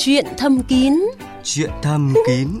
Chuyện 0.00 0.26
thầm 0.36 0.62
kín 0.62 0.94
Chuyện 1.42 1.70
thầm 1.82 2.14
kín 2.26 2.48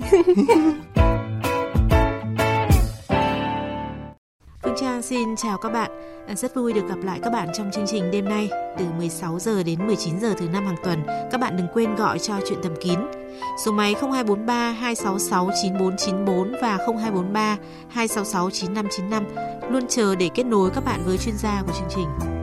Phương 4.62 4.74
Trang 4.80 5.02
xin 5.02 5.36
chào 5.36 5.58
các 5.58 5.68
bạn. 5.68 5.90
À, 6.28 6.34
Rất 6.34 6.54
vui 6.54 6.72
được 6.72 6.88
gặp 6.88 6.98
lại 7.04 7.20
các 7.22 7.30
bạn 7.30 7.48
trong 7.54 7.70
chương 7.70 7.86
trình 7.86 8.10
đêm 8.10 8.24
nay 8.24 8.50
từ 8.78 8.84
16 8.96 9.38
giờ 9.38 9.62
đến 9.62 9.86
19 9.86 10.20
giờ 10.20 10.34
thứ 10.38 10.48
năm 10.48 10.66
hàng 10.66 10.76
tuần. 10.84 11.02
Các 11.30 11.40
bạn 11.40 11.56
đừng 11.56 11.66
quên 11.74 11.94
gọi 11.94 12.18
cho 12.18 12.34
chuyện 12.48 12.58
thầm 12.62 12.76
kín. 12.80 12.98
Số 13.64 13.72
máy 13.72 13.94
0243 14.00 14.70
266 14.70 15.50
9494 15.62 16.52
và 16.62 16.76
0243 16.76 17.56
266 17.88 18.50
9595 18.50 19.24
luôn 19.72 19.86
chờ 19.88 20.14
để 20.14 20.28
kết 20.34 20.44
nối 20.46 20.70
các 20.70 20.84
bạn 20.84 21.00
với 21.04 21.18
chuyên 21.18 21.36
gia 21.36 21.62
của 21.62 21.72
chương 21.72 21.88
trình. 21.96 22.37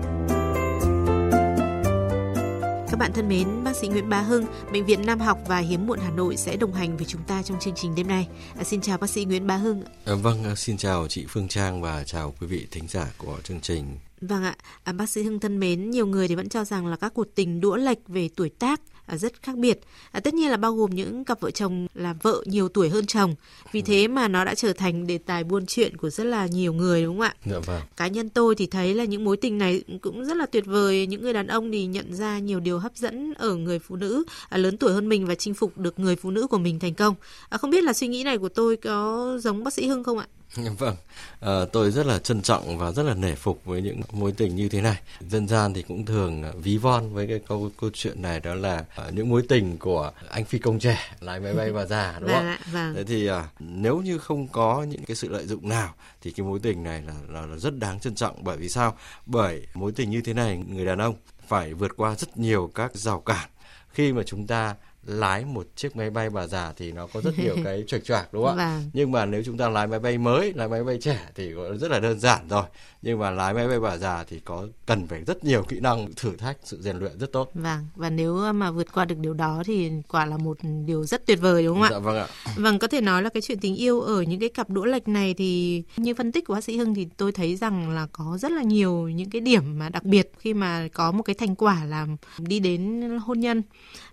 Các 2.95 2.99
bạn 2.99 3.13
thân 3.13 3.29
mến, 3.29 3.63
bác 3.63 3.75
sĩ 3.75 3.87
Nguyễn 3.87 4.09
Bá 4.09 4.21
Hưng, 4.21 4.45
Bệnh 4.71 4.85
viện 4.85 5.05
Nam 5.05 5.19
học 5.19 5.39
và 5.47 5.57
Hiếm 5.57 5.87
muộn 5.87 5.99
Hà 5.99 6.11
Nội 6.11 6.37
sẽ 6.37 6.55
đồng 6.55 6.73
hành 6.73 6.97
với 6.97 7.05
chúng 7.05 7.21
ta 7.27 7.43
trong 7.43 7.59
chương 7.59 7.75
trình 7.75 7.95
đêm 7.95 8.07
nay. 8.07 8.27
À, 8.57 8.63
xin 8.63 8.81
chào 8.81 8.97
bác 8.97 9.09
sĩ 9.09 9.25
Nguyễn 9.25 9.47
Bá 9.47 9.55
Hưng. 9.55 9.83
À, 10.05 10.13
vâng, 10.15 10.55
xin 10.55 10.77
chào 10.77 11.07
chị 11.07 11.25
Phương 11.29 11.47
Trang 11.47 11.81
và 11.81 12.03
chào 12.03 12.33
quý 12.39 12.47
vị 12.47 12.67
thính 12.71 12.87
giả 12.87 13.07
của 13.17 13.37
chương 13.43 13.61
trình. 13.61 13.97
Vâng 14.21 14.43
ạ, 14.43 14.55
à, 14.83 14.93
bác 14.93 15.09
sĩ 15.09 15.23
Hưng 15.23 15.39
thân 15.39 15.59
mến, 15.59 15.89
nhiều 15.89 16.07
người 16.07 16.27
thì 16.27 16.35
vẫn 16.35 16.49
cho 16.49 16.65
rằng 16.65 16.87
là 16.87 16.95
các 16.95 17.13
cuộc 17.13 17.35
tình 17.35 17.61
đũa 17.61 17.75
lệch 17.75 18.07
về 18.07 18.29
tuổi 18.35 18.49
tác 18.49 18.81
rất 19.07 19.43
khác 19.43 19.55
biệt. 19.55 19.79
À, 20.11 20.19
tất 20.19 20.33
nhiên 20.33 20.51
là 20.51 20.57
bao 20.57 20.73
gồm 20.73 20.95
những 20.95 21.25
cặp 21.25 21.39
vợ 21.39 21.51
chồng 21.51 21.87
là 21.93 22.13
vợ 22.21 22.43
nhiều 22.45 22.69
tuổi 22.69 22.89
hơn 22.89 23.05
chồng. 23.05 23.35
Vì 23.71 23.81
thế 23.81 24.07
mà 24.07 24.27
nó 24.27 24.45
đã 24.45 24.55
trở 24.55 24.73
thành 24.73 25.07
đề 25.07 25.17
tài 25.17 25.43
buôn 25.43 25.65
chuyện 25.65 25.97
của 25.97 26.09
rất 26.09 26.23
là 26.23 26.47
nhiều 26.47 26.73
người 26.73 27.03
đúng 27.03 27.17
không 27.17 27.21
ạ? 27.21 27.35
Dạ 27.45 27.59
vâng. 27.59 27.81
Cá 27.97 28.07
nhân 28.07 28.29
tôi 28.29 28.55
thì 28.55 28.65
thấy 28.67 28.93
là 28.93 29.03
những 29.03 29.23
mối 29.23 29.37
tình 29.37 29.57
này 29.57 29.83
cũng 30.01 30.25
rất 30.25 30.37
là 30.37 30.45
tuyệt 30.45 30.65
vời. 30.65 31.07
Những 31.07 31.21
người 31.21 31.33
đàn 31.33 31.47
ông 31.47 31.71
thì 31.71 31.85
nhận 31.85 32.13
ra 32.15 32.39
nhiều 32.39 32.59
điều 32.59 32.79
hấp 32.79 32.95
dẫn 32.95 33.33
ở 33.33 33.55
người 33.55 33.79
phụ 33.79 33.95
nữ 33.95 34.23
à, 34.49 34.57
lớn 34.57 34.77
tuổi 34.77 34.93
hơn 34.93 35.09
mình 35.09 35.25
và 35.25 35.35
chinh 35.35 35.53
phục 35.53 35.77
được 35.77 35.99
người 35.99 36.15
phụ 36.15 36.31
nữ 36.31 36.47
của 36.47 36.57
mình 36.57 36.79
thành 36.79 36.93
công. 36.93 37.15
À, 37.49 37.57
không 37.57 37.69
biết 37.69 37.83
là 37.83 37.93
suy 37.93 38.07
nghĩ 38.07 38.23
này 38.23 38.37
của 38.37 38.49
tôi 38.49 38.77
có 38.77 39.37
giống 39.41 39.63
bác 39.63 39.73
sĩ 39.73 39.87
Hưng 39.87 40.03
không 40.03 40.17
ạ? 40.17 40.27
Vâng, 40.77 40.95
à, 41.39 41.65
tôi 41.71 41.91
rất 41.91 42.05
là 42.05 42.19
trân 42.19 42.41
trọng 42.41 42.77
và 42.77 42.91
rất 42.91 43.03
là 43.03 43.13
nể 43.13 43.35
phục 43.35 43.65
với 43.65 43.81
những 43.81 44.01
mối 44.11 44.31
tình 44.31 44.55
như 44.55 44.69
thế 44.69 44.81
này. 44.81 44.97
Dân 45.29 45.47
gian 45.47 45.73
thì 45.73 45.81
cũng 45.81 46.05
thường 46.05 46.43
ví 46.61 46.77
von 46.77 47.13
với 47.13 47.27
cái 47.27 47.39
câu 47.47 47.71
câu 47.79 47.89
chuyện 47.93 48.21
này 48.21 48.39
đó 48.39 48.53
là 48.55 48.85
à, 48.95 49.03
những 49.13 49.29
mối 49.29 49.43
tình 49.49 49.77
của 49.77 50.11
anh 50.29 50.45
phi 50.45 50.59
công 50.59 50.79
trẻ 50.79 50.99
lái 51.19 51.39
máy 51.39 51.53
bay 51.53 51.71
và 51.71 51.85
già 51.85 52.19
đúng 52.19 52.29
không? 52.29 52.45
Vâng 52.45 52.57
vâng. 52.71 52.93
Thế 52.95 53.03
thì 53.03 53.27
à, 53.27 53.49
nếu 53.59 53.97
như 53.97 54.17
không 54.17 54.47
có 54.47 54.83
những 54.89 55.05
cái 55.05 55.15
sự 55.15 55.29
lợi 55.29 55.45
dụng 55.45 55.69
nào 55.69 55.93
thì 56.21 56.31
cái 56.31 56.45
mối 56.45 56.59
tình 56.63 56.83
này 56.83 57.01
là, 57.01 57.13
là, 57.29 57.45
là 57.45 57.57
rất 57.57 57.79
đáng 57.79 57.99
trân 57.99 58.15
trọng 58.15 58.43
bởi 58.43 58.57
vì 58.57 58.69
sao? 58.69 58.97
Bởi 59.25 59.67
mối 59.73 59.91
tình 59.95 60.09
như 60.09 60.21
thế 60.21 60.33
này 60.33 60.63
người 60.69 60.85
đàn 60.85 61.01
ông 61.01 61.15
phải 61.47 61.73
vượt 61.73 61.91
qua 61.97 62.15
rất 62.15 62.37
nhiều 62.37 62.71
các 62.75 62.95
rào 62.95 63.19
cản 63.19 63.49
khi 63.89 64.13
mà 64.13 64.23
chúng 64.23 64.47
ta 64.47 64.75
lái 65.05 65.45
một 65.45 65.67
chiếc 65.75 65.95
máy 65.95 66.09
bay 66.09 66.29
bà 66.29 66.47
già 66.47 66.73
thì 66.77 66.91
nó 66.91 67.07
có 67.13 67.21
rất 67.21 67.39
nhiều 67.39 67.55
cái 67.63 67.83
choạch 67.87 68.03
choạc 68.03 68.33
đúng 68.33 68.45
không 68.45 68.57
ạ? 68.57 68.75
Vâng. 68.75 68.89
Nhưng 68.93 69.11
mà 69.11 69.25
nếu 69.25 69.43
chúng 69.45 69.57
ta 69.57 69.69
lái 69.69 69.87
máy 69.87 69.99
bay 69.99 70.17
mới, 70.17 70.53
lái 70.55 70.67
máy 70.67 70.83
bay 70.83 70.97
trẻ 71.01 71.19
thì 71.35 71.53
rất 71.79 71.91
là 71.91 71.99
đơn 71.99 72.19
giản 72.19 72.47
rồi. 72.49 72.63
Nhưng 73.05 73.19
mà 73.19 73.31
lái 73.31 73.53
máy 73.53 73.67
bay 73.67 73.79
bà 73.79 73.97
già 73.97 74.23
thì 74.23 74.39
có 74.39 74.67
cần 74.85 75.07
phải 75.07 75.23
rất 75.23 75.43
nhiều 75.43 75.63
kỹ 75.63 75.79
năng 75.79 76.07
thử 76.15 76.35
thách, 76.35 76.57
sự 76.63 76.81
rèn 76.81 76.97
luyện 76.97 77.19
rất 77.19 77.31
tốt. 77.31 77.51
Vâng, 77.53 77.85
và 77.95 78.09
nếu 78.09 78.53
mà 78.53 78.71
vượt 78.71 78.93
qua 78.93 79.05
được 79.05 79.17
điều 79.17 79.33
đó 79.33 79.63
thì 79.65 79.91
quả 80.07 80.25
là 80.25 80.37
một 80.37 80.57
điều 80.85 81.03
rất 81.05 81.25
tuyệt 81.25 81.39
vời 81.41 81.63
đúng 81.63 81.81
không 81.81 81.87
Dạ 81.91 81.97
ạ? 81.97 81.99
vâng 81.99 82.17
ạ. 82.17 82.27
Vâng, 82.57 82.79
có 82.79 82.87
thể 82.87 83.01
nói 83.01 83.23
là 83.23 83.29
cái 83.29 83.41
chuyện 83.41 83.59
tình 83.59 83.75
yêu 83.75 84.01
ở 84.01 84.21
những 84.21 84.39
cái 84.39 84.49
cặp 84.49 84.69
đũa 84.69 84.85
lệch 84.85 85.07
này 85.07 85.33
thì 85.33 85.83
như 85.97 86.13
phân 86.13 86.31
tích 86.31 86.45
của 86.45 86.53
bác 86.53 86.63
sĩ 86.63 86.77
Hưng 86.77 86.95
thì 86.95 87.07
tôi 87.17 87.31
thấy 87.31 87.55
rằng 87.55 87.89
là 87.89 88.07
có 88.11 88.37
rất 88.41 88.51
là 88.51 88.63
nhiều 88.63 89.09
những 89.09 89.29
cái 89.29 89.41
điểm 89.41 89.79
mà 89.79 89.89
đặc 89.89 90.03
biệt 90.03 90.31
khi 90.39 90.53
mà 90.53 90.87
có 90.93 91.11
một 91.11 91.23
cái 91.23 91.33
thành 91.35 91.55
quả 91.55 91.85
là 91.85 92.07
đi 92.37 92.59
đến 92.59 93.01
hôn 93.21 93.39
nhân. 93.39 93.63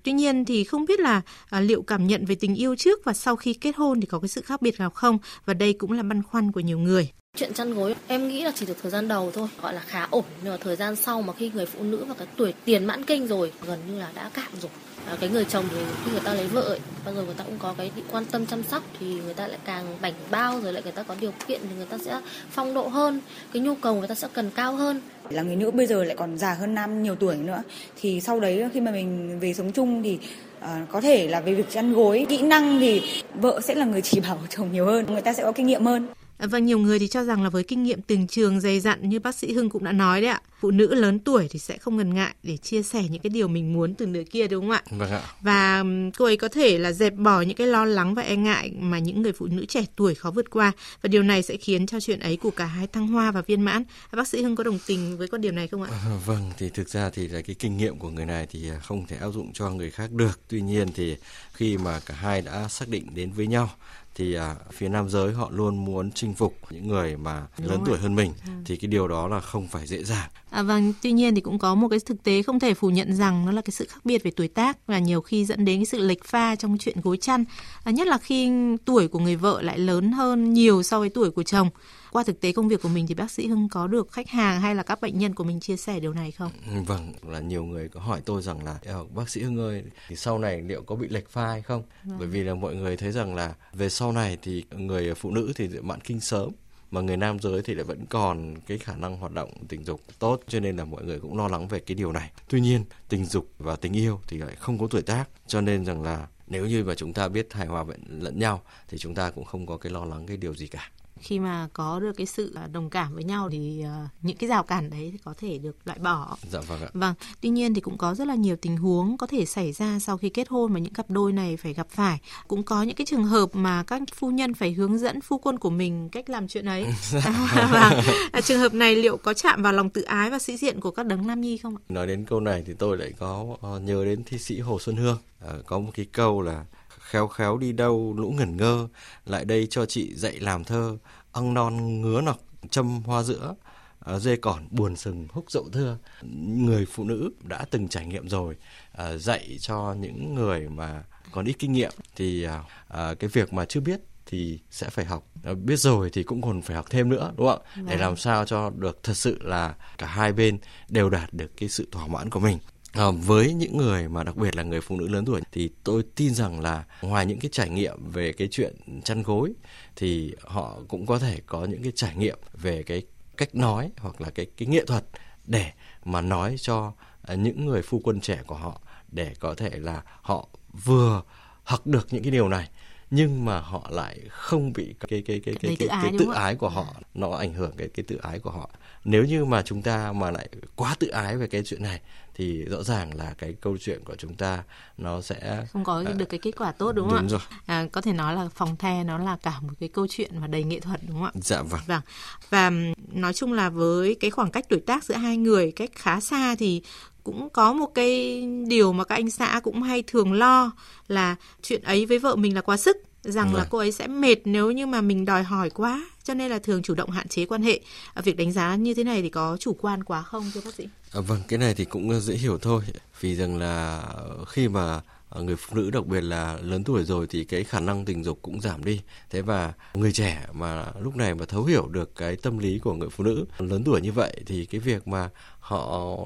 Tuy 0.02 0.12
nhiên 0.12 0.44
thì 0.44 0.64
không 0.64 0.84
biết 0.84 1.00
là 1.00 1.20
à, 1.50 1.60
liệu 1.60 1.82
cảm 1.82 2.06
nhận 2.06 2.24
về 2.24 2.34
tình 2.34 2.54
yêu 2.54 2.76
trước 2.76 3.04
và 3.04 3.12
sau 3.12 3.36
khi 3.36 3.54
kết 3.54 3.76
hôn 3.76 4.00
thì 4.00 4.06
có 4.06 4.18
cái 4.18 4.28
sự 4.28 4.40
khác 4.40 4.62
biệt 4.62 4.78
nào 4.78 4.90
không? 4.90 5.18
Và 5.44 5.54
đây 5.54 5.72
cũng 5.72 5.92
là 5.92 6.02
băn 6.02 6.22
khoăn 6.22 6.52
của 6.52 6.60
nhiều 6.60 6.78
người. 6.78 7.08
Chuyện 7.38 7.54
chăn 7.54 7.74
gối 7.74 7.94
em 8.08 8.28
nghĩ 8.28 8.44
là 8.44 8.52
chỉ 8.54 8.66
được 8.66 8.76
thời 8.82 8.90
gian 8.90 9.08
đầu 9.08 9.30
thôi 9.34 9.48
gọi 9.62 9.74
là 9.74 9.80
khá 9.80 10.06
ổn. 10.10 10.24
Nhưng 10.42 10.52
mà 10.52 10.58
thời 10.60 10.76
gian 10.76 10.96
sau 10.96 11.22
mà 11.22 11.32
khi 11.32 11.50
người 11.54 11.66
phụ 11.66 11.82
nữ 11.82 12.04
vào 12.04 12.14
cái 12.18 12.26
tuổi 12.36 12.54
tiền 12.64 12.84
mãn 12.84 13.04
kinh 13.04 13.26
rồi 13.26 13.52
gần 13.66 13.78
như 13.88 13.98
là 13.98 14.08
đã 14.14 14.30
cạn 14.34 14.48
rồi. 14.60 14.70
À, 15.06 15.16
cái 15.20 15.30
người 15.30 15.44
chồng 15.44 15.64
thì 15.70 15.76
khi 16.04 16.10
người 16.10 16.20
ta 16.24 16.34
lấy 16.34 16.46
vợ 16.46 16.60
ấy, 16.60 16.78
bao 17.04 17.14
giờ 17.14 17.22
người 17.22 17.34
ta 17.34 17.44
cũng 17.44 17.58
có 17.58 17.74
cái 17.78 17.90
quan 18.10 18.24
tâm 18.24 18.46
chăm 18.46 18.62
sóc 18.62 18.82
thì 19.00 19.06
người 19.06 19.34
ta 19.34 19.46
lại 19.46 19.58
càng 19.64 19.84
bảnh 20.02 20.12
bao 20.30 20.60
rồi 20.60 20.72
lại 20.72 20.82
người 20.82 20.92
ta 20.92 21.02
có 21.02 21.14
điều 21.20 21.32
kiện 21.46 21.60
thì 21.62 21.76
người 21.76 21.86
ta 21.86 21.98
sẽ 21.98 22.20
phong 22.50 22.74
độ 22.74 22.88
hơn 22.88 23.20
cái 23.52 23.62
nhu 23.62 23.74
cầu 23.74 23.94
người 23.94 24.08
ta 24.08 24.14
sẽ 24.14 24.28
cần 24.32 24.50
cao 24.54 24.76
hơn. 24.76 25.00
Là 25.30 25.42
người 25.42 25.56
nữ 25.56 25.70
bây 25.70 25.86
giờ 25.86 26.04
lại 26.04 26.16
còn 26.16 26.38
già 26.38 26.54
hơn 26.54 26.74
nam 26.74 27.02
nhiều 27.02 27.14
tuổi 27.14 27.36
nữa. 27.36 27.62
Thì 28.00 28.20
sau 28.20 28.40
đấy 28.40 28.68
khi 28.74 28.80
mà 28.80 28.90
mình 28.90 29.38
về 29.40 29.54
sống 29.54 29.72
chung 29.72 30.02
thì 30.02 30.18
à, 30.60 30.86
có 30.92 31.00
thể 31.00 31.28
là 31.28 31.40
về 31.40 31.54
việc 31.54 31.70
chăn 31.70 31.92
gối 31.92 32.26
kỹ 32.28 32.42
năng 32.42 32.80
thì 32.80 33.02
vợ 33.34 33.60
sẽ 33.60 33.74
là 33.74 33.84
người 33.84 34.02
chỉ 34.02 34.20
bảo 34.20 34.38
chồng 34.48 34.72
nhiều 34.72 34.86
hơn 34.86 35.06
người 35.08 35.22
ta 35.22 35.32
sẽ 35.32 35.42
có 35.42 35.52
kinh 35.52 35.66
nghiệm 35.66 35.84
hơn. 35.84 36.06
Và 36.42 36.58
nhiều 36.58 36.78
người 36.78 36.98
thì 36.98 37.08
cho 37.08 37.24
rằng 37.24 37.42
là 37.42 37.48
với 37.48 37.64
kinh 37.64 37.82
nghiệm 37.82 38.02
từng 38.02 38.26
trường 38.26 38.60
dày 38.60 38.80
dặn 38.80 39.08
như 39.08 39.20
bác 39.20 39.34
sĩ 39.34 39.52
Hưng 39.52 39.70
cũng 39.70 39.84
đã 39.84 39.92
nói 39.92 40.20
đấy 40.20 40.30
ạ, 40.30 40.40
phụ 40.60 40.70
nữ 40.70 40.94
lớn 40.94 41.18
tuổi 41.18 41.48
thì 41.50 41.58
sẽ 41.58 41.78
không 41.78 41.96
ngần 41.96 42.14
ngại 42.14 42.34
để 42.42 42.56
chia 42.56 42.82
sẻ 42.82 43.04
những 43.10 43.22
cái 43.22 43.30
điều 43.30 43.48
mình 43.48 43.72
muốn 43.72 43.94
từ 43.94 44.06
nửa 44.06 44.22
kia 44.30 44.48
đúng 44.48 44.64
không 44.64 44.70
ạ? 44.70 44.82
Vâng 44.90 45.10
ạ. 45.10 45.22
Và 45.40 45.84
cô 46.18 46.24
ấy 46.24 46.36
có 46.36 46.48
thể 46.48 46.78
là 46.78 46.92
dẹp 46.92 47.14
bỏ 47.14 47.40
những 47.40 47.56
cái 47.56 47.66
lo 47.66 47.84
lắng 47.84 48.14
và 48.14 48.22
e 48.22 48.36
ngại 48.36 48.72
mà 48.78 48.98
những 48.98 49.22
người 49.22 49.32
phụ 49.32 49.46
nữ 49.46 49.66
trẻ 49.66 49.84
tuổi 49.96 50.14
khó 50.14 50.30
vượt 50.30 50.50
qua 50.50 50.72
và 51.02 51.08
điều 51.08 51.22
này 51.22 51.42
sẽ 51.42 51.56
khiến 51.56 51.86
cho 51.86 52.00
chuyện 52.00 52.20
ấy 52.20 52.36
của 52.36 52.50
cả 52.50 52.64
hai 52.64 52.86
thăng 52.86 53.06
hoa 53.06 53.30
và 53.30 53.40
viên 53.40 53.60
mãn. 53.60 53.84
Bác 54.12 54.28
sĩ 54.28 54.42
Hưng 54.42 54.56
có 54.56 54.64
đồng 54.64 54.78
tình 54.86 55.18
với 55.18 55.28
quan 55.28 55.42
điểm 55.42 55.56
này 55.56 55.68
không 55.68 55.82
ạ? 55.82 55.88
À, 55.92 56.16
Vâng, 56.26 56.50
thì 56.58 56.68
thực 56.68 56.88
ra 56.88 57.10
thì 57.10 57.28
là 57.28 57.40
cái 57.40 57.56
kinh 57.58 57.76
nghiệm 57.76 57.98
của 57.98 58.10
người 58.10 58.26
này 58.26 58.46
thì 58.50 58.70
à, 58.70 58.78
không 58.78 59.06
thể 59.06 59.16
áp 59.16 59.30
dụng 59.30 59.52
cho 59.52 59.70
người 59.70 59.90
khác 59.90 60.12
được. 60.12 60.40
Tuy 60.48 60.60
nhiên 60.60 60.88
thì 60.94 61.16
khi 61.52 61.78
mà 61.78 62.00
cả 62.06 62.14
hai 62.14 62.42
đã 62.42 62.68
xác 62.68 62.88
định 62.88 63.06
đến 63.14 63.32
với 63.32 63.46
nhau 63.46 63.70
thì 64.14 64.34
à, 64.34 64.54
phía 64.72 64.88
nam 64.88 65.08
giới 65.08 65.32
họ 65.32 65.50
luôn 65.52 65.84
muốn 65.84 66.10
chinh 66.12 66.34
phục 66.34 66.56
những 66.70 66.88
người 66.88 67.16
mà 67.16 67.46
Đúng 67.58 67.68
lớn 67.68 67.78
rồi. 67.78 67.88
tuổi 67.88 67.98
hơn 67.98 68.14
mình 68.14 68.32
thì 68.64 68.76
cái 68.76 68.88
điều 68.88 69.08
đó 69.08 69.28
là 69.28 69.40
không 69.40 69.68
phải 69.68 69.86
dễ 69.86 70.04
dàng. 70.04 70.30
À, 70.50 70.62
vâng, 70.62 70.92
tuy 71.02 71.12
nhiên 71.12 71.34
thì 71.34 71.40
cũng 71.40 71.58
có 71.58 71.74
một 71.74 71.88
cái 71.88 71.98
thực 72.06 72.22
tế 72.22 72.42
không 72.42 72.60
thể 72.60 72.74
phủ 72.74 72.90
nhận 72.90 73.14
rằng 73.14 73.46
nó 73.46 73.52
là 73.52 73.62
cái 73.62 73.72
sự 73.72 73.86
khác 73.90 74.04
biệt 74.04 74.22
về 74.22 74.30
tuổi 74.30 74.48
tác 74.48 74.86
và 74.86 74.98
nhiều 74.98 75.20
khi 75.20 75.44
dẫn 75.44 75.64
đến 75.64 75.78
cái 75.78 75.86
sự 75.86 75.98
lệch 75.98 76.24
pha 76.24 76.56
trong 76.56 76.78
chuyện 76.78 77.00
gối 77.02 77.16
chăn. 77.16 77.44
À, 77.84 77.92
nhất 77.92 78.06
là 78.06 78.18
khi 78.18 78.50
tuổi 78.84 79.08
của 79.08 79.18
người 79.18 79.36
vợ 79.36 79.62
lại 79.62 79.78
lớn 79.78 80.12
hơn 80.12 80.52
nhiều 80.52 80.82
so 80.82 80.98
với 80.98 81.08
tuổi 81.08 81.30
của 81.30 81.42
chồng. 81.42 81.70
Qua 82.12 82.22
thực 82.22 82.40
tế 82.40 82.52
công 82.52 82.68
việc 82.68 82.82
của 82.82 82.88
mình 82.88 83.06
thì 83.06 83.14
bác 83.14 83.30
sĩ 83.30 83.46
Hưng 83.46 83.68
có 83.68 83.86
được 83.86 84.12
khách 84.12 84.28
hàng 84.28 84.60
hay 84.60 84.74
là 84.74 84.82
các 84.82 85.00
bệnh 85.00 85.18
nhân 85.18 85.34
của 85.34 85.44
mình 85.44 85.60
chia 85.60 85.76
sẻ 85.76 86.00
điều 86.00 86.12
này 86.12 86.30
không? 86.30 86.50
Ừ, 86.74 86.82
Vâng, 86.86 87.12
là 87.28 87.40
nhiều 87.40 87.64
người 87.64 87.88
có 87.88 88.00
hỏi 88.00 88.20
tôi 88.24 88.42
rằng 88.42 88.64
là 88.64 88.78
"Ờ, 88.84 89.04
bác 89.04 89.28
sĩ 89.28 89.42
Hưng 89.42 89.58
ơi, 89.58 89.84
thì 90.08 90.16
sau 90.16 90.38
này 90.38 90.62
liệu 90.62 90.82
có 90.82 90.96
bị 90.96 91.08
lệch 91.08 91.28
pha 91.30 91.46
hay 91.46 91.62
không? 91.62 91.82
Bởi 92.18 92.28
vì 92.28 92.42
là 92.42 92.54
mọi 92.54 92.74
người 92.74 92.96
thấy 92.96 93.12
rằng 93.12 93.34
là 93.34 93.54
về 93.72 93.88
sau 93.88 94.12
này 94.12 94.38
thì 94.42 94.64
người 94.76 95.14
phụ 95.14 95.30
nữ 95.30 95.52
thì 95.56 95.68
mãn 95.82 96.00
kinh 96.00 96.20
sớm 96.20 96.50
mà 96.90 97.00
người 97.00 97.16
nam 97.16 97.38
giới 97.40 97.62
thì 97.62 97.74
lại 97.74 97.84
vẫn 97.84 98.06
còn 98.06 98.54
cái 98.66 98.78
khả 98.78 98.96
năng 98.96 99.16
hoạt 99.16 99.32
động 99.32 99.50
tình 99.68 99.84
dục 99.84 100.00
tốt 100.18 100.40
cho 100.48 100.60
nên 100.60 100.76
là 100.76 100.84
mọi 100.84 101.04
người 101.04 101.20
cũng 101.20 101.38
lo 101.38 101.48
lắng 101.48 101.68
về 101.68 101.78
cái 101.78 101.94
điều 101.94 102.12
này. 102.12 102.30
Tuy 102.48 102.60
nhiên, 102.60 102.84
tình 103.08 103.24
dục 103.24 103.48
và 103.58 103.76
tình 103.76 103.92
yêu 103.96 104.20
thì 104.28 104.38
lại 104.38 104.56
không 104.58 104.78
có 104.78 104.86
tuổi 104.90 105.02
tác 105.02 105.24
cho 105.46 105.60
nên 105.60 105.84
rằng 105.84 106.02
là 106.02 106.26
nếu 106.46 106.66
như 106.66 106.84
mà 106.84 106.94
chúng 106.94 107.12
ta 107.12 107.28
biết 107.28 107.52
hài 107.52 107.66
hòa 107.66 107.84
lẫn 108.08 108.38
nhau 108.38 108.62
thì 108.88 108.98
chúng 108.98 109.14
ta 109.14 109.30
cũng 109.30 109.44
không 109.44 109.66
có 109.66 109.76
cái 109.76 109.92
lo 109.92 110.04
lắng 110.04 110.26
cái 110.26 110.36
điều 110.36 110.54
gì 110.54 110.66
cả. 110.66 110.90
Khi 111.22 111.38
mà 111.38 111.68
có 111.72 112.00
được 112.00 112.12
cái 112.16 112.26
sự 112.26 112.54
à, 112.54 112.66
đồng 112.72 112.90
cảm 112.90 113.14
với 113.14 113.24
nhau 113.24 113.48
thì 113.52 113.82
à, 113.82 114.08
những 114.22 114.36
cái 114.36 114.48
rào 114.48 114.62
cản 114.62 114.90
đấy 114.90 115.08
thì 115.12 115.18
có 115.24 115.34
thể 115.38 115.58
được 115.58 115.76
loại 115.84 115.98
bỏ. 115.98 116.36
Dạ 116.50 116.60
vâng 116.60 116.80
ạ. 116.80 116.88
Vâng, 116.94 117.14
tuy 117.40 117.48
nhiên 117.48 117.74
thì 117.74 117.80
cũng 117.80 117.98
có 117.98 118.14
rất 118.14 118.26
là 118.26 118.34
nhiều 118.34 118.56
tình 118.56 118.76
huống 118.76 119.16
có 119.16 119.26
thể 119.26 119.44
xảy 119.44 119.72
ra 119.72 119.98
sau 119.98 120.16
khi 120.16 120.28
kết 120.28 120.48
hôn 120.48 120.72
mà 120.72 120.80
những 120.80 120.92
cặp 120.92 121.10
đôi 121.10 121.32
này 121.32 121.56
phải 121.56 121.74
gặp 121.74 121.86
phải. 121.90 122.18
Cũng 122.48 122.62
có 122.62 122.82
những 122.82 122.96
cái 122.96 123.06
trường 123.06 123.24
hợp 123.24 123.48
mà 123.52 123.82
các 123.82 124.02
phu 124.14 124.30
nhân 124.30 124.54
phải 124.54 124.72
hướng 124.72 124.98
dẫn 124.98 125.20
phu 125.20 125.38
quân 125.38 125.58
của 125.58 125.70
mình 125.70 126.08
cách 126.08 126.30
làm 126.30 126.48
chuyện 126.48 126.64
ấy. 126.64 126.84
À, 127.24 127.48
vâng. 127.72 128.16
À, 128.32 128.40
trường 128.40 128.60
hợp 128.60 128.74
này 128.74 128.96
liệu 128.96 129.16
có 129.16 129.34
chạm 129.34 129.62
vào 129.62 129.72
lòng 129.72 129.90
tự 129.90 130.02
ái 130.02 130.30
và 130.30 130.38
sĩ 130.38 130.56
diện 130.56 130.80
của 130.80 130.90
các 130.90 131.06
đấng 131.06 131.26
nam 131.26 131.40
nhi 131.40 131.56
không 131.56 131.76
ạ? 131.76 131.80
Nói 131.88 132.06
đến 132.06 132.24
câu 132.24 132.40
này 132.40 132.62
thì 132.66 132.72
tôi 132.78 132.96
lại 132.96 133.12
có 133.18 133.56
ờ, 133.60 133.78
nhớ 133.78 134.04
đến 134.04 134.24
thi 134.24 134.38
sĩ 134.38 134.60
Hồ 134.60 134.78
Xuân 134.80 134.96
Hương. 134.96 135.18
Ờ, 135.40 135.62
có 135.66 135.78
một 135.78 135.90
cái 135.94 136.06
câu 136.12 136.42
là 136.42 136.64
khéo 137.12 137.28
khéo 137.28 137.58
đi 137.58 137.72
đâu 137.72 138.14
lũ 138.18 138.34
ngẩn 138.36 138.56
ngơ, 138.56 138.88
lại 139.26 139.44
đây 139.44 139.66
cho 139.70 139.86
chị 139.86 140.14
dạy 140.14 140.40
làm 140.40 140.64
thơ, 140.64 140.98
ong 141.32 141.54
non 141.54 142.00
ngứa 142.00 142.20
nọc 142.20 142.38
châm 142.70 143.02
hoa 143.02 143.22
giữa, 143.22 143.54
ờ, 143.98 144.18
dê 144.18 144.36
còn 144.36 144.68
buồn 144.70 144.96
sừng 144.96 145.26
húc 145.32 145.50
dậu 145.50 145.68
thưa. 145.72 145.98
Người 146.46 146.86
phụ 146.86 147.04
nữ 147.04 147.30
đã 147.42 147.64
từng 147.70 147.88
trải 147.88 148.06
nghiệm 148.06 148.28
rồi, 148.28 148.56
ờ, 148.92 149.18
dạy 149.18 149.56
cho 149.60 149.94
những 149.98 150.34
người 150.34 150.68
mà 150.68 151.04
còn 151.32 151.44
ít 151.44 151.56
kinh 151.58 151.72
nghiệm 151.72 151.92
thì 152.16 152.46
à, 152.88 153.14
cái 153.14 153.30
việc 153.32 153.52
mà 153.52 153.64
chưa 153.64 153.80
biết 153.80 154.00
thì 154.26 154.58
sẽ 154.70 154.88
phải 154.90 155.04
học. 155.04 155.26
Ờ, 155.42 155.54
biết 155.54 155.76
rồi 155.76 156.10
thì 156.12 156.22
cũng 156.22 156.42
còn 156.42 156.62
phải 156.62 156.76
học 156.76 156.86
thêm 156.90 157.08
nữa 157.08 157.32
đúng 157.36 157.48
không? 157.48 157.62
Ạ 157.74 157.82
để 157.88 157.96
làm 157.96 158.16
sao 158.16 158.44
cho 158.44 158.70
được 158.70 159.02
thật 159.02 159.16
sự 159.16 159.38
là 159.42 159.74
cả 159.98 160.06
hai 160.06 160.32
bên 160.32 160.58
đều 160.88 161.10
đạt 161.10 161.32
được 161.34 161.56
cái 161.56 161.68
sự 161.68 161.88
thỏa 161.92 162.06
mãn 162.06 162.30
của 162.30 162.40
mình 162.40 162.58
À, 162.92 163.04
với 163.10 163.54
những 163.54 163.76
người 163.76 164.08
mà 164.08 164.22
đặc 164.22 164.36
biệt 164.36 164.56
là 164.56 164.62
người 164.62 164.80
phụ 164.80 164.96
nữ 164.96 165.08
lớn 165.08 165.24
tuổi 165.24 165.40
thì 165.52 165.70
tôi 165.84 166.02
tin 166.14 166.34
rằng 166.34 166.60
là 166.60 166.84
ngoài 167.02 167.26
những 167.26 167.38
cái 167.38 167.48
trải 167.52 167.70
nghiệm 167.70 168.10
về 168.12 168.32
cái 168.32 168.48
chuyện 168.50 168.76
chăn 169.04 169.22
gối 169.22 169.52
thì 169.96 170.34
họ 170.40 170.78
cũng 170.88 171.06
có 171.06 171.18
thể 171.18 171.38
có 171.46 171.64
những 171.64 171.82
cái 171.82 171.92
trải 171.94 172.16
nghiệm 172.16 172.38
về 172.52 172.82
cái 172.82 173.02
cách 173.36 173.54
nói 173.54 173.90
hoặc 173.98 174.20
là 174.20 174.30
cái 174.30 174.46
cái 174.56 174.68
nghệ 174.68 174.84
thuật 174.84 175.04
để 175.46 175.70
mà 176.04 176.20
nói 176.20 176.56
cho 176.58 176.92
à, 177.22 177.34
những 177.34 177.66
người 177.66 177.82
phu 177.82 178.00
quân 178.04 178.20
trẻ 178.20 178.42
của 178.46 178.54
họ 178.54 178.80
để 179.12 179.32
có 179.40 179.54
thể 179.54 179.70
là 179.74 180.02
họ 180.22 180.48
vừa 180.84 181.22
học 181.64 181.86
được 181.86 182.06
những 182.10 182.22
cái 182.22 182.30
điều 182.30 182.48
này 182.48 182.68
nhưng 183.14 183.44
mà 183.44 183.60
họ 183.60 183.88
lại 183.90 184.20
không 184.28 184.72
bị 184.72 184.94
cái 185.00 185.08
cái 185.08 185.22
cái 185.26 185.40
cái 185.44 185.54
cái, 185.62 185.76
cái, 185.78 185.88
cái 186.02 186.12
tự 186.18 186.26
ái 186.32 186.54
của 186.54 186.68
họ 186.68 186.86
nó 187.14 187.30
ảnh 187.30 187.54
hưởng 187.54 187.72
cái 187.76 187.88
cái 187.94 188.04
tự 188.08 188.16
ái 188.16 188.38
của 188.38 188.50
họ. 188.50 188.70
Nếu 189.04 189.24
như 189.24 189.44
mà 189.44 189.62
chúng 189.62 189.82
ta 189.82 190.12
mà 190.12 190.30
lại 190.30 190.48
quá 190.76 190.96
tự 190.98 191.08
ái 191.08 191.36
về 191.36 191.46
cái 191.46 191.62
chuyện 191.64 191.82
này 191.82 192.00
thì 192.34 192.64
rõ 192.64 192.82
ràng 192.82 193.16
là 193.16 193.34
cái 193.38 193.54
câu 193.60 193.76
chuyện 193.80 194.04
của 194.04 194.14
chúng 194.16 194.34
ta 194.34 194.62
nó 194.98 195.20
sẽ 195.20 195.66
không 195.72 195.84
có 195.84 196.02
được 196.02 196.28
cái 196.28 196.40
kết 196.42 196.52
quả 196.58 196.72
tốt 196.72 196.92
đúng 196.92 197.10
không 197.10 197.18
đúng 197.18 197.26
ạ? 197.26 197.30
Rồi. 197.30 197.40
À, 197.66 197.86
có 197.92 198.00
thể 198.00 198.12
nói 198.12 198.34
là 198.34 198.48
phòng 198.54 198.76
the 198.76 199.04
nó 199.04 199.18
là 199.18 199.36
cả 199.42 199.60
một 199.60 199.72
cái 199.80 199.88
câu 199.88 200.06
chuyện 200.10 200.40
mà 200.40 200.46
đầy 200.46 200.64
nghệ 200.64 200.80
thuật 200.80 201.00
đúng 201.08 201.16
không 201.16 201.24
ạ? 201.24 201.32
Dạ 201.34 201.62
vâng. 201.62 201.80
Vâng. 201.86 202.02
Và 202.50 202.70
nói 203.12 203.32
chung 203.32 203.52
là 203.52 203.70
với 203.70 204.14
cái 204.20 204.30
khoảng 204.30 204.50
cách 204.50 204.64
tuổi 204.68 204.80
tác 204.80 205.04
giữa 205.04 205.14
hai 205.14 205.36
người 205.36 205.72
cách 205.72 205.90
khá 205.94 206.20
xa 206.20 206.54
thì 206.58 206.82
cũng 207.24 207.48
có 207.50 207.72
một 207.72 207.94
cái 207.94 208.42
điều 208.68 208.92
mà 208.92 209.04
các 209.04 209.14
anh 209.14 209.30
xã 209.30 209.60
cũng 209.62 209.82
hay 209.82 210.02
thường 210.06 210.32
lo 210.32 210.72
là 211.08 211.36
chuyện 211.62 211.82
ấy 211.82 212.06
với 212.06 212.18
vợ 212.18 212.36
mình 212.36 212.54
là 212.54 212.60
quá 212.60 212.76
sức 212.76 212.96
rằng 213.22 213.46
vâng. 213.46 213.56
là 213.56 213.66
cô 213.70 213.78
ấy 213.78 213.92
sẽ 213.92 214.06
mệt 214.06 214.36
nếu 214.44 214.70
như 214.70 214.86
mà 214.86 215.00
mình 215.00 215.24
đòi 215.24 215.42
hỏi 215.42 215.70
quá 215.70 216.06
cho 216.24 216.34
nên 216.34 216.50
là 216.50 216.58
thường 216.58 216.82
chủ 216.82 216.94
động 216.94 217.10
hạn 217.10 217.28
chế 217.28 217.46
quan 217.46 217.62
hệ 217.62 217.80
à, 218.14 218.22
việc 218.22 218.36
đánh 218.36 218.52
giá 218.52 218.76
như 218.76 218.94
thế 218.94 219.04
này 219.04 219.22
thì 219.22 219.28
có 219.28 219.56
chủ 219.60 219.76
quan 219.80 220.04
quá 220.04 220.22
không 220.22 220.50
thưa 220.54 220.60
bác 220.64 220.74
sĩ 220.74 220.88
à, 221.12 221.20
vâng 221.20 221.40
cái 221.48 221.58
này 221.58 221.74
thì 221.74 221.84
cũng 221.84 222.20
dễ 222.20 222.34
hiểu 222.34 222.58
thôi 222.58 222.82
vì 223.20 223.34
rằng 223.34 223.58
là 223.58 224.02
khi 224.46 224.68
mà 224.68 225.00
người 225.40 225.56
phụ 225.56 225.76
nữ 225.76 225.90
đặc 225.90 226.06
biệt 226.06 226.20
là 226.20 226.58
lớn 226.62 226.84
tuổi 226.84 227.04
rồi 227.04 227.26
thì 227.30 227.44
cái 227.44 227.64
khả 227.64 227.80
năng 227.80 228.04
tình 228.04 228.24
dục 228.24 228.38
cũng 228.42 228.60
giảm 228.60 228.84
đi 228.84 229.00
thế 229.30 229.42
và 229.42 229.72
người 229.94 230.12
trẻ 230.12 230.46
mà 230.52 230.86
lúc 231.00 231.16
này 231.16 231.34
mà 231.34 231.44
thấu 231.44 231.64
hiểu 231.64 231.88
được 231.88 232.16
cái 232.16 232.36
tâm 232.36 232.58
lý 232.58 232.78
của 232.78 232.94
người 232.94 233.08
phụ 233.08 233.24
nữ 233.24 233.44
lớn 233.58 233.84
tuổi 233.84 234.00
như 234.00 234.12
vậy 234.12 234.36
thì 234.46 234.66
cái 234.66 234.80
việc 234.80 235.08
mà 235.08 235.30
họ 235.60 236.16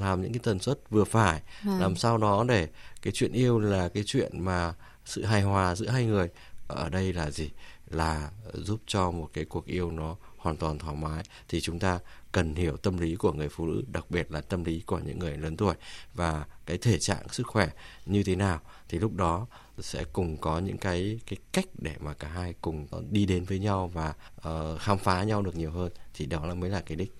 làm 0.00 0.22
những 0.22 0.32
cái 0.32 0.40
tần 0.42 0.58
suất 0.58 0.78
vừa 0.90 1.04
phải 1.04 1.40
à. 1.66 1.78
làm 1.80 1.96
sao 1.96 2.18
đó 2.18 2.44
để 2.48 2.68
cái 3.02 3.12
chuyện 3.12 3.32
yêu 3.32 3.58
là 3.58 3.88
cái 3.88 4.02
chuyện 4.06 4.44
mà 4.44 4.74
sự 5.04 5.24
hài 5.24 5.42
hòa 5.42 5.74
giữa 5.74 5.88
hai 5.88 6.04
người 6.04 6.28
ở 6.68 6.88
đây 6.88 7.12
là 7.12 7.30
gì? 7.30 7.50
Là 7.90 8.30
giúp 8.52 8.80
cho 8.86 9.10
một 9.10 9.30
cái 9.32 9.44
cuộc 9.44 9.66
yêu 9.66 9.90
nó 9.90 10.16
hoàn 10.36 10.56
toàn 10.56 10.78
thoải 10.78 10.96
mái. 10.96 11.24
Thì 11.48 11.60
chúng 11.60 11.78
ta 11.78 11.98
cần 12.32 12.54
hiểu 12.54 12.76
tâm 12.76 12.98
lý 12.98 13.16
của 13.16 13.32
người 13.32 13.48
phụ 13.48 13.66
nữ 13.66 13.82
đặc 13.92 14.10
biệt 14.10 14.32
là 14.32 14.40
tâm 14.40 14.64
lý 14.64 14.80
của 14.86 14.98
những 14.98 15.18
người 15.18 15.36
lớn 15.36 15.56
tuổi. 15.56 15.74
Và 16.14 16.44
cái 16.66 16.78
thể 16.78 16.98
trạng 16.98 17.28
sức 17.28 17.46
khỏe 17.46 17.68
như 18.06 18.22
thế 18.22 18.36
nào 18.36 18.60
thì 18.88 18.98
lúc 18.98 19.16
đó 19.16 19.46
sẽ 19.78 20.04
cùng 20.12 20.36
có 20.36 20.58
những 20.58 20.78
cái 20.78 21.20
cái 21.26 21.36
cách 21.52 21.66
để 21.78 21.94
mà 22.00 22.14
cả 22.14 22.28
hai 22.28 22.54
cùng 22.60 22.86
đi 23.10 23.26
đến 23.26 23.44
với 23.44 23.58
nhau 23.58 23.90
và 23.94 24.14
uh, 24.48 24.80
khám 24.80 24.98
phá 24.98 25.22
nhau 25.22 25.42
được 25.42 25.56
nhiều 25.56 25.70
hơn. 25.70 25.92
Thì 26.14 26.26
đó 26.26 26.46
là 26.46 26.54
mới 26.54 26.70
là 26.70 26.80
cái 26.80 26.96
đích. 26.96 27.12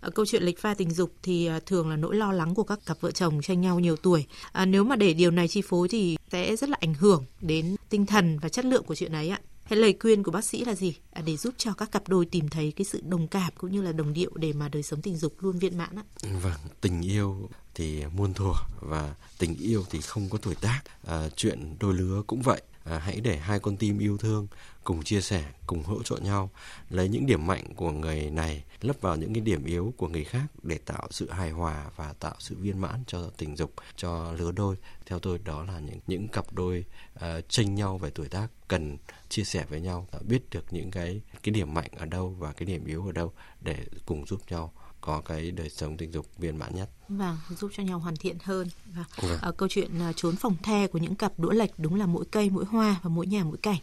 Ờ, 0.00 0.10
câu 0.10 0.26
chuyện 0.26 0.42
lịch 0.42 0.58
pha 0.58 0.74
tình 0.74 0.90
dục 0.90 1.12
thì 1.22 1.46
ờ, 1.46 1.60
thường 1.66 1.90
là 1.90 1.96
nỗi 1.96 2.16
lo 2.16 2.32
lắng 2.32 2.54
của 2.54 2.64
các 2.64 2.78
cặp 2.86 3.00
vợ 3.00 3.10
chồng 3.10 3.42
tranh 3.42 3.60
nhau 3.60 3.80
nhiều 3.80 3.96
tuổi. 3.96 4.26
À, 4.52 4.64
nếu 4.66 4.84
mà 4.84 4.96
để 4.96 5.14
điều 5.14 5.30
này 5.30 5.48
chi 5.48 5.62
phối 5.68 5.88
thì 5.88 6.15
sẽ 6.32 6.56
rất 6.56 6.68
là 6.68 6.76
ảnh 6.80 6.94
hưởng 6.94 7.24
đến 7.40 7.76
tinh 7.88 8.06
thần 8.06 8.38
và 8.38 8.48
chất 8.48 8.64
lượng 8.64 8.84
của 8.84 8.94
chuyện 8.94 9.12
ấy 9.12 9.28
ạ. 9.28 9.40
Thế 9.68 9.76
lời 9.76 9.96
khuyên 10.00 10.22
của 10.22 10.30
bác 10.30 10.44
sĩ 10.44 10.64
là 10.64 10.74
gì 10.74 10.94
à, 11.10 11.22
để 11.26 11.36
giúp 11.36 11.54
cho 11.56 11.72
các 11.72 11.92
cặp 11.92 12.08
đôi 12.08 12.26
tìm 12.26 12.48
thấy 12.48 12.72
cái 12.76 12.84
sự 12.84 13.00
đồng 13.04 13.28
cảm 13.28 13.52
cũng 13.58 13.72
như 13.72 13.82
là 13.82 13.92
đồng 13.92 14.12
điệu 14.12 14.30
để 14.34 14.52
mà 14.52 14.68
đời 14.68 14.82
sống 14.82 15.02
tình 15.02 15.16
dục 15.16 15.34
luôn 15.40 15.58
viên 15.58 15.78
mãn 15.78 15.98
ạ? 15.98 16.04
Vâng, 16.42 16.60
tình 16.80 17.02
yêu 17.02 17.48
thì 17.74 18.04
muôn 18.16 18.34
thuở 18.34 18.52
và 18.80 19.14
tình 19.38 19.56
yêu 19.56 19.84
thì 19.90 20.00
không 20.00 20.28
có 20.28 20.38
tuổi 20.38 20.54
tác. 20.54 20.80
À, 21.06 21.28
chuyện 21.36 21.76
đôi 21.80 21.94
lứa 21.94 22.22
cũng 22.26 22.42
vậy. 22.42 22.62
À, 22.90 22.98
hãy 22.98 23.20
để 23.20 23.36
hai 23.36 23.60
con 23.60 23.76
tim 23.76 23.98
yêu 23.98 24.18
thương 24.18 24.46
cùng 24.84 25.02
chia 25.02 25.20
sẻ, 25.20 25.44
cùng 25.66 25.82
hỗ 25.82 26.02
trợ 26.02 26.16
nhau, 26.16 26.50
lấy 26.90 27.08
những 27.08 27.26
điểm 27.26 27.46
mạnh 27.46 27.74
của 27.76 27.90
người 27.90 28.30
này 28.30 28.64
lấp 28.80 28.96
vào 29.00 29.16
những 29.16 29.34
cái 29.34 29.40
điểm 29.40 29.64
yếu 29.64 29.94
của 29.96 30.08
người 30.08 30.24
khác 30.24 30.46
để 30.62 30.78
tạo 30.78 31.08
sự 31.10 31.30
hài 31.30 31.50
hòa 31.50 31.90
và 31.96 32.12
tạo 32.12 32.34
sự 32.38 32.56
viên 32.58 32.80
mãn 32.80 33.04
cho 33.06 33.30
tình 33.36 33.56
dục, 33.56 33.72
cho 33.96 34.32
lứa 34.32 34.52
đôi. 34.52 34.76
Theo 35.06 35.18
tôi 35.18 35.38
đó 35.38 35.64
là 35.64 35.80
những 35.80 36.00
những 36.06 36.28
cặp 36.28 36.52
đôi 36.52 36.84
ờ, 37.14 37.38
uh, 37.38 37.48
tranh 37.48 37.74
nhau 37.74 37.98
về 37.98 38.10
tuổi 38.10 38.28
tác 38.28 38.48
cần 38.68 38.96
chia 39.28 39.44
sẻ 39.44 39.64
với 39.68 39.80
nhau, 39.80 40.08
biết 40.28 40.50
được 40.50 40.64
những 40.70 40.90
cái 40.90 41.20
cái 41.42 41.52
điểm 41.54 41.74
mạnh 41.74 41.90
ở 41.96 42.06
đâu 42.06 42.36
và 42.38 42.52
cái 42.52 42.66
điểm 42.66 42.84
yếu 42.84 43.06
ở 43.06 43.12
đâu 43.12 43.32
để 43.60 43.86
cùng 44.06 44.26
giúp 44.26 44.40
nhau 44.50 44.72
có 45.00 45.20
cái 45.20 45.50
đời 45.50 45.70
sống 45.70 45.96
tình 45.96 46.12
dục 46.12 46.26
viên 46.38 46.56
mãn 46.56 46.74
nhất. 46.74 46.90
Vâng, 47.08 47.36
giúp 47.58 47.70
cho 47.74 47.82
nhau 47.82 47.98
hoàn 47.98 48.16
thiện 48.16 48.36
hơn. 48.42 48.68
Vâng. 48.94 49.04
Vâng. 49.20 49.38
À, 49.42 49.50
câu 49.56 49.68
chuyện 49.68 50.00
à, 50.00 50.12
trốn 50.16 50.36
phòng 50.36 50.56
the 50.62 50.86
của 50.86 50.98
những 50.98 51.14
cặp 51.14 51.38
đũa 51.38 51.50
lệch 51.50 51.70
đúng 51.78 51.94
là 51.94 52.06
mỗi 52.06 52.24
cây 52.30 52.50
mỗi 52.50 52.64
hoa 52.64 52.96
và 53.02 53.10
mỗi 53.10 53.26
nhà 53.26 53.44
mỗi 53.44 53.56
cảnh. 53.56 53.78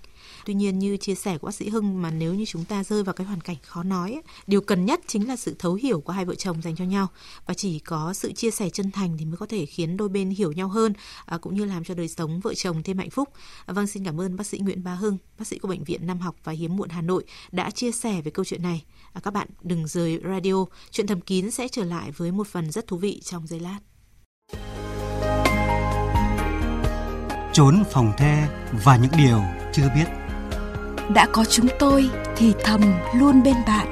Tuy 0.46 0.54
nhiên 0.54 0.80
như 0.80 0.98
chia 0.98 1.16
sẻ 1.16 1.38
của 1.38 1.48
bác 1.48 1.56
sĩ 1.56 1.70
Hưng 1.70 2.02
mà 2.02 2.12
nếu 2.12 2.34
như 2.34 2.46
chúng 2.46 2.66
ta 2.66 2.84
rơi 2.84 3.04
vào 3.04 3.14
cái 3.14 3.28
hoàn 3.28 3.42
cảnh 3.42 3.56
khó 3.62 3.84
nói, 3.84 4.22
điều 4.48 4.62
cần 4.62 4.86
nhất 4.86 5.02
chính 5.08 5.28
là 5.28 5.36
sự 5.36 5.56
thấu 5.60 5.74
hiểu 5.74 6.02
của 6.02 6.14
hai 6.14 6.25
vợ 6.25 6.36
chồng 6.36 6.62
dành 6.62 6.75
cho 6.75 6.86
nhau 6.86 7.08
và 7.46 7.54
chỉ 7.54 7.80
có 7.80 8.14
sự 8.14 8.31
chia 8.31 8.52
sẻ 8.52 8.70
chân 8.70 8.92
thành 8.92 9.18
thì 9.18 9.25
mới 9.25 9.38
có 9.38 9.46
thể 9.46 9.66
khiến 9.66 9.98
đôi 9.98 10.10
bên 10.10 10.30
hiểu 10.30 10.52
nhau 10.52 10.68
hơn 10.68 10.94
à, 11.25 11.38
cũng 11.38 11.56
như 11.56 11.66
làm 11.66 11.84
cho 11.84 11.94
đời 11.94 12.08
sống 12.08 12.40
vợ 12.40 12.54
chồng 12.54 12.84
thêm 12.84 12.98
hạnh 12.98 13.10
phúc. 13.10 13.30
À, 13.66 13.74
vâng, 13.74 13.88
xin 13.88 14.06
cảm 14.06 14.22
ơn 14.22 14.36
bác 14.36 14.48
sĩ 14.48 14.60
Nguyễn 14.60 14.84
Bá 14.84 14.94
Hưng, 14.94 15.18
bác 15.40 15.48
sĩ 15.48 15.60
của 15.60 15.68
bệnh 15.68 15.84
viện 15.84 16.08
Nam 16.08 16.20
học 16.20 16.36
và 16.44 16.52
Hiếm 16.52 16.78
muộn 16.78 16.90
Hà 16.90 17.02
Nội 17.02 17.24
đã 17.52 17.72
chia 17.72 17.92
sẻ 17.92 18.22
về 18.22 18.31
câu 18.31 18.46
chuyện 18.46 18.64
này. 18.64 18.84
À, 19.14 19.22
các 19.24 19.34
bạn 19.34 19.48
đừng 19.62 19.88
rời 19.88 20.20
radio, 20.24 20.66
chuyện 20.92 21.08
thầm 21.08 21.22
kín 21.22 21.52
sẽ 21.52 21.68
trở 21.68 21.84
lại 21.84 22.12
với 22.12 22.31
một 22.31 22.48
phần 22.48 22.72
rất 22.72 22.88
thú 22.88 22.98
vị 22.98 23.12
trong 23.25 23.48
giây 23.48 23.60
lát. 23.60 23.80
Trốn 27.54 27.83
phòng 27.92 28.13
the 28.18 28.48
và 28.83 28.98
những 28.98 29.12
điều 29.18 29.44
chưa 29.74 29.89
biết. 29.95 30.06
Đã 31.13 31.27
có 31.31 31.45
chúng 31.45 31.68
tôi 31.80 32.10
thì 32.38 32.54
thầm 32.63 32.81
luôn 33.15 33.44
bên 33.44 33.56
bạn. 33.68 33.88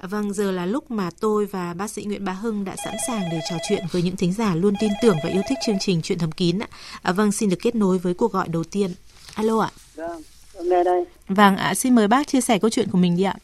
Vâng, 0.00 0.32
giờ 0.32 0.50
là 0.50 0.66
lúc 0.66 0.90
mà 0.90 1.10
tôi 1.20 1.46
và 1.46 1.74
bác 1.74 1.90
sĩ 1.90 2.04
Nguyễn 2.04 2.24
Bá 2.24 2.32
Hưng 2.32 2.64
đã 2.64 2.76
sẵn 2.84 2.94
sàng 3.06 3.22
để 3.30 3.40
trò 3.50 3.56
chuyện 3.68 3.84
với 3.92 4.02
những 4.02 4.16
thính 4.16 4.32
giả 4.32 4.54
luôn 4.54 4.74
tin 4.80 4.90
tưởng 5.02 5.16
và 5.24 5.30
yêu 5.30 5.42
thích 5.48 5.58
chương 5.66 5.78
trình 5.80 6.02
Chuyện 6.02 6.18
thầm 6.18 6.32
kín 6.32 6.58
ạ. 6.58 6.68
À, 7.02 7.12
vâng, 7.12 7.32
xin 7.32 7.48
được 7.48 7.58
kết 7.62 7.74
nối 7.74 7.98
với 7.98 8.14
cuộc 8.14 8.32
gọi 8.32 8.48
đầu 8.48 8.64
tiên. 8.64 8.90
Alo 9.34 9.60
ạ. 9.60 9.70
Vâng, 9.94 10.22
nghe 10.64 10.84
đây. 10.84 11.04
Vâng 11.28 11.56
ạ, 11.56 11.74
xin 11.74 11.94
mời 11.94 12.08
bác 12.08 12.26
chia 12.26 12.40
sẻ 12.40 12.58
câu 12.58 12.70
chuyện 12.70 12.88
của 12.90 12.98
mình 12.98 13.16
đi 13.16 13.22
ạ. 13.22 13.34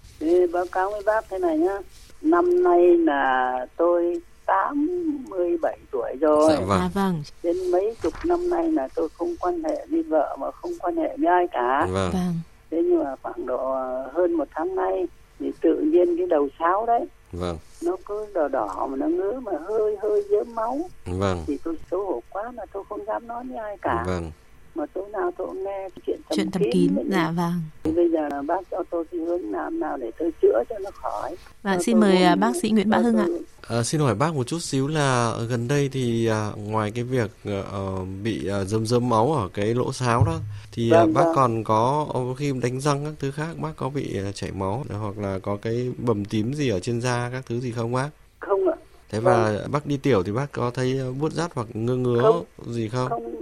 Báo 0.52 0.64
cáo 0.72 0.90
với 0.90 1.02
bác 1.06 1.28
thế 1.30 1.38
này 1.38 1.58
nhá. 1.58 1.78
Năm 2.22 2.62
nay 2.62 2.96
là 2.96 3.66
tôi 3.76 4.20
87 4.46 5.78
tuổi 5.90 6.16
rồi. 6.20 6.52
Dạ 6.52 6.64
vâng. 6.66 6.80
À, 6.80 6.90
vâng. 6.94 7.22
Đến 7.42 7.56
mấy 7.70 7.96
chục 8.02 8.12
năm 8.24 8.50
nay 8.50 8.72
là 8.72 8.88
tôi 8.94 9.08
không 9.18 9.34
quan 9.40 9.62
hệ 9.64 9.86
với 9.90 10.02
vợ 10.02 10.36
mà 10.40 10.50
không 10.50 10.72
quan 10.80 10.96
hệ 10.96 11.16
với 11.16 11.28
ai 11.28 11.46
cả. 11.52 11.86
Vâng. 11.90 12.10
vâng. 12.12 12.34
Thế 12.70 12.82
nhưng 12.84 13.04
mà 13.04 13.16
khoảng 13.22 13.46
độ 13.46 13.74
hơn 14.12 14.32
một 14.32 14.48
tháng 14.54 14.74
nay 14.74 15.06
thì 15.42 15.52
tự 15.60 15.80
nhiên 15.80 16.16
cái 16.16 16.26
đầu 16.26 16.48
sáo 16.58 16.86
đấy 16.86 17.06
vâng 17.32 17.58
nó 17.82 17.96
cứ 18.06 18.26
đỏ 18.34 18.48
đỏ 18.48 18.86
mà 18.90 18.96
nó 18.96 19.06
ngứa 19.06 19.40
mà 19.40 19.52
hơi 19.68 19.96
hơi 20.02 20.24
dớm 20.30 20.54
máu 20.54 20.80
vâng 21.06 21.44
thì 21.46 21.58
tôi 21.64 21.76
xấu 21.90 22.04
hổ 22.06 22.22
quá 22.30 22.50
mà 22.50 22.62
tôi 22.72 22.84
không 22.88 23.06
dám 23.06 23.26
nói 23.26 23.44
với 23.48 23.56
ai 23.56 23.76
cả 23.82 24.04
vâng 24.06 24.30
mà 24.74 24.86
tối 24.94 25.08
nào 25.12 25.30
tôi 25.38 25.46
cũng 25.46 25.64
nghe 25.64 25.88
chuyện 26.06 26.20
thầm 26.28 26.36
chuyện 26.36 26.50
thầm 26.50 26.62
kín 26.72 26.96
dạ 27.10 27.32
vâng 27.36 27.52
bây 27.94 28.10
giờ 28.10 28.28
là 28.30 28.42
bác 28.42 28.70
cho 28.70 28.82
tôi 28.90 29.04
cái 29.10 29.20
hướng 29.20 29.52
làm 29.52 29.80
nào 29.80 29.96
để 29.96 30.10
tôi 30.18 30.30
chữa 30.42 30.62
cho 30.68 30.78
nó 30.78 30.90
khỏi 30.94 31.36
vâng 31.62 31.82
xin 31.82 32.00
mời 32.00 32.14
muốn... 32.14 32.40
bác 32.40 32.56
sĩ 32.62 32.70
Nguyễn 32.70 32.90
Bá 32.90 32.98
Hưng 32.98 33.16
ạ 33.16 33.26
À, 33.68 33.82
xin 33.82 34.00
hỏi 34.00 34.14
bác 34.14 34.34
một 34.34 34.46
chút 34.46 34.58
xíu 34.58 34.88
là 34.88 35.34
gần 35.48 35.68
đây 35.68 35.88
thì 35.92 36.26
à, 36.26 36.50
ngoài 36.56 36.90
cái 36.90 37.04
việc 37.04 37.30
uh, 37.48 38.08
bị 38.22 38.50
uh, 38.62 38.68
dơm 38.68 38.86
dơm 38.86 39.08
máu 39.08 39.32
ở 39.32 39.48
cái 39.54 39.74
lỗ 39.74 39.92
sáo 39.92 40.24
đó 40.26 40.38
thì 40.72 40.90
vâng, 40.90 41.08
uh, 41.08 41.14
bác 41.14 41.24
vâng. 41.24 41.34
còn 41.34 41.64
có 41.64 42.06
khi 42.38 42.52
đánh 42.62 42.80
răng 42.80 43.04
các 43.04 43.12
thứ 43.18 43.30
khác 43.30 43.58
bác 43.58 43.76
có 43.76 43.88
bị 43.88 44.20
uh, 44.28 44.34
chảy 44.34 44.50
máu 44.52 44.84
hoặc 45.00 45.18
là 45.18 45.38
có 45.38 45.56
cái 45.62 45.92
bầm 45.98 46.24
tím 46.24 46.54
gì 46.54 46.68
ở 46.68 46.80
trên 46.80 47.00
da 47.00 47.30
các 47.32 47.46
thứ 47.46 47.60
gì 47.60 47.72
không 47.72 47.92
bác? 47.92 48.10
Không 48.38 48.68
ạ. 48.68 48.76
Thế 49.10 49.20
và 49.20 49.42
vâng. 49.42 49.72
bác 49.72 49.86
đi 49.86 49.96
tiểu 49.96 50.22
thì 50.22 50.32
bác 50.32 50.52
có 50.52 50.70
thấy 50.70 51.00
buốt 51.20 51.32
rát 51.32 51.50
hoặc 51.54 51.66
ngứa 51.72 51.96
ngứa 51.96 52.22
không, 52.22 52.74
gì 52.74 52.88
không? 52.88 53.08
Không 53.08 53.41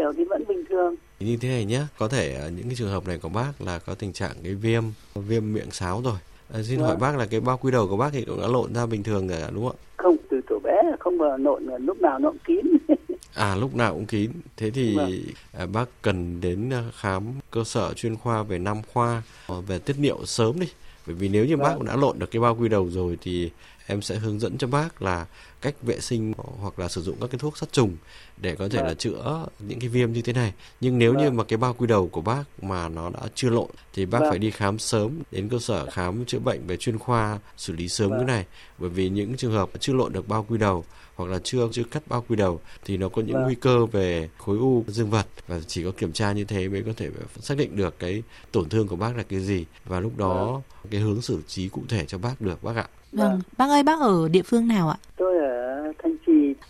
tiểu 0.00 0.12
thì 0.16 0.24
vẫn 0.24 0.44
bình 0.48 0.64
thường. 0.68 0.94
Như 1.20 1.36
thế 1.40 1.48
này 1.48 1.64
nhé, 1.64 1.82
có 1.98 2.08
thể 2.08 2.50
những 2.56 2.66
cái 2.66 2.74
trường 2.76 2.90
hợp 2.90 3.06
này 3.06 3.18
của 3.18 3.28
bác 3.28 3.60
là 3.60 3.78
có 3.78 3.94
tình 3.94 4.12
trạng 4.12 4.32
cái 4.44 4.54
viêm 4.54 4.84
viêm 5.14 5.52
miệng 5.52 5.70
sáo 5.70 6.00
rồi 6.04 6.16
À, 6.54 6.62
xin 6.62 6.78
vâng. 6.78 6.88
hỏi 6.88 6.96
bác 6.96 7.16
là 7.16 7.26
cái 7.26 7.40
bao 7.40 7.56
quy 7.56 7.70
đầu 7.70 7.88
của 7.88 7.96
bác 7.96 8.10
thì 8.12 8.24
cũng 8.24 8.40
đã 8.40 8.48
lộn 8.48 8.74
ra 8.74 8.86
bình 8.86 9.02
thường 9.02 9.28
rồi 9.28 9.38
đúng 9.54 9.66
không 9.68 9.76
ạ? 9.76 9.82
Không, 9.96 10.16
từ 10.30 10.40
tuổi 10.48 10.58
bé 10.64 10.82
không 11.00 11.18
bao 11.18 11.36
lộn 11.36 11.64
lúc 11.78 12.00
nào 12.00 12.18
nó 12.18 12.30
cũng 12.30 12.38
kín. 12.44 12.66
à 13.34 13.54
lúc 13.54 13.74
nào 13.76 13.94
cũng 13.94 14.06
kín. 14.06 14.30
Thế 14.56 14.70
thì 14.70 14.96
vâng. 14.96 15.10
À, 15.52 15.66
bác 15.66 15.88
cần 16.02 16.40
đến 16.40 16.70
à, 16.70 16.84
khám 16.94 17.24
cơ 17.50 17.64
sở 17.64 17.92
chuyên 17.94 18.16
khoa 18.16 18.42
về 18.42 18.58
nam 18.58 18.76
khoa 18.92 19.22
ờ, 19.46 19.60
về 19.60 19.78
tiết 19.78 19.96
niệu 19.98 20.18
sớm 20.24 20.60
đi. 20.60 20.66
Bởi 21.06 21.16
vì 21.16 21.28
nếu 21.28 21.44
như 21.44 21.56
vâng. 21.56 21.62
bác 21.64 21.74
cũng 21.74 21.86
đã 21.86 21.96
lộn 21.96 22.18
được 22.18 22.30
cái 22.30 22.40
bao 22.40 22.56
quy 22.56 22.68
đầu 22.68 22.88
rồi 22.90 23.18
thì 23.20 23.50
em 23.86 24.02
sẽ 24.02 24.16
hướng 24.16 24.40
dẫn 24.40 24.58
cho 24.58 24.66
bác 24.66 25.02
là 25.02 25.26
cách 25.60 25.74
vệ 25.82 26.00
sinh 26.00 26.32
hoặc 26.60 26.78
là 26.78 26.88
sử 26.88 27.02
dụng 27.02 27.16
các 27.20 27.30
cái 27.30 27.38
thuốc 27.38 27.58
sát 27.58 27.72
trùng 27.72 27.96
để 28.36 28.54
có 28.54 28.68
thể 28.68 28.78
vâng. 28.78 28.86
là 28.86 28.94
chữa 28.94 29.46
những 29.58 29.80
cái 29.80 29.88
viêm 29.88 30.12
như 30.12 30.22
thế 30.22 30.32
này 30.32 30.52
nhưng 30.80 30.98
nếu 30.98 31.12
vâng. 31.12 31.22
như 31.22 31.30
mà 31.30 31.44
cái 31.44 31.56
bao 31.56 31.74
quy 31.74 31.86
đầu 31.86 32.08
của 32.08 32.20
bác 32.20 32.44
mà 32.62 32.88
nó 32.88 33.10
đã 33.10 33.20
chưa 33.34 33.50
lộn 33.50 33.68
thì 33.94 34.06
bác 34.06 34.18
vâng. 34.18 34.30
phải 34.30 34.38
đi 34.38 34.50
khám 34.50 34.78
sớm 34.78 35.18
đến 35.30 35.48
cơ 35.48 35.58
sở 35.58 35.86
khám 35.90 36.24
chữa 36.24 36.38
bệnh 36.38 36.66
về 36.66 36.76
chuyên 36.76 36.98
khoa 36.98 37.38
xử 37.56 37.72
lý 37.72 37.88
sớm 37.88 38.10
vâng. 38.10 38.18
cái 38.18 38.26
này 38.26 38.46
bởi 38.78 38.90
vì 38.90 39.08
những 39.08 39.36
trường 39.36 39.52
hợp 39.52 39.70
chưa 39.80 39.92
lộn 39.92 40.12
được 40.12 40.28
bao 40.28 40.46
quy 40.48 40.58
đầu 40.58 40.84
hoặc 41.16 41.30
là 41.30 41.38
chưa 41.44 41.68
chưa 41.72 41.84
cắt 41.84 42.02
bao 42.06 42.24
quy 42.28 42.36
đầu 42.36 42.60
thì 42.84 42.96
nó 42.96 43.08
có 43.08 43.22
những 43.22 43.34
vâng. 43.34 43.44
nguy 43.44 43.54
cơ 43.54 43.86
về 43.86 44.28
khối 44.38 44.58
u 44.58 44.84
dương 44.88 45.10
vật 45.10 45.26
và 45.48 45.60
chỉ 45.66 45.84
có 45.84 45.90
kiểm 45.90 46.12
tra 46.12 46.32
như 46.32 46.44
thế 46.44 46.68
mới 46.68 46.82
có 46.82 46.92
thể 46.96 47.10
xác 47.40 47.58
định 47.58 47.76
được 47.76 47.98
cái 47.98 48.22
tổn 48.52 48.68
thương 48.68 48.88
của 48.88 48.96
bác 48.96 49.16
là 49.16 49.22
cái 49.22 49.40
gì 49.40 49.64
và 49.84 50.00
lúc 50.00 50.12
đó 50.16 50.52
vâng. 50.52 50.62
cái 50.90 51.00
hướng 51.00 51.22
xử 51.22 51.38
trí 51.46 51.68
cụ 51.68 51.82
thể 51.88 52.04
cho 52.06 52.18
bác 52.18 52.40
được 52.40 52.62
bác 52.62 52.76
ạ 52.76 52.88
Vâng, 53.12 53.40
bác 53.56 53.68
ơi 53.68 53.82
bác 53.82 54.00
ở 54.00 54.28
địa 54.28 54.42
phương 54.42 54.68
nào 54.68 54.88
ạ? 54.88 54.96
Tôi. 55.16 55.39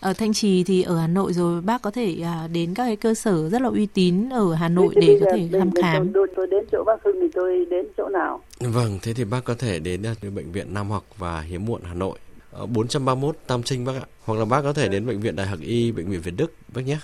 Ở 0.00 0.12
Thanh 0.12 0.32
Trì 0.32 0.64
thì 0.64 0.82
ở 0.82 0.98
Hà 0.98 1.06
Nội 1.06 1.32
rồi 1.32 1.60
bác 1.60 1.82
có 1.82 1.90
thể 1.90 2.16
à, 2.24 2.48
đến 2.52 2.74
các 2.74 2.84
cái 2.84 2.96
cơ 2.96 3.14
sở 3.14 3.48
rất 3.48 3.62
là 3.62 3.68
uy 3.68 3.86
tín 3.86 4.28
ở 4.28 4.54
Hà 4.54 4.68
Nội 4.68 4.94
để 5.00 5.18
có 5.20 5.26
thể 5.32 5.48
thăm 5.58 5.70
khám. 5.82 6.12
Tôi, 6.12 6.26
tôi 6.36 6.46
đến 6.46 6.64
chỗ 6.72 6.84
bác 6.86 7.04
Hưng 7.04 7.16
thì 7.20 7.26
tôi 7.34 7.66
đến 7.70 7.86
chỗ 7.96 8.08
nào? 8.08 8.40
Vâng, 8.60 8.98
thế 9.02 9.14
thì 9.14 9.24
bác 9.24 9.44
có 9.44 9.54
thể 9.54 9.78
đến 9.78 10.02
ờ, 10.02 10.30
bệnh 10.30 10.52
viện 10.52 10.74
Nam 10.74 10.90
học 10.90 11.04
và 11.18 11.40
Hiếm 11.40 11.64
muộn 11.64 11.80
Hà 11.84 11.94
Nội. 11.94 12.18
Ở 12.52 12.66
431 12.66 13.36
Tam 13.46 13.62
Trinh 13.62 13.84
bác 13.84 13.92
ạ. 13.92 14.06
Hoặc 14.24 14.38
là 14.38 14.44
bác 14.44 14.62
có 14.62 14.72
thể 14.72 14.88
đến 14.88 15.06
bệnh 15.06 15.20
viện 15.20 15.36
Đại 15.36 15.46
học 15.46 15.58
Y, 15.60 15.92
bệnh 15.92 16.10
viện 16.10 16.20
Việt 16.20 16.34
Đức 16.36 16.52
bác 16.74 16.86
nhé. 16.86 16.98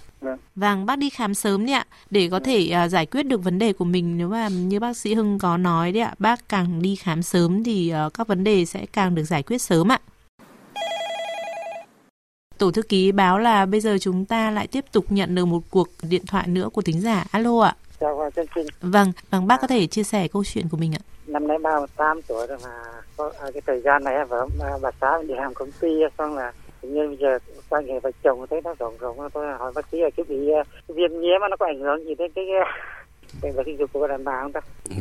Vâng, 0.57 0.87
bác 0.87 0.99
đi 0.99 1.11
khám 1.11 1.35
sớm 1.35 1.67
đi 1.67 1.73
ạ, 1.73 1.87
để 2.11 2.29
có 2.31 2.41
thể 2.41 2.69
à, 2.69 2.89
giải 2.89 3.07
quyết 3.07 3.23
được 3.23 3.45
vấn 3.45 3.59
đề 3.59 3.73
của 3.73 3.85
mình. 3.85 4.19
Nếu 4.19 4.29
mà 4.29 4.49
như 4.49 4.81
bác 4.81 4.97
sĩ 4.97 5.15
Hưng 5.15 5.39
có 5.39 5.57
nói 5.57 5.93
đấy 5.93 6.03
ạ, 6.03 6.15
bác 6.19 6.49
càng 6.49 6.83
đi 6.83 6.97
khám 6.97 7.23
sớm 7.23 7.65
thì 7.65 7.89
à, 7.89 8.09
các 8.15 8.29
vấn 8.29 8.45
đề 8.45 8.65
sẽ 8.65 8.87
càng 8.93 9.15
được 9.15 9.25
giải 9.25 9.43
quyết 9.43 9.59
sớm 9.59 9.93
ạ. 9.93 10.01
Tổ 12.59 12.71
thư 12.71 12.83
ký 12.83 13.13
báo 13.13 13.39
là 13.39 13.67
bây 13.67 13.81
giờ 13.81 13.99
chúng 14.01 14.25
ta 14.25 14.51
lại 14.51 14.67
tiếp 14.67 14.85
tục 14.93 15.05
nhận 15.09 15.35
được 15.35 15.45
một 15.45 15.63
cuộc 15.71 15.89
điện 16.03 16.23
thoại 16.27 16.49
nữa 16.49 16.69
của 16.73 16.83
thính 16.83 17.01
giả. 17.01 17.25
Alo 17.31 17.61
ạ. 17.61 17.75
Chào 18.01 18.31
chương 18.37 18.47
trình. 18.55 18.67
Vâng, 18.81 19.13
vâng 19.31 19.47
bác 19.47 19.61
có 19.61 19.67
thể 19.67 19.87
chia 19.87 20.03
sẻ 20.03 20.29
câu 20.29 20.45
chuyện 20.45 20.69
của 20.71 20.77
mình 20.77 20.93
ạ. 20.95 21.03
Năm 21.27 21.49
nay 21.49 21.59
38 21.59 22.23
tuổi 22.23 22.47
rồi 22.47 22.59
mà 22.65 22.71
có 23.17 23.33
à, 23.41 23.51
cái 23.55 23.63
thời 23.67 23.81
gian 23.81 24.05
này 24.05 24.25
vợ 24.25 24.47
à, 24.61 24.71
bà 24.83 24.91
xã 25.01 25.23
đi 25.23 25.35
làm 25.35 25.55
công 25.55 25.71
ty 25.81 25.89
xong 26.19 26.37
là 26.37 26.53
tự 26.81 26.89
nhiên 26.89 27.07
bây 27.09 27.17
giờ 27.17 27.39
quan 27.69 27.87
hệ 27.87 28.01
vợ 28.01 28.11
chồng 28.25 28.47
thấy 28.51 28.61
nó 28.65 28.75
rộng 28.79 28.97
rộng 28.99 29.17
tôi 29.33 29.47
hỏi 29.59 29.73
bác 29.75 29.87
sĩ 29.93 29.99
là 29.99 30.11
cái 30.17 30.25
bị 30.29 30.51
à, 30.51 30.63
viêm 30.89 31.21
nhiễm 31.21 31.41
nó 31.51 31.57
có 31.57 31.67
ảnh 31.67 31.81
hưởng 31.81 32.05
gì 32.05 32.15
đến 32.15 32.33
cái 32.35 32.45
cái 33.43 33.53
cái 33.55 33.65
sinh 33.67 33.79
dục 33.79 33.91
của 33.93 34.07
đàn 34.07 34.25
bà 34.25 34.43
không 34.43 34.53
ta? 34.53 34.61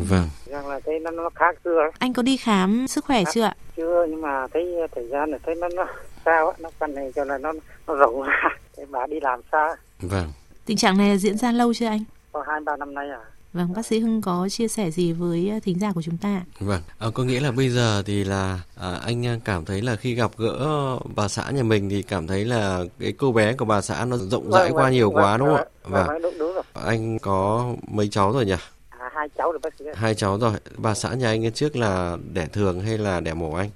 Vâng. 0.10 0.30
Rằng 0.46 0.68
là 0.68 0.80
thấy 0.86 1.00
nó 1.00 1.12
nó 1.12 1.30
khác 1.36 1.56
xưa 1.64 1.90
Anh 2.00 2.14
có 2.14 2.22
đi 2.22 2.38
khám 2.38 2.88
sức 2.88 3.06
khỏe 3.06 3.24
chưa 3.34 3.44
ạ? 3.44 3.56
chưa 3.78 4.06
nhưng 4.10 4.22
mà 4.22 4.48
thấy 4.54 4.76
thời 4.96 5.08
gian 5.08 5.32
này 5.32 5.40
thấy 5.44 5.56
nó 5.56 5.68
nó 5.76 5.88
sao 6.26 6.50
á 6.50 6.56
nó 6.60 6.70
quan 6.80 6.96
hệ 6.96 7.12
cho 7.16 7.24
là 7.24 7.38
nó 7.38 7.54
nó 7.88 7.96
rộng 7.96 8.22
ra 8.22 8.34
cái 8.78 8.86
bà 8.86 9.08
đi 9.10 9.20
làm 9.22 9.42
xa 9.52 9.76
Vâng. 10.00 10.34
Tình 10.66 10.78
trạng 10.78 10.98
này 10.98 11.18
diễn 11.18 11.38
ra 11.38 11.52
lâu 11.52 11.74
chưa 11.74 11.86
anh? 11.88 12.04
có 12.32 12.44
hai 12.48 12.60
ba 12.66 12.78
năm 12.78 12.94
nay 12.94 13.10
à 13.10 13.20
Vâng, 13.54 13.74
bác 13.74 13.86
sĩ 13.86 14.00
Hưng 14.00 14.22
có 14.22 14.48
chia 14.50 14.68
sẻ 14.68 14.92
gì 14.92 15.14
với 15.14 15.50
à, 15.50 15.60
thính 15.64 15.80
giả 15.80 15.92
của 15.96 16.02
chúng 16.02 16.18
ta? 16.18 16.42
Vâng, 16.60 16.82
à, 17.00 17.08
có 17.14 17.24
nghĩa 17.24 17.40
là 17.40 17.52
bây 17.52 17.70
giờ 17.70 18.04
thì 18.06 18.24
là 18.24 18.60
à, 18.82 19.00
anh 19.06 19.40
cảm 19.46 19.66
thấy 19.66 19.82
là 19.82 19.96
khi 19.96 20.14
gặp 20.16 20.32
gỡ 20.38 20.68
bà 21.16 21.28
xã 21.28 21.52
nhà 21.52 21.64
mình 21.64 21.90
thì 21.90 22.02
cảm 22.02 22.28
thấy 22.28 22.46
là 22.46 22.80
cái 23.00 23.12
cô 23.18 23.32
bé 23.32 23.54
của 23.54 23.66
bà 23.66 23.82
xã 23.82 24.06
nó 24.06 24.18
rộng 24.18 24.52
rãi 24.52 24.64
Vâng, 24.64 24.74
qua 24.74 24.84
vâng, 24.84 24.92
nhiều 24.94 25.12
vâng, 25.12 25.24
quá 25.24 25.38
đúng 25.38 25.48
không 25.48 25.58
ạ? 25.58 25.64
vâng, 25.84 25.94
Vâng. 25.94 26.08
vâng, 26.08 26.22
đúng 26.22 26.38
đúng 26.40 26.54
rồi 26.54 26.64
Anh 26.74 27.20
có 27.20 27.66
mấy 27.88 28.08
cháu 28.12 28.32
rồi 28.32 28.46
nhỉ? 28.46 28.56
à, 28.90 29.10
hai 29.16 29.30
cháu 29.38 29.52
rồi 29.52 29.60
bác 29.64 29.74
sĩ. 29.80 29.86
Hai 29.96 30.16
cháu 30.16 30.38
rồi. 30.38 30.54
Bà 30.78 30.94
xã 30.94 31.14
nhà 31.14 31.28
anh 31.28 31.52
trước 31.52 31.76
là 31.76 32.18
đẻ 32.34 32.46
thường 32.54 32.80
hay 32.82 32.98
là 32.98 33.20
đẻ 33.20 33.34
mổ 33.34 33.54
anh? 33.56 33.70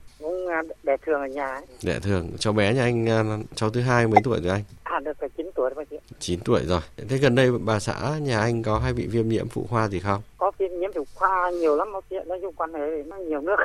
Đẻ 0.89 0.97
thường 1.05 1.21
ở 1.21 1.27
nhà 1.27 1.47
ấy. 1.47 1.65
Đẻ 1.83 1.99
thường. 1.99 2.29
Cháu 2.39 2.53
bé 2.53 2.73
nhà 2.73 2.83
anh 2.83 3.09
à, 3.09 3.23
cháu 3.55 3.69
thứ 3.69 3.81
hai 3.81 4.07
mấy 4.07 4.21
tuổi 4.23 4.39
rồi 4.43 4.51
anh? 4.51 4.63
à 4.83 4.99
được 4.99 5.17
9 5.37 5.51
tuổi 5.55 5.69
rồi 5.69 5.85
bác 5.89 5.97
ạ. 5.97 6.01
9 6.19 6.39
tuổi 6.45 6.61
rồi. 6.65 6.79
Thế 7.09 7.17
gần 7.17 7.35
đây 7.35 7.51
bà 7.51 7.79
xã 7.79 8.17
nhà 8.21 8.39
anh 8.39 8.63
có 8.63 8.79
hay 8.79 8.93
bị 8.93 9.07
viêm 9.07 9.29
nhiễm 9.29 9.47
phụ 9.49 9.65
khoa 9.69 9.87
gì 9.87 9.99
không? 9.99 10.21
có 10.37 10.51
viêm 10.57 10.79
nhiễm 10.79 10.91
phụ 10.95 11.05
khoa 11.15 11.49
nhiều 11.51 11.75
lắm 11.77 11.87
bác 11.93 12.17
ạ. 12.17 12.23
nói 12.27 12.39
chung 12.41 12.53
quan 12.55 12.73
hệ 12.73 13.03
nó 13.07 13.15
nhiều 13.15 13.41
nước 13.41 13.55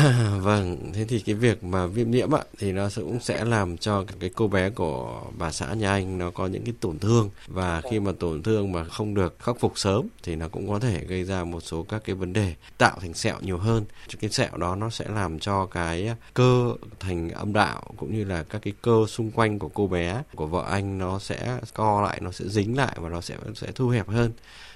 À, 0.00 0.30
vâng, 0.42 0.92
thế 0.94 1.04
thì 1.04 1.20
cái 1.20 1.34
việc 1.34 1.64
mà 1.64 1.86
viêm 1.86 2.10
nhiễm 2.10 2.34
ạ 2.34 2.40
thì 2.58 2.72
nó 2.72 2.88
sẽ- 2.88 3.02
cũng 3.02 3.20
sẽ 3.20 3.44
làm 3.44 3.76
cho 3.76 4.04
cái 4.20 4.30
cô 4.34 4.48
bé 4.48 4.70
của 4.70 5.22
bà 5.38 5.50
xã 5.52 5.74
nhà 5.74 5.90
anh 5.90 6.18
nó 6.18 6.30
có 6.30 6.46
những 6.46 6.64
cái 6.64 6.74
tổn 6.80 6.98
thương 6.98 7.30
và 7.46 7.80
khi 7.90 8.00
mà 8.00 8.12
tổn 8.18 8.42
thương 8.42 8.72
mà 8.72 8.84
không 8.84 9.14
được 9.14 9.36
khắc 9.38 9.60
phục 9.60 9.78
sớm 9.78 10.06
thì 10.22 10.36
nó 10.36 10.48
cũng 10.48 10.68
có 10.68 10.78
thể 10.78 11.04
gây 11.04 11.24
ra 11.24 11.44
một 11.44 11.60
số 11.60 11.82
các 11.82 12.02
cái 12.04 12.14
vấn 12.14 12.32
đề 12.32 12.54
tạo 12.78 12.96
thành 13.00 13.14
sẹo 13.14 13.36
nhiều 13.40 13.58
hơn. 13.58 13.84
Cái 14.20 14.30
sẹo 14.30 14.56
đó 14.56 14.74
nó 14.76 14.90
sẽ 14.90 15.04
làm 15.08 15.38
cho 15.38 15.66
cái 15.66 16.10
cơ 16.34 16.74
thành 17.00 17.30
âm 17.30 17.52
đạo 17.52 17.82
cũng 17.96 18.14
như 18.14 18.24
là 18.24 18.42
các 18.42 18.62
cái 18.62 18.72
cơ 18.82 19.04
xung 19.08 19.30
quanh 19.30 19.58
của 19.58 19.68
cô 19.68 19.86
bé 19.86 20.22
của 20.34 20.46
vợ 20.46 20.64
anh 20.70 20.98
nó 20.98 21.18
sẽ 21.18 21.58
co 21.74 22.00
lại, 22.02 22.18
nó 22.22 22.30
sẽ 22.32 22.44
dính 22.48 22.76
lại 22.76 22.96
và 23.00 23.08
nó 23.08 23.20
sẽ 23.20 23.36
sẽ 23.54 23.66
thu 23.74 23.88
hẹp 23.88 24.08
hơn. 24.08 24.32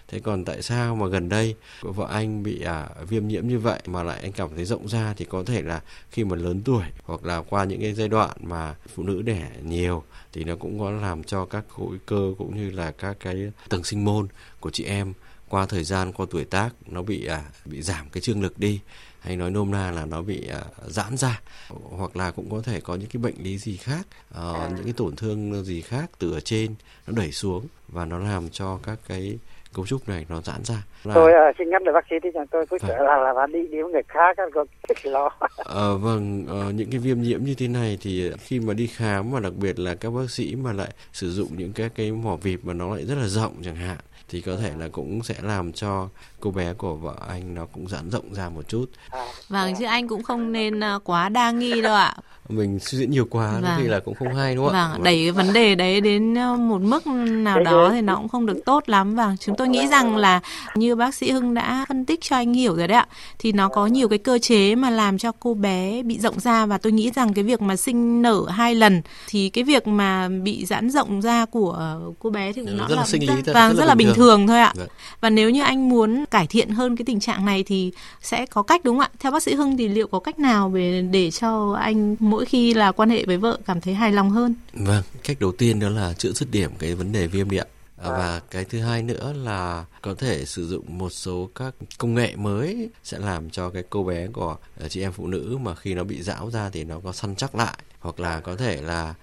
Thế 0.08 0.20
còn 0.20 0.44
tại 0.44 0.62
sao 0.62 0.96
mà 0.96 1.06
gần 1.06 1.28
đây 1.28 1.54
vợ 1.80 2.08
anh 2.11 2.42
bị 2.42 2.62
à, 2.62 2.88
viêm 3.08 3.28
nhiễm 3.28 3.49
như 3.49 3.58
vậy 3.58 3.80
mà 3.87 4.02
lại 4.02 4.20
anh 4.23 4.32
cảm 4.32 4.49
thấy 4.56 4.64
rộng 4.64 4.88
ra 4.88 5.14
thì 5.16 5.25
có 5.25 5.42
thể 5.46 5.62
là 5.62 5.82
khi 6.11 6.25
mà 6.25 6.37
lớn 6.37 6.62
tuổi 6.64 6.84
hoặc 7.04 7.25
là 7.25 7.42
qua 7.42 7.64
những 7.64 7.80
cái 7.80 7.94
giai 7.94 8.08
đoạn 8.08 8.30
mà 8.40 8.75
phụ 8.94 9.02
nữ 9.02 9.23
đẻ 9.23 9.50
nhiều 9.62 10.02
thì 10.32 10.44
nó 10.44 10.56
cũng 10.56 10.80
có 10.80 10.90
làm 10.90 11.25
cho 11.25 11.44
các 11.44 11.64
khối 11.68 11.99
cơ 12.06 12.34
cũng 12.38 12.56
như 12.56 12.70
là 12.70 12.90
các 12.90 13.16
cái 13.20 13.52
tầng 13.68 13.84
sinh 13.84 14.04
môn 14.04 14.28
của 14.61 14.70
chị 14.70 14.84
em 14.84 15.12
qua 15.49 15.66
thời 15.66 15.84
gian 15.84 16.12
qua 16.12 16.26
tuổi 16.30 16.44
tác 16.44 16.70
nó 16.87 17.02
bị 17.02 17.26
à, 17.26 17.42
bị 17.64 17.82
giảm 17.82 18.08
cái 18.11 18.20
trương 18.20 18.42
lực 18.42 18.58
đi. 18.58 18.80
Hay 19.20 19.37
nói 19.37 19.50
nôm 19.50 19.70
na 19.70 19.90
là 19.90 20.06
nó 20.06 20.23
bị 20.23 20.46
à, 20.46 20.61
giãn 20.87 21.16
ra 21.16 21.40
hoặc 21.68 22.16
là 22.16 22.30
cũng 22.30 22.50
có 22.50 22.62
thể 22.62 22.80
có 22.80 22.94
những 22.94 23.08
cái 23.08 23.23
bệnh 23.23 23.42
lý 23.42 23.58
gì 23.58 23.76
khác 23.76 24.06
ờ, 24.30 24.70
những 24.76 24.84
cái 24.84 24.92
tổn 24.92 25.16
thương 25.16 25.64
gì 25.64 25.80
khác 25.80 26.11
từ 26.18 26.32
ở 26.32 26.40
trên 26.40 26.75
nó 27.06 27.12
đẩy 27.16 27.32
xuống 27.32 27.66
và 27.88 28.04
nó 28.04 28.18
làm 28.18 28.50
cho 28.50 28.78
các 28.82 28.99
cái 29.08 29.38
cấu 29.75 29.87
trúc 29.87 30.09
này 30.09 30.26
nó 30.28 30.40
giãn 30.40 30.64
ra 30.64 30.75
là 31.04 31.14
tôi 31.14 31.33
uh, 31.50 31.57
xin 31.59 31.71
nhắc 31.71 31.83
lời 31.83 31.95
bác 31.95 32.04
sĩ 32.11 32.16
thì 32.23 32.28
tôi 32.50 32.66
cứ 32.71 32.76
Vâng. 32.83 32.90
sợ 32.90 33.04
là 33.04 33.16
là 33.16 33.33
bà 33.37 33.47
đi 33.47 33.62
đi 33.73 33.83
với 33.83 33.93
người 33.93 34.02
khác 34.09 34.37
còn 34.54 34.66
rất 34.88 35.07
lo 35.07 35.31
Ờ, 35.64 35.97
vâng, 35.99 36.45
ờ, 36.49 36.71
những 36.71 36.90
cái 36.90 36.99
viêm 36.99 37.23
nhiễm 37.23 37.45
như 37.45 37.54
thế 37.54 37.69
này 37.69 37.99
thì 38.00 38.31
khi 38.38 38.61
mà 38.61 38.75
đi 38.75 38.87
khám 38.87 39.31
mà 39.31 39.40
đặc 39.40 39.52
biệt 39.57 39.78
là 39.78 39.95
các 39.95 40.11
bác 40.11 40.31
sĩ 40.31 40.54
mà 40.57 40.73
lại 40.73 40.90
sử 41.12 41.31
dụng 41.31 41.49
những 41.57 41.73
cái 41.73 41.88
cái 41.88 42.12
mỏ 42.12 42.37
vịt 42.37 42.61
mà 42.62 42.73
nó 42.73 42.95
lại 42.95 43.04
rất 43.04 43.14
là 43.19 43.26
rộng 43.26 43.52
chẳng 43.64 43.76
hạn 43.76 43.97
thì 44.28 44.40
có 44.40 44.57
thể 44.57 44.73
là 44.78 44.88
cũng 44.93 45.23
sẽ 45.23 45.35
làm 45.43 45.73
cho 45.73 46.09
cô 46.40 46.50
bé 46.50 46.73
của 46.73 46.95
vợ 46.95 47.14
anh 47.28 47.54
nó 47.54 47.66
cũng 47.73 47.88
giãn 47.88 48.11
rộng 48.11 48.35
ra 48.35 48.49
một 48.49 48.69
chút. 48.69 48.87
à, 49.11 49.25
Vâng, 49.49 49.75
chứ 49.78 49.85
anh 49.85 50.09
cũng 50.09 50.23
không 50.23 50.52
nên 50.52 50.85
à, 50.85 50.99
quá 51.04 51.28
đa 51.28 51.50
nghi 51.50 51.81
đâu 51.81 51.95
ạ. 51.95 52.14
Mình 52.49 52.78
suy 52.78 52.99
diễn 52.99 53.11
nhiều 53.11 53.26
quá 53.31 53.52
Vâng. 53.62 53.73
khi 53.78 53.85
là 53.88 54.00
cũng 54.00 54.14
không 54.14 54.35
hay 54.35 54.54
đúng 54.54 54.66
không 54.66 54.75
ạ? 54.75 54.88
Vâng, 54.93 55.02
đẩy 55.02 55.14
cái 55.25 55.31
vấn 55.31 55.52
đề 55.52 55.75
đấy 55.75 56.00
đến 56.00 56.35
một 56.59 56.81
mức 56.81 57.07
nào 57.26 57.61
đó 57.61 57.90
thì 57.93 58.00
nó 58.00 58.16
cũng 58.16 58.28
không 58.28 58.47
được 58.47 58.59
tốt 58.64 58.83
lắm. 58.88 59.14
Vâng, 59.14 59.37
chúng 59.40 59.57
tôi 59.57 59.63
nghĩ 59.68 59.87
rằng 59.87 60.16
là 60.16 60.40
như 60.75 60.97
bác 60.97 61.14
sĩ 61.14 61.30
Hưng 61.30 61.54
đã 61.54 61.85
phân 61.88 62.04
tích 62.04 62.21
cho 62.23 62.37
anh 62.37 62.54
hiểu 62.54 62.76
rồi 62.76 62.88
đấy 62.88 62.99
ạ. 62.99 63.06
Thì 63.38 63.52
nó 63.52 63.68
có 63.68 63.87
nhiều 63.87 64.09
cái 64.09 64.18
cơ 64.18 64.38
chế 64.38 64.75
mà 64.75 64.90
làm 64.90 65.18
cho 65.18 65.33
cô 65.40 65.54
bé 65.54 66.02
bị 66.02 66.18
rộng 66.18 66.40
ra 66.40 66.66
và 66.66 66.78
tôi 66.78 66.92
nghĩ 66.92 67.11
rằng 67.14 67.35
cái 67.35 67.44
việc 67.44 67.62
mà 67.62 67.76
sinh 67.76 68.23
nở 68.23 68.44
hai 68.49 68.75
lần 68.75 69.02
thì 69.28 69.49
cái 69.49 69.64
việc 69.64 69.87
mà 69.87 70.28
bị 70.28 70.64
giãn 70.64 70.90
rộng 70.90 71.23
ra 71.23 71.44
của 71.44 72.00
cô 72.18 72.30
bé 72.30 72.52
thì 72.52 72.62
Nó 72.62 72.88
rất 72.88 72.97
là 72.97 73.06
sinh 73.06 73.21
lý 73.21 73.26
thôi, 73.26 73.54
vâng, 73.54 73.73
rất 73.73 73.78
rất 73.78 73.88
là 73.88 73.94
bình 73.94 74.06
thường. 74.06 74.16
thường 74.16 74.47
thôi 74.47 74.61
ạ. 74.61 74.73
Vâng. 74.76 74.88
Và 75.21 75.30
nếu 75.30 75.50
như 75.50 75.62
anh 75.62 75.88
muốn 75.88 76.25
cải 76.30 76.47
thiện 76.47 76.71
hơn 76.71 76.97
cái 76.97 77.04
tình 77.04 77.21
trạng 77.21 77.44
này 77.44 77.62
thì 77.62 77.92
sẽ 78.23 78.47
có 78.47 78.62
cách 78.62 78.85
đúng 78.85 78.97
không 78.97 79.00
ạ? 79.00 79.11
Theo 79.21 79.33
bác 79.33 79.42
sĩ 79.42 79.54
Hưng 79.54 79.76
thì 79.76 79.88
liệu 79.88 80.06
có 80.06 80.18
cách 80.18 80.38
nào 80.38 80.68
về 80.68 81.09
để 81.11 81.30
cho 81.30 81.73
anh 81.80 82.16
mỗi 82.18 82.44
khi 82.44 82.75
là 82.75 82.92
quan 82.92 83.11
hệ 83.11 83.25
với 83.25 83.37
vợ 83.37 83.59
cảm 83.66 83.80
thấy 83.80 83.94
hài 83.94 84.12
lòng 84.12 84.30
hơn? 84.30 84.54
Vâng, 84.73 85.02
cách 85.25 85.37
đầu 85.40 85.52
tiên 85.52 85.80
đó 85.80 85.88
là 85.88 86.12
chữa 86.12 86.33
dứt 86.33 86.50
điểm 86.50 86.71
cái 86.78 86.94
vấn 86.94 87.12
đề 87.12 87.26
viêm 87.26 87.50
điện. 87.50 87.66
À, 88.03 88.11
Và 88.11 88.41
cái 88.51 88.65
thứ 88.65 88.81
hai 88.81 89.03
nữa 89.03 89.33
là 89.45 89.85
có 90.03 90.15
thể 90.15 90.45
sử 90.45 90.67
dụng 90.69 90.99
một 90.99 91.11
số 91.11 91.49
các 91.55 91.75
công 91.99 92.15
nghệ 92.15 92.37
mới 92.37 92.91
sẽ 93.05 93.19
làm 93.19 93.51
cho 93.51 93.71
cái 93.71 93.83
cô 93.91 94.05
bé 94.05 94.27
của 94.27 94.57
ờ, 94.81 94.89
chị 94.89 95.01
em 95.03 95.13
phụ 95.13 95.27
nữ 95.27 95.59
mà 95.63 95.75
khi 95.75 95.95
nó 95.95 96.05
bị 96.05 96.23
gião 96.23 96.51
ra 96.51 96.71
thì 96.71 96.85
nó 96.85 97.01
có 97.05 97.13
săn 97.13 97.35
chắc 97.37 97.55
lại 97.55 97.75
hoặc 98.01 98.21
là 98.21 98.41
có 98.41 98.57
thể 98.57 98.83
là 98.83 99.15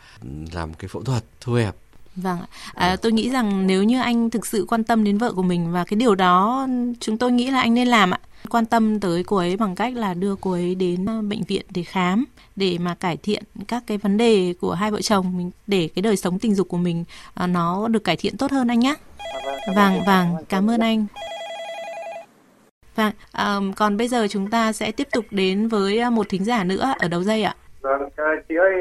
làm 0.53 0.73
cái 0.73 0.87
phẫu 0.87 1.03
thuật 1.03 1.23
thu 1.41 1.53
hẹp 1.53 1.75
Vâng, 2.15 2.39
ạ. 2.39 2.47
à, 2.73 2.95
tôi 2.95 3.11
nghĩ 3.11 3.29
rằng 3.29 3.67
nếu 3.67 3.83
như 3.83 4.01
anh 4.01 4.29
thực 4.29 4.45
sự 4.45 4.65
quan 4.67 4.83
tâm 4.83 5.03
đến 5.03 5.17
vợ 5.17 5.33
của 5.33 5.43
mình 5.43 5.71
và 5.71 5.83
cái 5.83 5.97
điều 5.97 6.15
đó 6.15 6.67
chúng 6.99 7.17
tôi 7.17 7.31
nghĩ 7.31 7.51
là 7.51 7.59
anh 7.59 7.73
nên 7.73 7.87
làm 7.87 8.11
ạ. 8.13 8.19
Quan 8.49 8.65
tâm 8.65 8.99
tới 8.99 9.23
cô 9.27 9.37
ấy 9.37 9.57
bằng 9.57 9.75
cách 9.75 9.93
là 9.95 10.13
đưa 10.13 10.35
cô 10.41 10.51
ấy 10.51 10.75
đến 10.75 11.05
ờ, 11.05 11.21
bệnh 11.21 11.43
viện 11.47 11.65
để 11.69 11.83
khám 11.83 12.25
để 12.55 12.77
mà 12.79 12.95
cải 12.99 13.17
thiện 13.17 13.43
các 13.67 13.83
cái 13.87 13.97
vấn 13.97 14.17
đề 14.17 14.53
của 14.61 14.73
hai 14.73 14.91
vợ 14.91 15.01
chồng 15.01 15.37
mình 15.37 15.51
để 15.67 15.89
cái 15.95 16.01
đời 16.01 16.15
sống 16.15 16.39
tình 16.39 16.55
dục 16.55 16.67
của 16.67 16.77
mình 16.77 17.03
ờ, 17.33 17.47
nó 17.47 17.87
được 17.87 18.03
cải 18.03 18.15
thiện 18.15 18.37
tốt 18.37 18.51
hơn 18.51 18.67
anh 18.67 18.79
nhé. 18.79 18.95
Vâng, 19.75 19.93
vâng, 20.05 20.35
cảm 20.49 20.69
ơn 20.69 20.79
anh. 20.79 21.05
Vâng, 22.95 23.11
à, 23.31 23.59
còn 23.77 23.97
bây 23.97 24.07
giờ 24.07 24.27
chúng 24.29 24.49
ta 24.49 24.71
sẽ 24.71 24.91
tiếp 24.91 25.07
tục 25.11 25.25
đến 25.31 25.67
với 25.67 25.99
ờ, 25.99 26.09
một 26.09 26.29
thính 26.29 26.45
giả 26.45 26.63
nữa 26.63 26.93
ở 26.99 27.07
đầu 27.07 27.23
dây 27.23 27.43
ạ. 27.43 27.55
Vâng, 27.81 28.01
à, 28.15 28.25
chị 28.49 28.55
ơi, 28.55 28.73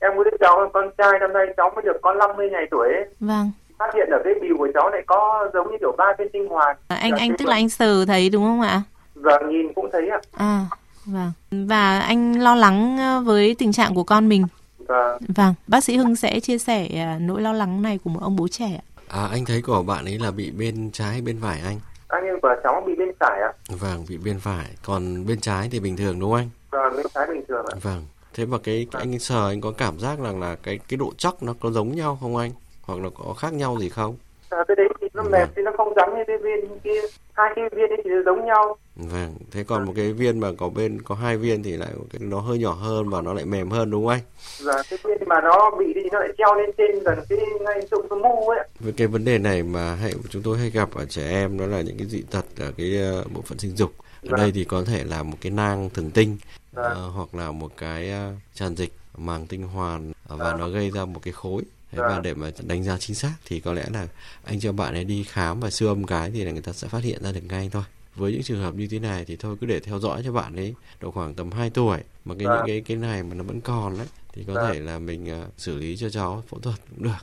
em 0.00 0.12
có 0.16 0.24
đứa 0.24 0.36
cháu 0.40 0.70
con 0.72 0.90
trai 0.98 1.12
năm 1.20 1.32
nay 1.32 1.46
cháu 1.56 1.72
mới 1.74 1.82
được 1.82 1.96
có 2.02 2.14
50 2.14 2.50
ngày 2.50 2.66
tuổi 2.70 2.88
ấy. 2.88 3.04
Vâng, 3.20 3.50
Phát 3.78 3.94
hiện 3.94 4.08
ở 4.10 4.18
cái 4.24 4.34
bìu 4.40 4.56
của 4.58 4.68
cháu 4.74 4.90
này 4.90 5.02
có 5.06 5.50
giống 5.54 5.70
như 5.70 5.76
kiểu 5.80 5.94
ba 5.98 6.04
viên 6.18 6.28
tinh 6.32 6.48
hoàn. 6.48 6.76
anh 6.88 7.10
Dạ, 7.10 7.16
anh 7.18 7.30
thế 7.30 7.36
tức 7.38 7.48
là 7.48 7.56
anh 7.56 7.68
sờ 7.68 8.04
thấy 8.06 8.30
đúng 8.30 8.44
không 8.44 8.60
ạ? 8.60 8.82
Vâng, 9.20 9.48
nhìn 9.48 9.72
cũng 9.74 9.88
thấy 9.92 10.08
ạ. 10.08 10.20
À, 10.32 10.66
vâng. 11.04 11.32
Và 11.50 11.98
anh 11.98 12.40
lo 12.40 12.54
lắng 12.54 12.98
ờ, 12.98 13.20
với 13.20 13.54
tình 13.58 13.72
trạng 13.72 13.94
của 13.94 14.04
con 14.04 14.28
mình. 14.28 14.46
Vâng, 14.78 15.18
Vâng, 15.36 15.54
bác 15.66 15.84
sĩ 15.84 15.96
Hưng 15.96 16.16
sẽ 16.16 16.40
chia 16.40 16.58
sẻ 16.58 16.88
à, 16.94 17.18
nỗi 17.20 17.40
lo 17.42 17.52
lắng 17.52 17.82
này 17.82 17.98
của 18.04 18.10
một 18.10 18.20
ông 18.22 18.36
bố 18.36 18.48
trẻ 18.48 18.66
ạ. 18.66 18.84
À 19.08 19.28
anh 19.30 19.44
thấy 19.44 19.62
của 19.62 19.82
bạn 19.82 20.04
ấy 20.04 20.18
là 20.18 20.30
bị 20.30 20.50
bên 20.50 20.90
trái 20.92 21.20
bên 21.20 21.38
phải 21.42 21.60
anh? 21.64 21.78
anh 22.08 22.24
em 22.24 22.40
của 22.42 22.54
cháu 22.64 22.82
bị 22.86 22.94
bên 22.98 23.08
phải 23.20 23.40
ạ. 23.40 23.52
Vâng, 23.68 24.04
bị 24.08 24.16
bên 24.18 24.38
phải, 24.40 24.66
còn 24.84 25.26
bên 25.26 25.40
trái 25.40 25.68
thì 25.72 25.80
bình 25.80 25.96
thường 25.96 26.20
đúng 26.20 26.30
không 26.30 26.38
anh? 26.40 26.48
Vâng, 26.70 26.96
bên 26.96 27.06
trái 27.14 27.26
bình 27.28 27.42
thường 27.48 27.66
ạ. 27.72 27.76
Vâng. 27.82 28.04
Thế 28.34 28.46
mà 28.46 28.58
cái, 28.62 28.86
cái 28.90 29.02
anh 29.02 29.18
sờ 29.18 29.48
anh 29.48 29.60
có 29.60 29.72
cảm 29.78 29.98
giác 29.98 30.18
rằng 30.24 30.40
là 30.40 30.56
cái 30.62 30.78
cái 30.88 30.96
độ 30.96 31.12
chắc 31.18 31.42
nó 31.42 31.54
có 31.60 31.70
giống 31.70 31.96
nhau 31.96 32.18
không 32.20 32.36
anh? 32.36 32.50
Hoặc 32.82 33.00
là 33.02 33.08
có 33.14 33.34
khác 33.34 33.52
nhau 33.52 33.76
gì 33.80 33.88
không? 33.88 34.16
À, 34.50 34.58
cái 34.68 34.74
đấy 34.76 34.88
thì 35.00 35.06
nó 35.14 35.22
Vâng. 35.22 35.32
mềm 35.32 35.48
thì 35.56 35.62
nó 35.62 35.70
không 35.76 35.92
giống 35.96 36.18
như 36.18 36.22
cái 36.26 36.36
viên 36.38 36.78
kia. 36.84 37.00
Hai 37.32 37.52
cái 37.56 37.64
viên 37.72 37.90
ấy 37.90 38.00
thì 38.04 38.10
giống 38.24 38.44
nhau. 38.44 38.76
Vâng, 39.08 39.34
thế 39.50 39.64
còn 39.64 39.84
một 39.84 39.92
cái 39.96 40.12
viên 40.12 40.40
mà 40.40 40.48
có 40.58 40.68
bên 40.68 41.02
có 41.02 41.14
hai 41.14 41.36
viên 41.36 41.62
thì 41.62 41.76
lại 41.76 41.90
cái 42.12 42.20
nó 42.20 42.40
hơi 42.40 42.58
nhỏ 42.58 42.72
hơn 42.72 43.08
và 43.08 43.20
nó 43.22 43.32
lại 43.32 43.44
mềm 43.44 43.70
hơn 43.70 43.90
đúng 43.90 44.02
không 44.06 44.08
anh? 44.10 44.20
Dạ, 44.58 44.82
cái 44.90 44.98
viên 45.04 45.28
mà 45.28 45.40
nó 45.44 45.70
bị 45.78 45.84
thì 45.94 46.00
nó 46.12 46.18
lại 46.18 46.28
treo 46.38 46.54
lên 46.54 46.70
trên 46.78 47.04
gần 47.04 47.18
cái 47.28 47.38
ngay 47.60 47.86
dụng 47.90 48.06
cái 48.10 48.18
mu 48.18 48.48
ấy. 48.48 48.68
Với 48.80 48.92
cái 48.92 49.06
vấn 49.06 49.24
đề 49.24 49.38
này 49.38 49.62
mà 49.62 49.94
hay 49.94 50.14
chúng 50.30 50.42
tôi 50.42 50.58
hay 50.58 50.70
gặp 50.70 50.94
ở 50.94 51.04
trẻ 51.04 51.28
em 51.28 51.58
đó 51.58 51.66
là 51.66 51.80
những 51.80 51.98
cái 51.98 52.06
dị 52.06 52.22
tật 52.30 52.44
ở 52.58 52.72
cái 52.76 52.96
ờ, 52.96 53.24
bộ 53.34 53.42
phận 53.42 53.58
sinh 53.58 53.76
dục. 53.76 53.92
Ở 53.98 54.28
Vâng. 54.30 54.40
đây 54.40 54.52
thì 54.52 54.64
có 54.64 54.84
thể 54.84 55.04
là 55.04 55.22
một 55.22 55.36
cái 55.40 55.52
nang 55.52 55.90
thần 55.94 56.10
tinh 56.10 56.36
Vâng. 56.72 56.84
ờ, 56.84 57.08
hoặc 57.08 57.34
là 57.34 57.50
một 57.50 57.72
cái 57.76 58.10
ờ, 58.10 58.32
tràn 58.54 58.76
dịch 58.76 58.92
màng 59.16 59.46
tinh 59.46 59.62
hoàn 59.62 60.12
và 60.28 60.36
Vâng. 60.36 60.58
nó 60.58 60.68
gây 60.68 60.90
ra 60.90 61.04
một 61.04 61.20
cái 61.22 61.32
khối. 61.32 61.62
Thế 61.92 61.98
và 62.02 62.08
Vâng. 62.08 62.22
để 62.22 62.34
mà 62.34 62.50
đánh 62.62 62.84
giá 62.84 62.96
chính 62.98 63.16
xác 63.16 63.32
thì 63.46 63.60
có 63.60 63.72
lẽ 63.72 63.84
là 63.92 64.06
anh 64.44 64.60
cho 64.60 64.72
bạn 64.72 64.94
ấy 64.94 65.04
đi 65.04 65.24
khám 65.28 65.60
và 65.60 65.70
siêu 65.70 65.88
âm 65.88 66.04
cái 66.06 66.30
thì 66.30 66.44
là 66.44 66.52
người 66.52 66.62
ta 66.62 66.72
sẽ 66.72 66.88
phát 66.88 67.02
hiện 67.02 67.22
ra 67.22 67.32
được 67.32 67.40
ngay 67.48 67.68
thôi. 67.72 67.82
Với 68.20 68.32
những 68.32 68.42
trường 68.42 68.60
hợp 68.60 68.74
như 68.74 68.88
thế 68.90 68.98
này 68.98 69.24
thì 69.24 69.36
thôi 69.36 69.56
cứ 69.60 69.66
để 69.66 69.80
theo 69.80 69.98
dõi 69.98 70.22
cho 70.24 70.32
bạn 70.32 70.56
ấy 70.56 70.74
độ 71.00 71.10
khoảng 71.10 71.34
tầm 71.34 71.52
2 71.52 71.70
tuổi 71.70 71.98
mà 72.24 72.34
cái 72.38 72.48
Vâng. 72.48 72.56
những 72.56 72.66
cái 72.66 72.80
cái 72.80 72.96
này 72.96 73.22
mà 73.22 73.34
nó 73.34 73.44
vẫn 73.44 73.60
còn 73.60 73.98
đấy 73.98 74.06
thì 74.32 74.44
có 74.46 74.54
Vâng. 74.54 74.72
thể 74.72 74.80
là 74.80 74.98
mình 74.98 75.26
ờ, 75.28 75.48
xử 75.56 75.78
lý 75.78 75.96
cho 75.96 76.10
cháu 76.10 76.42
phẫu 76.48 76.60
thuật 76.60 76.76
cũng 76.90 77.02
được. 77.02 77.16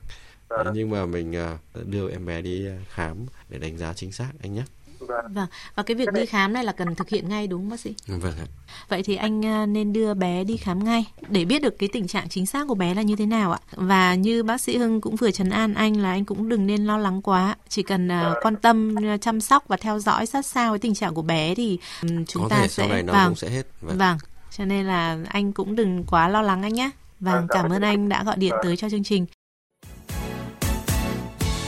Vâng. 0.50 0.66
Thế 0.66 0.72
nhưng 0.74 0.90
mà 0.90 1.06
mình 1.06 1.34
ờ, 1.34 1.58
đưa 1.86 2.10
em 2.10 2.26
bé 2.26 2.42
đi 2.42 2.66
ờ, 2.66 2.74
khám 2.90 3.26
để 3.50 3.58
đánh 3.58 3.78
giá 3.78 3.94
chính 3.94 4.12
xác 4.12 4.32
anh 4.42 4.54
nhé. 4.54 4.64
Vâng. 5.00 5.34
Vâng, 5.34 5.48
và 5.76 5.84
cái 5.84 5.96
việc 5.96 6.14
đi 6.14 6.26
khám 6.26 6.54
này 6.54 6.64
là 6.64 6.72
cần 6.72 6.96
thực 6.96 7.10
hiện 7.10 7.30
ngay 7.30 7.48
đúng 7.48 7.62
không 7.62 7.70
bác 7.70 7.80
sĩ? 7.80 7.94
Vâng 8.08 8.34
ạ. 8.40 8.46
Vậy 8.90 9.04
thì 9.04 9.16
anh 9.16 9.46
à, 9.46 9.66
nên 9.66 9.94
đưa 9.94 10.14
bé 10.14 10.44
đi 10.44 10.58
khám 10.58 10.84
ngay 10.84 11.06
để 11.30 11.46
biết 11.46 11.62
được 11.62 11.80
cái 11.80 11.90
tình 11.94 12.08
trạng 12.08 12.30
chính 12.30 12.46
xác 12.46 12.68
của 12.68 12.76
bé 12.76 12.94
là 12.94 13.02
như 13.02 13.16
thế 13.16 13.26
nào 13.26 13.52
ạ. 13.52 13.60
Và 13.72 14.16
như 14.16 14.44
bác 14.44 14.62
sĩ 14.62 14.78
Hưng 14.78 15.02
cũng 15.02 15.16
vừa 15.16 15.32
trấn 15.32 15.50
an 15.50 15.74
anh 15.74 15.98
là 15.98 16.10
anh 16.10 16.26
cũng 16.26 16.50
đừng 16.50 16.68
nên 16.68 16.86
lo 16.86 16.98
lắng 16.98 17.22
quá, 17.22 17.56
chỉ 17.70 17.84
cần 17.84 18.12
à, 18.12 18.34
quan 18.42 18.56
tâm 18.56 18.96
à, 19.06 19.18
chăm 19.18 19.42
sóc 19.42 19.64
và 19.68 19.78
theo 19.78 20.00
dõi 20.00 20.26
sát 20.26 20.46
sao 20.46 20.74
cái 20.74 20.80
tình 20.80 20.94
trạng 20.94 21.14
của 21.14 21.22
bé 21.22 21.56
thì 21.56 21.80
chúng 22.28 22.44
có 22.44 22.50
ta 22.50 22.56
thể 22.56 22.68
sẽ 22.68 22.84
sau 22.84 22.88
này 22.88 23.04
nó 23.04 23.14
vâng, 23.14 23.28
cũng 23.28 23.36
sẽ 23.36 23.50
hết. 23.50 23.64
Vâng. 23.82 23.98
vâng. 23.98 24.18
Cho 24.58 24.66
nên 24.66 24.86
là 24.86 25.18
anh 25.30 25.54
cũng 25.54 25.76
đừng 25.76 26.04
quá 26.04 26.28
lo 26.28 26.42
lắng 26.42 26.64
anh 26.64 26.74
nhé. 26.74 26.90
Vâng, 27.20 27.36
Vâng, 27.36 27.48
cảm 27.50 27.70
ơn 27.72 27.82
anh 27.82 28.10
đã 28.10 28.24
gọi 28.24 28.36
điện 28.38 28.52
Vâng. 28.52 28.62
tới 28.64 28.78
cho 28.78 28.90
chương 28.90 29.04
trình. 29.04 29.26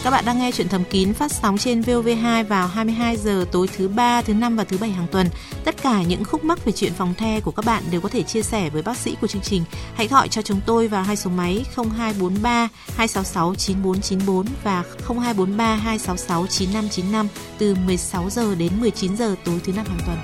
Các 0.03 0.12
bạn 0.12 0.25
đang 0.25 0.39
nghe 0.39 0.51
chuyện 0.51 0.68
thầm 0.70 0.84
kín 0.89 1.13
phát 1.13 1.32
sóng 1.32 1.58
trên 1.58 1.82
VOV2 1.82 2.46
vào 2.46 2.68
22 2.68 3.18
giờ 3.18 3.46
tối 3.51 3.68
thứ 3.77 3.88
ba, 3.88 4.22
thứ 4.22 4.34
năm 4.34 4.56
và 4.56 4.63
thứ 4.63 4.77
bảy 4.77 4.89
hàng 4.89 5.08
tuần. 5.12 5.27
Tất 5.63 5.75
cả 5.82 6.03
những 6.03 6.25
khúc 6.25 6.44
mắc 6.44 6.65
về 6.65 6.72
chuyện 6.72 6.94
phòng 6.94 7.13
the 7.13 7.39
của 7.39 7.51
các 7.51 7.65
bạn 7.65 7.84
đều 7.91 8.01
có 8.01 8.10
thể 8.10 8.24
chia 8.24 8.41
sẻ 8.41 8.70
với 8.70 8.82
bác 8.82 8.98
sĩ 8.98 9.15
của 9.22 9.27
chương 9.27 9.41
trình. 9.41 9.63
Hãy 9.94 10.08
gọi 10.08 10.27
cho 10.27 10.41
chúng 10.41 10.62
tôi 10.65 10.88
vào 10.88 11.03
hai 11.03 11.15
số 11.15 11.29
máy 11.29 11.65
0243 11.75 12.70
266 12.98 13.56
9494 13.56 14.46
và 14.63 14.84
0243 15.08 15.75
266 15.75 16.48
9595 16.48 17.27
từ 17.58 17.75
16 17.86 18.29
giờ 18.29 18.56
đến 18.56 18.72
19 18.79 19.18
giờ 19.18 19.36
tối 19.46 19.60
thứ 19.63 19.74
năm 19.74 19.86
hàng 19.86 20.00
tuần. 20.06 20.18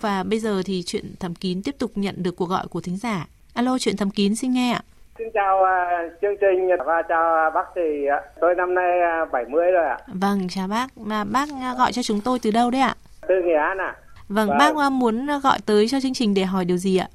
Và 0.00 0.22
bây 0.22 0.40
giờ 0.40 0.62
thì 0.64 0.82
chuyện 0.86 1.14
thầm 1.20 1.34
kín 1.34 1.62
tiếp 1.62 1.76
tục 1.78 1.92
nhận 1.94 2.22
được 2.22 2.36
cuộc 2.36 2.48
gọi 2.48 2.68
của 2.68 2.80
thính 2.80 2.98
giả. 2.98 3.26
Alo, 3.54 3.78
chuyện 3.78 3.96
thầm 3.96 4.10
kín 4.10 4.36
xin 4.36 4.52
nghe 4.52 4.72
ạ. 4.72 4.82
Xin 5.18 5.28
chào 5.34 5.64
à, 5.64 6.02
chương 6.22 6.34
trình 6.40 6.68
và 6.86 7.02
chào 7.08 7.50
bác 7.50 7.66
sĩ. 7.74 7.80
Tôi 8.40 8.54
năm 8.54 8.74
nay 8.74 9.00
à, 9.00 9.24
70 9.32 9.70
rồi 9.70 9.84
ạ. 9.84 9.98
Vâng, 10.06 10.38
chào 10.48 10.68
bác. 10.68 10.86
Mà 10.96 11.24
bác 11.24 11.48
à, 11.62 11.74
gọi 11.78 11.92
cho 11.92 12.02
chúng 12.02 12.20
tôi 12.24 12.38
từ 12.42 12.50
đâu 12.50 12.70
đấy 12.70 12.80
ạ? 12.80 12.94
Từ 13.28 13.34
Nghệ 13.44 13.54
An 13.54 13.78
ạ. 13.78 13.96
Vâng, 14.28 14.48
Vâng. 14.48 14.58
bác 14.58 14.76
à, 14.76 14.88
muốn 14.90 15.26
à, 15.30 15.38
gọi 15.42 15.58
tới 15.66 15.88
cho 15.88 16.00
chương 16.00 16.14
trình 16.14 16.34
để 16.34 16.42
hỏi 16.44 16.64
điều 16.64 16.76
gì 16.76 16.96
ạ? 16.96 17.08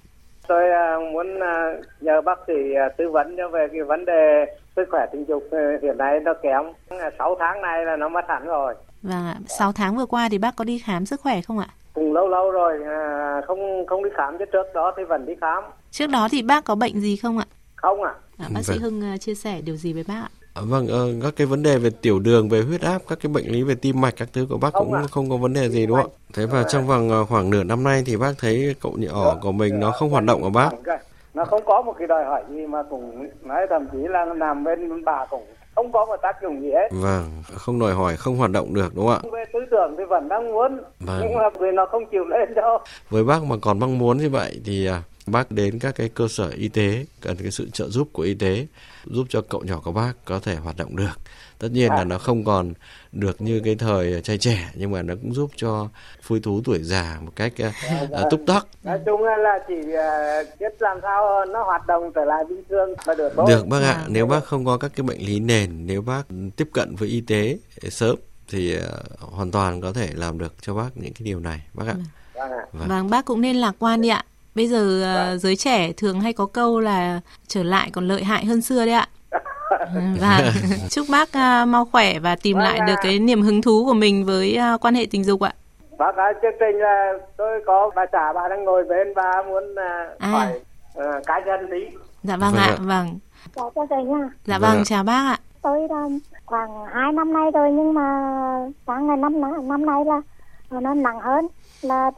Tôi 0.47 0.71
à, 0.71 0.95
muốn 1.13 1.39
à, 1.39 1.73
nhờ 2.01 2.21
bác 2.21 2.39
sĩ 2.47 2.53
à, 2.75 2.89
tư 2.97 3.09
vấn 3.11 3.35
cho 3.37 3.47
về 3.49 3.67
cái 3.71 3.83
vấn 3.83 4.05
đề 4.05 4.45
sức 4.75 4.85
khỏe 4.91 5.05
tình 5.11 5.25
dục 5.27 5.43
à, 5.51 5.59
hiện 5.81 5.97
nay 5.97 6.19
nó 6.19 6.33
kém. 6.43 6.63
6 7.19 7.35
tháng 7.39 7.61
nay 7.61 7.85
là 7.85 7.95
nó 7.95 8.09
mất 8.09 8.25
hẳn 8.27 8.45
rồi. 8.45 8.75
Vâng 9.03 9.25
ạ, 9.27 9.35
6 9.47 9.71
tháng 9.71 9.95
vừa 9.97 10.05
qua 10.05 10.27
thì 10.31 10.37
bác 10.37 10.55
có 10.55 10.63
đi 10.63 10.79
khám 10.85 11.05
sức 11.05 11.21
khỏe 11.21 11.41
không 11.41 11.59
ạ? 11.59 11.67
Cũng 11.93 12.13
lâu 12.13 12.27
lâu 12.27 12.51
rồi 12.51 12.79
à, 12.87 13.41
không 13.47 13.85
không 13.87 14.03
đi 14.03 14.09
khám 14.17 14.37
chứ 14.39 14.45
trước 14.53 14.63
đó 14.73 14.93
thì 14.97 15.03
vẫn 15.03 15.25
đi 15.25 15.33
khám. 15.41 15.63
Trước 15.91 16.07
đó 16.07 16.27
thì 16.31 16.41
bác 16.41 16.63
có 16.65 16.75
bệnh 16.75 16.99
gì 16.99 17.15
không 17.15 17.37
ạ? 17.37 17.45
Không 17.81 18.03
ạ. 18.03 18.13
À, 18.37 18.47
bác 18.53 18.61
sĩ 18.65 18.73
Vâng. 18.73 18.81
Hưng 18.81 19.03
à, 19.03 19.17
chia 19.17 19.35
sẻ 19.35 19.61
điều 19.61 19.75
gì 19.75 19.93
với 19.93 20.03
bác 20.07 20.13
ạ? 20.15 20.29
À, 20.53 20.61
Vâng, 20.65 20.87
ờ, 20.87 21.07
các 21.23 21.33
cái 21.35 21.47
vấn 21.47 21.63
đề 21.63 21.77
về 21.77 21.89
tiểu 22.01 22.19
đường, 22.19 22.49
về 22.49 22.61
huyết 22.61 22.81
áp, 22.81 23.01
các 23.09 23.17
cái 23.21 23.31
bệnh 23.33 23.45
lý 23.51 23.63
về 23.63 23.75
tim 23.75 24.01
mạch 24.01 24.13
các 24.17 24.29
thứ 24.33 24.45
của 24.49 24.57
bác 24.57 24.73
Không 24.73 24.85
cũng 24.85 24.93
ạ. 24.93 25.03
không 25.11 25.29
có 25.29 25.37
vấn 25.37 25.53
đề 25.53 25.69
gì 25.69 25.85
đúng 25.85 25.97
không 26.01 26.11
ạ? 26.11 26.17
Thế 26.33 26.45
và 26.45 26.63
trong 26.63 26.87
vòng 26.87 27.09
ờ, 27.09 27.25
khoảng 27.25 27.49
nửa 27.49 27.63
năm 27.63 27.83
nay 27.83 28.03
thì 28.05 28.17
bác 28.17 28.33
thấy 28.39 28.75
cậu 28.81 28.93
nhỏ 28.97 29.37
của 29.41 29.51
mình 29.51 29.79
nó 29.79 29.91
không 29.91 30.09
hoạt 30.09 30.23
động 30.23 30.43
ở 30.43 30.49
bác. 30.49 30.69
Nó 31.33 31.45
không 31.45 31.61
có 31.65 31.81
một 31.81 31.93
cái 31.99 32.07
đòi 32.07 32.25
hỏi 32.25 32.43
gì 32.49 32.67
mà 32.67 32.83
cũng 32.89 33.27
nói 33.43 33.67
thậm 33.69 33.87
chí 33.91 33.97
là 34.09 34.25
nằm 34.37 34.63
bên 34.63 35.05
bà 35.05 35.25
cũng 35.29 35.45
không 35.75 35.91
có 35.91 36.05
một 36.05 36.15
tác 36.21 36.35
dụng 36.43 36.61
gì 36.61 36.69
hết. 36.71 36.87
Vâng, 36.91 37.23
không 37.55 37.79
đòi 37.79 37.93
hỏi, 37.93 38.15
không 38.17 38.37
hoạt 38.37 38.51
động 38.51 38.73
được 38.73 38.95
đúng 38.95 39.07
không 39.07 39.15
ạ? 39.23 39.29
về 39.33 39.43
tư 39.53 39.59
tưởng 39.71 39.95
thì 39.97 40.03
vẫn 40.09 40.27
đang 40.27 40.51
muốn 40.51 40.77
Vâng. 40.99 41.19
nhưng 41.21 41.33
mà 41.33 41.49
vì 41.59 41.67
nó 41.73 41.85
không 41.85 42.05
chịu 42.11 42.25
lên 42.25 42.53
đâu 42.53 42.77
Với 43.09 43.23
bác 43.23 43.43
mà 43.43 43.55
còn 43.61 43.79
mong 43.79 43.97
muốn 43.99 44.17
như 44.17 44.29
vậy 44.29 44.61
thì 44.65 44.87
à, 44.87 45.01
bác 45.31 45.51
đến 45.51 45.79
các 45.79 45.95
cái 45.95 46.09
cơ 46.09 46.27
sở 46.27 46.49
y 46.49 46.67
tế 46.67 47.05
cần 47.21 47.37
cái 47.37 47.51
sự 47.51 47.69
trợ 47.69 47.89
giúp 47.89 48.09
của 48.13 48.23
y 48.23 48.33
tế 48.33 48.67
giúp 49.05 49.27
cho 49.29 49.41
cậu 49.41 49.61
nhỏ 49.63 49.81
của 49.83 49.91
bác 49.91 50.13
có 50.25 50.39
thể 50.39 50.55
hoạt 50.55 50.77
động 50.77 50.95
được. 50.95 51.19
Tất 51.59 51.67
nhiên 51.71 51.89
là 51.89 52.03
nó 52.03 52.17
không 52.17 52.45
còn 52.45 52.73
được 53.11 53.41
như 53.41 53.61
cái 53.65 53.75
thời 53.75 54.21
trai 54.21 54.37
trẻ 54.37 54.69
nhưng 54.75 54.91
mà 54.91 55.01
nó 55.01 55.13
cũng 55.21 55.33
giúp 55.33 55.51
cho 55.55 55.87
phui 56.21 56.39
thú 56.39 56.61
tuổi 56.65 56.79
già 56.83 57.17
một 57.21 57.31
cách 57.35 57.53
à, 57.57 57.71
à, 58.11 58.23
túc 58.31 58.41
tắc. 58.47 58.67
nói 58.83 58.99
chung 59.05 59.23
là 59.23 59.59
chỉ 59.67 59.75
uh, 59.75 60.59
biết 60.59 60.73
làm 60.79 60.97
sao 61.01 61.45
nó 61.45 61.63
hoạt 61.63 61.87
động 61.87 62.11
trở 62.15 62.25
lại 62.25 62.43
bình 62.49 62.63
thường 62.69 62.93
là 63.05 63.15
được 63.15 63.33
thôi 63.35 63.45
Được 63.49 63.67
bác 63.67 63.81
ạ, 63.81 64.05
nếu 64.07 64.27
bác 64.27 64.43
không 64.43 64.65
có 64.65 64.77
các 64.77 64.91
cái 64.95 65.03
bệnh 65.03 65.25
lý 65.25 65.39
nền, 65.39 65.87
nếu 65.87 66.01
bác 66.01 66.23
tiếp 66.55 66.69
cận 66.73 66.95
với 66.95 67.09
y 67.09 67.21
tế 67.21 67.57
sớm 67.89 68.15
thì 68.49 68.77
hoàn 69.19 69.51
toàn 69.51 69.81
có 69.81 69.93
thể 69.93 70.09
làm 70.13 70.37
được 70.37 70.53
cho 70.61 70.73
bác 70.73 70.89
những 70.95 71.13
cái 71.13 71.21
điều 71.23 71.39
này 71.39 71.61
bác 71.73 71.87
ạ. 71.87 71.95
Vâng 72.33 72.51
ạ. 72.51 72.65
Vâng. 72.73 72.87
Vâng, 72.87 73.09
bác 73.09 73.25
cũng 73.25 73.41
nên 73.41 73.55
lạc 73.55 73.75
quan 73.79 74.01
đi 74.01 74.09
ạ. 74.09 74.23
Bây 74.59 74.67
giờ 74.67 75.03
à, 75.03 75.35
giới 75.37 75.55
trẻ 75.55 75.91
thường 75.97 76.21
hay 76.21 76.33
có 76.33 76.45
câu 76.45 76.79
là 76.79 77.19
trở 77.47 77.63
lại 77.63 77.89
còn 77.93 78.07
lợi 78.07 78.23
hại 78.23 78.45
hơn 78.45 78.61
xưa 78.61 78.85
đấy 78.85 78.93
ạ. 78.93 79.07
Vâng, 80.19 80.43
chúc 80.89 81.05
bác 81.11 81.31
à, 81.33 81.65
mau 81.65 81.85
khỏe 81.85 82.19
và 82.19 82.35
tìm 82.43 82.57
Vâng 82.57 82.63
lại 82.65 82.77
ạ. 82.79 82.85
được 82.85 82.93
cái 83.01 83.19
niềm 83.19 83.41
hứng 83.41 83.61
thú 83.61 83.85
của 83.85 83.93
mình 83.93 84.25
với 84.25 84.55
à, 84.55 84.77
quan 84.81 84.95
hệ 84.95 85.05
tình 85.11 85.23
dục 85.23 85.41
ạ. 85.41 85.53
bác 85.97 86.15
ơi 86.15 86.33
chương 86.41 86.51
trình 86.59 86.75
là 86.79 87.13
tôi 87.37 87.61
có 87.65 87.91
bà 87.95 88.05
xã 88.11 88.33
bà 88.33 88.47
đang 88.49 88.63
ngồi 88.63 88.83
bên 88.83 89.07
và 89.15 89.43
muốn 89.47 89.63
uh, 89.71 90.19
À. 90.19 90.27
hỏi 90.29 90.47
uh, 90.99 91.25
cá 91.25 91.39
nhân 91.45 91.59
tí 91.71 91.97
Dạ 92.23 92.37
vâng, 92.37 92.51
Vâng 92.53 92.61
ạ, 92.61 92.65
ạ. 92.67 92.75
vâng. 92.79 93.19
Chào 93.55 93.71
chương 93.75 93.85
trình 93.89 94.07
nha. 94.09 94.29
Dạ 94.45 94.59
Vâng 94.59 94.69
vâng, 94.71 94.77
ạ. 94.79 94.83
chào 94.85 95.03
bác 95.03 95.25
ạ. 95.25 95.37
Tôi 95.61 95.79
là 95.89 96.07
khoảng 96.45 96.69
2 96.93 97.11
năm 97.11 97.33
nay 97.33 97.51
rồi 97.53 97.71
nhưng 97.71 97.93
mà 97.93 98.03
sáng 98.87 99.07
ngày 99.07 99.17
năm 99.17 99.41
năm 99.69 99.85
nay 99.85 100.05
là 100.05 100.21
nó 100.79 100.93
nặng 100.93 101.19
hơn. 101.19 101.47
Là 101.81 102.11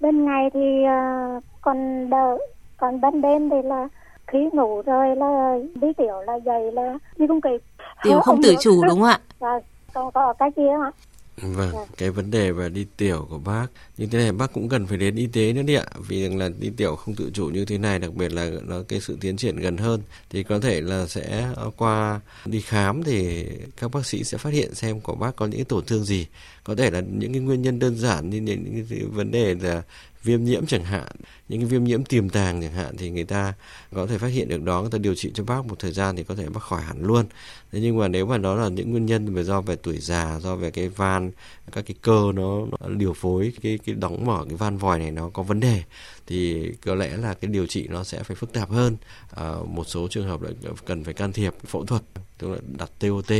bên 0.00 0.24
ngày 0.24 0.50
thì 0.54 0.84
ờ, 0.84 1.40
còn 1.64 2.10
đỡ, 2.10 2.38
còn 2.76 3.00
bên 3.00 3.20
đêm 3.20 3.50
thì 3.50 3.56
là 3.64 3.88
khi 4.26 4.38
ngủ 4.52 4.82
rồi 4.82 5.16
là 5.16 5.58
đi 5.74 5.88
tiểu 5.96 6.22
là 6.26 6.34
dậy 6.44 6.72
là 6.72 6.98
đi 7.16 7.26
không 7.26 7.40
kịp. 7.40 7.60
Tiểu 8.02 8.20
không 8.20 8.42
tự 8.42 8.54
chủ 8.60 8.82
đúng 8.88 9.00
không 9.00 9.08
ạ? 9.08 9.20
Rồi, 9.40 9.60
còn 9.94 10.12
có 10.12 10.34
cái 10.38 10.50
kia 10.56 10.70
ạ. 10.84 10.90
Vâng, 11.36 11.74
cái 11.96 12.10
vấn 12.10 12.30
đề 12.30 12.52
về 12.52 12.68
đi 12.68 12.86
tiểu 12.96 13.26
của 13.30 13.38
bác 13.38 13.66
như 13.98 14.06
thế 14.06 14.18
này 14.18 14.32
bác 14.32 14.52
cũng 14.52 14.68
cần 14.68 14.86
phải 14.86 14.98
đến 14.98 15.16
y 15.16 15.26
tế 15.26 15.52
nữa 15.52 15.62
đi 15.62 15.74
ạ 15.74 15.84
vì 16.08 16.22
rằng 16.22 16.38
là 16.38 16.50
đi 16.60 16.70
tiểu 16.76 16.96
không 16.96 17.14
tự 17.14 17.30
chủ 17.34 17.46
như 17.46 17.64
thế 17.64 17.78
này 17.78 17.98
đặc 17.98 18.14
biệt 18.14 18.32
là 18.32 18.50
nó 18.62 18.76
cái 18.88 19.00
sự 19.00 19.18
tiến 19.20 19.36
triển 19.36 19.56
gần 19.56 19.76
hơn 19.76 20.02
thì 20.30 20.42
có 20.42 20.58
thể 20.58 20.80
là 20.80 21.06
sẽ 21.06 21.48
qua 21.76 22.20
đi 22.46 22.60
khám 22.60 23.02
thì 23.02 23.46
các 23.80 23.90
bác 23.90 24.06
sĩ 24.06 24.24
sẽ 24.24 24.38
phát 24.38 24.52
hiện 24.52 24.74
xem 24.74 25.00
của 25.00 25.14
bác 25.14 25.36
có 25.36 25.46
những 25.46 25.58
cái 25.58 25.64
tổn 25.64 25.84
thương 25.84 26.04
gì 26.04 26.26
có 26.64 26.74
thể 26.74 26.90
là 26.90 27.00
những 27.00 27.32
cái 27.32 27.42
nguyên 27.42 27.62
nhân 27.62 27.78
đơn 27.78 27.96
giản 27.96 28.30
như 28.30 28.40
những 28.40 28.64
những 28.64 28.86
cái 28.90 29.00
vấn 29.12 29.30
đề 29.30 29.54
là 29.54 29.82
viêm 30.24 30.44
nhiễm 30.44 30.66
chẳng 30.66 30.84
hạn 30.84 31.08
những 31.48 31.60
cái 31.60 31.68
viêm 31.68 31.84
nhiễm 31.84 32.04
tiềm 32.04 32.28
tàng 32.28 32.62
chẳng 32.62 32.72
hạn 32.72 32.96
thì 32.96 33.10
người 33.10 33.24
ta 33.24 33.54
có 33.94 34.06
thể 34.06 34.18
phát 34.18 34.28
hiện 34.28 34.48
được 34.48 34.62
đó 34.62 34.80
người 34.80 34.90
ta 34.90 34.98
điều 34.98 35.14
trị 35.14 35.30
cho 35.34 35.44
bác 35.44 35.66
một 35.66 35.78
thời 35.78 35.92
gian 35.92 36.16
thì 36.16 36.24
có 36.24 36.34
thể 36.34 36.48
bác 36.48 36.62
khỏi 36.62 36.82
hẳn 36.82 37.04
luôn. 37.04 37.26
Thế 37.72 37.80
nhưng 37.80 37.98
mà 37.98 38.08
nếu 38.08 38.26
mà 38.26 38.38
đó 38.38 38.54
là 38.54 38.68
những 38.68 38.90
nguyên 38.90 39.06
nhân 39.06 39.34
về 39.34 39.44
do 39.44 39.60
về 39.60 39.76
tuổi 39.76 39.98
già 39.98 40.40
do 40.40 40.56
về 40.56 40.70
cái 40.70 40.88
van 40.88 41.30
các 41.72 41.86
cái 41.86 41.94
cơ 42.02 42.32
nó, 42.34 42.66
nó 42.80 42.88
điều 42.88 43.12
phối 43.14 43.52
cái 43.62 43.78
cái 43.86 43.94
đóng 43.94 44.26
mở 44.26 44.44
cái 44.48 44.56
van 44.56 44.78
vòi 44.78 44.98
này 44.98 45.10
nó 45.10 45.30
có 45.30 45.42
vấn 45.42 45.60
đề 45.60 45.82
thì 46.26 46.70
có 46.84 46.94
lẽ 46.94 47.16
là 47.16 47.34
cái 47.34 47.50
điều 47.50 47.66
trị 47.66 47.86
nó 47.90 48.04
sẽ 48.04 48.22
phải 48.22 48.36
phức 48.36 48.52
tạp 48.52 48.70
hơn. 48.70 48.96
À, 49.30 49.52
một 49.66 49.84
số 49.84 50.08
trường 50.08 50.28
hợp 50.28 50.42
lại 50.42 50.52
cần 50.86 51.04
phải 51.04 51.14
can 51.14 51.32
thiệp 51.32 51.54
phẫu 51.66 51.86
thuật 51.86 52.02
tức 52.38 52.48
là 52.48 52.58
đặt 52.78 52.90
TOT 52.98 53.32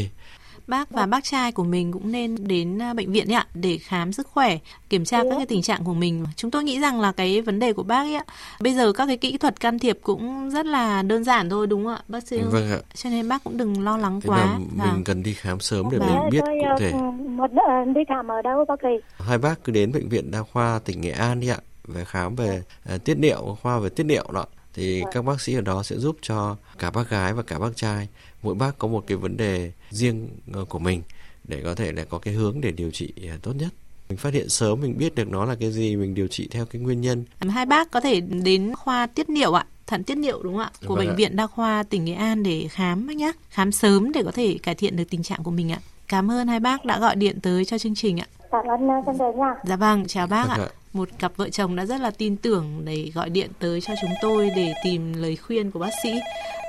Bác 0.67 0.91
và 0.91 1.07
bác 1.07 1.25
trai 1.25 1.53
của 1.53 1.65
mình 1.65 1.93
cũng 1.93 2.13
nên 2.13 2.37
đến 2.49 2.83
à, 2.83 2.95
bệnh 2.95 3.13
viện 3.13 3.33
ạ 3.33 3.47
để 3.55 3.79
khám 3.79 4.13
sức 4.13 4.27
khỏe, 4.27 4.59
kiểm 4.89 5.05
tra 5.05 5.23
các 5.23 5.37
cái 5.37 5.47
tình 5.47 5.63
trạng 5.63 5.85
của 5.85 5.95
mình. 5.95 6.25
Chúng 6.37 6.51
tôi 6.51 6.65
nghĩ 6.65 6.81
rằng 6.81 7.01
là 7.01 7.13
cái 7.13 7.41
vấn 7.43 7.59
đề 7.59 7.73
của 7.73 7.83
bác 7.83 7.99
ấy 8.03 8.15
ạ, 8.15 8.25
bây 8.61 8.75
giờ 8.75 8.93
các 8.93 9.07
cái 9.07 9.17
kỹ 9.17 9.39
thuật 9.39 9.61
can 9.61 9.79
thiệp 9.79 9.99
cũng 10.03 10.51
rất 10.51 10.67
là 10.67 11.03
đơn 11.03 11.25
giản 11.25 11.51
thôi 11.51 11.67
đúng 11.67 11.85
không 11.85 11.95
ạ, 11.95 12.03
bác 12.09 12.27
sĩ? 12.29 12.41
vâng 12.43 12.71
ạ 12.71 12.79
Cho 12.95 13.11
nên 13.11 13.29
bác 13.29 13.45
cũng 13.45 13.57
đừng 13.57 13.85
lo 13.85 13.97
lắng 13.97 14.21
thế 14.21 14.29
quá. 14.29 14.37
mà 14.47 14.59
Vâng. 14.85 14.95
mình 14.95 15.05
cần 15.05 15.23
đi 15.23 15.35
khám 15.35 15.61
sớm 15.61 15.87
để 15.93 15.99
Vâng. 15.99 16.09
mình 16.09 16.31
biết 16.31 16.41
tôi 16.47 16.59
cụ 16.61 16.67
ờ, 16.69 16.77
thể 16.79 16.93
một 17.29 17.51
ờ, 17.67 17.85
đi 17.95 18.01
khám 18.09 18.29
ở 18.29 18.43
đâu 18.43 18.65
bác 18.69 18.81
sĩ? 18.83 18.89
hai 19.27 19.39
bác 19.39 19.65
cứ 19.65 19.73
đến 19.73 19.93
bệnh 19.93 20.09
viện 20.09 20.31
đa 20.31 20.43
khoa 20.43 20.79
tỉnh 20.85 21.01
Nghệ 21.01 21.11
An 21.11 21.41
đi 21.41 21.49
ạ 21.49 21.59
về 21.89 22.05
khám 22.05 22.37
về 22.37 22.63
à, 22.85 22.99
tiết 23.05 23.19
niệu 23.19 23.59
khoa 23.63 23.79
về 23.79 23.89
tiết 23.89 24.05
niệu 24.05 24.25
đó 24.33 24.45
thì 24.75 25.03
các 25.13 25.25
bác 25.25 25.41
sĩ 25.41 25.55
ở 25.55 25.61
đó 25.61 25.83
sẽ 25.83 25.97
giúp 25.97 26.17
cho 26.23 26.57
cả 26.79 26.91
bác 26.91 27.11
gái 27.11 27.33
và 27.33 27.43
cả 27.43 27.59
bác 27.59 27.77
trai 27.77 28.09
mỗi 28.45 28.55
bác 28.55 28.79
có 28.79 28.89
một 28.89 29.05
cái 29.07 29.17
vấn 29.17 29.37
đề 29.37 29.73
riêng 29.91 30.29
ờ, 30.53 30.65
của 30.65 30.79
mình 30.79 31.03
để 31.45 31.61
có 31.65 31.75
thể 31.75 31.93
là 31.93 32.05
có 32.05 32.19
cái 32.19 32.35
hướng 32.35 32.61
để 32.61 32.71
điều 32.71 32.91
trị 32.91 33.13
à, 33.29 33.39
tốt 33.43 33.53
nhất. 33.53 33.69
Mình 34.09 34.19
phát 34.19 34.35
hiện 34.35 34.49
sớm 34.49 34.81
mình 34.81 34.99
biết 34.99 35.15
được 35.15 35.29
nó 35.29 35.45
là 35.45 35.55
cái 35.55 35.73
gì 35.73 35.97
mình 35.97 36.15
điều 36.15 36.27
trị 36.27 36.49
theo 36.51 36.67
cái 36.67 36.83
nguyên 36.83 37.01
nhân. 37.01 37.25
Hai 37.41 37.67
bác 37.67 37.91
có 37.91 38.01
thể 38.01 38.21
đến 38.21 38.75
khoa 38.77 39.07
tiết 39.07 39.29
niệu 39.29 39.53
ạ 39.53 39.67
thận 39.87 40.05
tiết 40.05 40.15
niệu 40.15 40.43
đúng 40.43 40.53
không 40.53 40.63
ạ? 40.63 40.71
Của 40.87 40.95
Vâng 40.95 40.99
bệnh 40.99 41.09
ạ. 41.09 41.15
viện 41.17 41.37
đa 41.37 41.47
khoa 41.47 41.83
tỉnh 41.83 42.05
nghệ 42.05 42.13
an 42.13 42.43
để 42.43 42.69
khám 42.71 43.07
bác 43.07 43.17
nhé 43.17 43.33
khám 43.51 43.73
sớm 43.73 44.13
để 44.13 44.23
có 44.25 44.33
thể 44.33 44.59
cải 44.63 44.75
thiện 44.75 44.97
được 44.97 45.05
tình 45.11 45.23
trạng 45.23 45.43
của 45.43 45.51
mình 45.51 45.73
ạ. 45.73 45.81
Cảm 46.09 46.31
ơn 46.31 46.49
hai 46.49 46.61
bác 46.61 46.85
đã 46.85 46.99
gọi 46.99 47.17
điện 47.17 47.41
tới 47.41 47.65
cho 47.65 47.79
chương 47.79 47.95
trình 47.95 48.21
ạ 48.21 48.27
cảm 48.69 48.81
ơn 48.91 48.99
uh, 48.99 49.07
chân 49.07 49.19
đề 49.19 49.39
nha 49.39 49.55
dạ 49.65 49.77
vâng 49.77 50.05
chào 50.07 50.27
bác 50.27 50.45
Vâng 50.49 50.61
ạ 50.61 50.65
ạ. 50.65 50.75
một 50.93 51.09
cặp 51.19 51.33
vợ 51.37 51.49
chồng 51.49 51.77
đã 51.77 51.85
rất 51.85 52.01
là 52.01 52.11
tin 52.19 52.37
tưởng 52.37 52.65
để 52.85 53.11
gọi 53.15 53.31
điện 53.31 53.51
tới 53.61 53.81
cho 53.81 53.95
chúng 54.01 54.11
tôi 54.23 54.51
để 54.57 54.73
tìm 54.85 55.13
lời 55.17 55.37
khuyên 55.47 55.71
của 55.71 55.79
bác 55.79 55.91
sĩ 56.03 56.11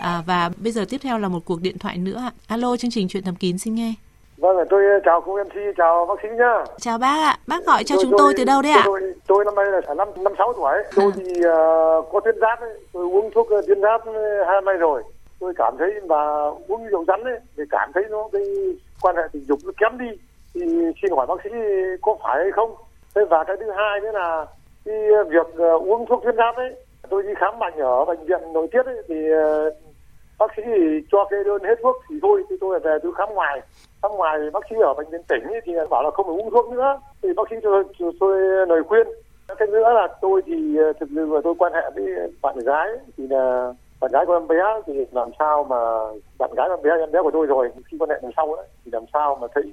à, 0.02 0.22
và 0.28 0.50
bây 0.64 0.72
giờ 0.72 0.86
tiếp 0.90 0.98
theo 1.04 1.18
là 1.18 1.28
một 1.28 1.40
cuộc 1.46 1.62
điện 1.62 1.78
thoại 1.80 1.98
nữa 1.98 2.18
ạ 2.18 2.32
alo 2.48 2.78
chương 2.78 2.92
trình 2.92 3.08
chuyện 3.08 3.24
thầm 3.24 3.36
kín 3.36 3.58
xin 3.58 3.76
nghe 3.76 3.94
Vâng, 4.38 4.58
tôi 4.70 4.82
chào 5.06 5.22
cô 5.26 5.44
MC, 5.44 5.54
chào 5.78 6.06
bác 6.06 6.16
sĩ 6.24 6.28
nhá. 6.38 6.64
chào 6.80 6.98
bác 6.98 7.18
ạ 7.24 7.38
bác 7.48 7.66
gọi 7.66 7.84
cho 7.84 7.96
chúng 8.02 8.12
tôi 8.18 8.34
từ 8.38 8.44
đâu 8.44 8.62
đấy 8.62 8.72
ạ 8.72 8.82
Tôi, 8.86 9.02
tôi 9.28 9.46
năm 9.46 9.56
nay 9.56 9.66
là 9.72 9.94
năm 9.94 10.08
năm 10.24 10.34
sáu 10.38 10.54
tuổi. 10.54 10.74
Tôi 10.96 11.12
thì 11.16 11.42
ờ, 11.44 11.58
có 12.12 12.20
tuyến 12.20 12.36
giáp 12.42 12.60
ấy, 12.60 12.70
tôi 12.94 13.04
uống 13.04 13.30
thuốc 13.36 13.50
ờ, 13.50 13.62
tuyến 13.68 13.82
giáp 13.82 14.06
ờ, 14.06 14.14
hai 14.46 14.54
năm 14.56 14.66
nay 14.66 14.76
rồi. 14.78 15.04
Tôi 15.40 15.54
cảm 15.58 15.74
thấy 15.80 15.90
và 16.08 16.22
uống 16.68 16.86
rượu 16.92 17.06
rắn 17.08 17.24
ấy 17.24 17.40
thì 17.58 17.64
cảm 17.70 17.92
thấy 17.94 18.04
nó 18.10 18.30
cái 18.34 18.42
quan 19.02 19.16
hệ 19.16 19.22
tình 19.34 19.46
dục 19.48 19.60
nó 19.66 19.72
kém 19.78 19.98
đi. 20.00 20.18
Thì 20.56 20.62
xin 21.02 21.12
hỏi 21.12 21.26
bác 21.28 21.44
sĩ 21.44 21.50
có 22.02 22.18
phải 22.24 22.38
hay 22.44 22.52
không? 22.52 22.76
Và 23.30 23.44
cái 23.44 23.56
thứ 23.60 23.72
hai 23.72 24.00
nữa 24.02 24.12
là 24.14 24.46
cái 24.86 24.96
việc 25.30 25.48
ờ, 25.58 25.78
uống 25.78 26.06
thuốc 26.06 26.24
tuyến 26.24 26.36
giáp 26.38 26.56
ấy, 26.56 26.76
tôi 27.10 27.24
đi 27.24 27.30
khám 27.38 27.60
bệnh 27.60 27.74
ở 27.78 28.06
bệnh 28.06 28.26
viện 28.26 28.54
nội 28.54 28.68
tiết 28.72 28.86
ấy 28.86 29.04
thì 29.08 29.32
ờ, 29.32 29.70
bác 30.40 30.52
sĩ 30.58 30.62
thì 30.66 31.02
cho 31.12 31.26
kê 31.32 31.38
đơn 31.46 31.64
hết 31.64 31.76
thuốc 31.84 31.96
thì 32.10 32.16
thôi 32.22 32.44
thì 32.50 32.56
tôi 32.62 32.80
về 32.80 32.98
tôi 33.04 33.12
khám 33.18 33.30
ngoài. 33.34 33.62
Khám 34.02 34.12
ngoài 34.12 34.40
thì 34.42 34.50
bác 34.50 34.64
sĩ 34.70 34.76
ở 34.82 34.94
bệnh 34.94 35.10
viện 35.10 35.22
tỉnh 35.28 35.44
ấy 35.44 35.62
thì 35.66 35.74
bảo 35.90 36.04
là 36.04 36.12
không 36.12 36.26
phải 36.26 36.36
uống 36.36 36.52
thuốc 36.52 36.70
nữa. 36.70 37.00
Thì 37.24 37.30
bác 37.36 37.44
sĩ 37.50 37.56
cho 37.64 37.84
cho 38.00 38.06
tôi 38.20 38.68
lời 38.68 38.84
khuyên. 38.84 39.08
Thêm 39.60 39.72
nữa 39.72 39.94
là 39.94 40.08
tôi 40.22 40.42
thì 40.46 40.78
ờ, 40.78 40.94
thực 41.00 41.10
sự 41.16 41.26
là 41.34 41.42
tôi 41.44 41.54
quan 41.58 41.74
hệ 41.74 41.82
với 41.96 42.06
bạn 42.42 42.56
gái 42.60 42.88
thì 43.18 43.28
là 43.28 43.74
bạn 44.00 44.12
gái 44.12 44.26
của 44.26 44.34
em 44.34 44.48
bé 44.48 44.56
thì 44.88 44.94
làm 45.12 45.30
sao 45.40 45.64
mà 45.70 45.76
bạn 46.40 46.50
gái 46.58 46.68
em 46.70 46.82
bé 46.84 46.90
em 47.00 47.12
bé 47.12 47.20
của 47.24 47.32
tôi 47.34 47.48
rồi 47.48 47.70
khi 47.86 47.98
quan 47.98 48.10
hệ 48.10 48.16
lần 48.24 48.32
sau 48.36 48.54
ấy, 48.54 48.68
thì 48.86 48.92
làm 48.92 49.04
sao 49.14 49.38
mà 49.42 49.48
thấy 49.54 49.64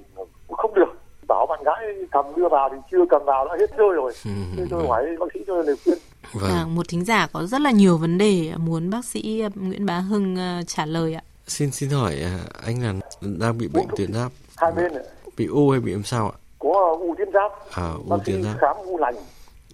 không 0.49 0.73
được. 0.73 0.93
Bảo 1.27 1.45
bạn 1.49 1.63
gái 1.63 1.95
cầm 2.11 2.25
đưa 2.35 2.49
vào 2.49 2.69
thì 2.69 2.77
chưa 2.91 3.05
cầm 3.09 3.25
vào 3.25 3.47
đã 3.47 3.55
hết 3.59 3.77
rơi 3.77 3.89
rồi. 3.95 4.11
Nên 4.57 4.67
tôi 4.69 4.87
hỏi 4.87 5.05
bác 5.19 5.25
sĩ 5.33 5.39
cho 5.47 5.53
lời 5.53 5.75
khuyên. 5.83 5.97
Vâng. 6.33 6.51
À, 6.51 6.65
một 6.65 6.87
thính 6.89 7.05
giả 7.05 7.27
có 7.33 7.43
rất 7.43 7.61
là 7.61 7.71
nhiều 7.71 7.97
vấn 7.97 8.17
đề 8.17 8.51
muốn 8.57 8.89
bác 8.89 9.05
sĩ 9.05 9.41
ờ, 9.41 9.49
Nguyễn 9.55 9.85
Bá 9.85 9.99
Hưng 9.99 10.35
ờ, 10.35 10.61
trả 10.67 10.85
lời 10.85 11.13
ạ. 11.13 11.21
xin 11.47 11.71
xin 11.71 11.89
hỏi 11.89 12.15
à, 12.23 12.39
anh 12.65 12.83
là 12.83 12.93
đang 13.39 13.57
bị 13.57 13.67
bệnh 13.67 13.87
tuyến 13.97 14.13
giáp. 14.13 14.31
Hai 14.57 14.71
bên 14.71 14.91
bị 15.37 15.47
u 15.47 15.69
hay 15.69 15.79
bị 15.79 15.91
làm 15.91 16.03
sao 16.03 16.25
ạ? 16.29 16.35
Có 16.59 16.97
u 16.99 17.15
tuyến 17.17 17.29
giáp. 17.33 17.51
À 17.71 17.91
u 17.97 18.09
bác 18.09 18.17
tuyến 18.25 18.43
giáp. 18.43 18.55
khám 18.59 18.75
u 18.85 18.97
lành. 18.97 19.15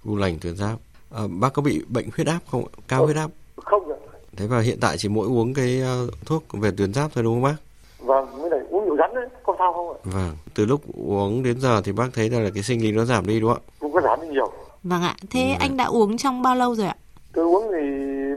U 0.06 0.16
lành 0.16 0.38
tuyến 0.42 0.56
giáp. 0.56 0.78
À, 1.12 1.22
bác 1.40 1.54
có 1.54 1.62
bị 1.62 1.82
bệnh 1.90 2.10
huyết 2.16 2.28
áp 2.28 2.40
không 2.52 2.64
cao 2.88 3.06
huyết 3.06 3.16
áp? 3.16 3.30
không 3.66 3.92
ạ. 3.92 3.99
Thế 4.40 4.48
và 4.48 4.60
hiện 4.60 4.78
tại 4.82 4.98
chỉ 4.98 5.10
mỗi 5.10 5.28
uống 5.28 5.54
cái 5.54 5.82
ờ, 5.82 6.08
thuốc 6.26 6.44
về 6.52 6.72
tuyến 6.78 6.94
giáp 6.94 7.12
thôi 7.16 7.24
đúng 7.24 7.34
không 7.34 7.44
bác 7.44 7.56
vâng 8.00 8.42
mới 8.42 8.50
lại 8.50 8.60
uống 8.70 8.86
rượu 8.86 8.98
rắn 8.98 9.16
đấy 9.16 9.28
có 9.44 9.56
sao 9.60 9.74
không 9.74 9.90
ạ 9.90 9.98
vâng 10.04 10.38
từ 10.54 10.66
lúc 10.66 10.82
uống 11.08 11.44
đến 11.44 11.60
giờ 11.60 11.82
thì 11.82 11.92
bác 11.92 12.08
thấy 12.14 12.30
là 12.30 12.50
cái 12.54 12.64
sinh 12.64 12.82
lý 12.82 12.92
nó 12.92 13.06
giảm 13.06 13.28
đi 13.28 13.40
đúng 13.40 13.54
không 13.54 13.62
ạ 13.68 13.72
cũng 13.80 13.94
có 13.94 14.02
giảm 14.02 14.22
đi 14.22 14.28
nhiều 14.28 14.52
Vâng 14.84 15.02
ạ. 15.02 15.16
Thế 15.30 15.50
Ừ. 15.50 15.56
anh 15.60 15.78
đã 15.78 15.86
uống 15.86 16.18
trong 16.18 16.42
bao 16.42 16.56
lâu 16.56 16.76
rồi 16.76 16.88
ạ? 16.88 16.96
tôi 17.34 17.46
uống 17.46 17.64
thì 17.72 17.88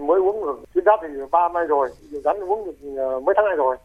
mới 0.07 0.21
uống 0.21 0.45
được 0.45 0.65
tuyến 0.75 0.85
giáp 0.85 0.99
thì 1.03 1.09
ba 1.31 1.39
năm 1.55 1.67
rồi 1.69 1.89
rượu 2.11 2.23
rắn 2.25 2.37
uống 2.49 2.65
được 2.67 2.97
ờ, 2.97 3.21
mấy 3.21 3.35
tháng 3.37 3.45
nay 3.47 3.57
rồi 3.57 3.77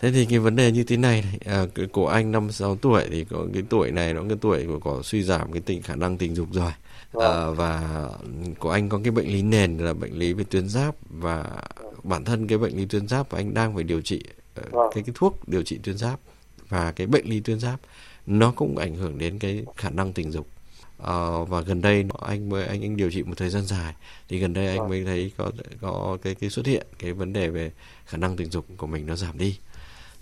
Thế 0.00 0.10
thì 0.12 0.26
cái 0.30 0.38
vấn 0.38 0.56
đề 0.56 0.72
như 0.72 0.84
thế 0.84 0.96
này, 0.96 1.24
này 1.46 1.56
à, 1.56 1.66
cái 1.74 1.86
của 1.92 2.06
anh 2.08 2.32
năm 2.32 2.50
sáu 2.52 2.76
tuổi 2.76 3.02
thì 3.10 3.24
có 3.30 3.38
cái 3.54 3.62
tuổi 3.70 3.90
này 3.90 4.14
nó 4.14 4.22
cái 4.28 4.38
tuổi 4.40 4.66
của 4.68 4.78
có 4.84 5.02
suy 5.02 5.22
giảm 5.22 5.52
cái 5.52 5.62
tình 5.66 5.82
khả 5.82 5.94
năng 5.96 6.16
tình 6.18 6.34
dục 6.34 6.46
rồi. 6.52 6.72
À, 7.20 7.50
và 7.50 8.08
của 8.58 8.70
anh 8.70 8.88
có 8.88 9.00
cái 9.04 9.10
bệnh 9.10 9.32
lý 9.32 9.42
nền 9.42 9.78
là 9.78 9.92
bệnh 9.92 10.18
lý 10.18 10.32
về 10.32 10.44
tuyến 10.50 10.68
giáp 10.68 10.94
và 11.10 11.44
bản 12.02 12.24
thân 12.24 12.46
cái 12.46 12.58
bệnh 12.58 12.76
lý 12.76 12.86
tuyến 12.86 13.08
giáp 13.08 13.28
của 13.28 13.36
anh 13.36 13.54
đang 13.54 13.74
phải 13.74 13.84
điều 13.84 14.00
trị 14.00 14.20
ờ, 14.54 14.62
Vâng. 14.70 14.90
cái 14.94 15.02
cái 15.06 15.14
thuốc 15.14 15.48
điều 15.48 15.62
trị 15.62 15.78
tuyến 15.82 15.98
giáp 15.98 16.20
và 16.68 16.92
cái 16.92 17.06
bệnh 17.06 17.26
lý 17.26 17.40
tuyến 17.40 17.60
giáp 17.60 17.80
nó 18.26 18.52
cũng 18.56 18.76
ảnh 18.76 18.94
hưởng 18.94 19.18
đến 19.18 19.38
cái 19.38 19.64
khả 19.76 19.90
năng 19.90 20.12
tình 20.12 20.32
dục. 20.32 20.46
Ờ, 20.98 21.44
và 21.44 21.60
gần 21.60 21.80
đây 21.80 22.04
anh 22.20 22.48
mới 22.48 22.66
anh 22.66 22.82
anh 22.82 22.96
điều 22.96 23.10
trị 23.10 23.22
một 23.22 23.34
thời 23.36 23.50
gian 23.50 23.62
dài 23.64 23.94
thì 24.28 24.38
gần 24.38 24.52
đây 24.52 24.68
anh 24.68 24.88
mới 24.88 25.04
thấy 25.04 25.32
có 25.36 25.50
có 25.80 26.18
cái 26.22 26.34
cái 26.34 26.50
xuất 26.50 26.66
hiện 26.66 26.86
cái 26.98 27.12
vấn 27.12 27.32
đề 27.32 27.48
về 27.48 27.72
khả 28.06 28.16
năng 28.16 28.36
tình 28.36 28.50
dục 28.50 28.66
của 28.76 28.86
mình 28.86 29.06
nó 29.06 29.16
giảm 29.16 29.38
đi. 29.38 29.58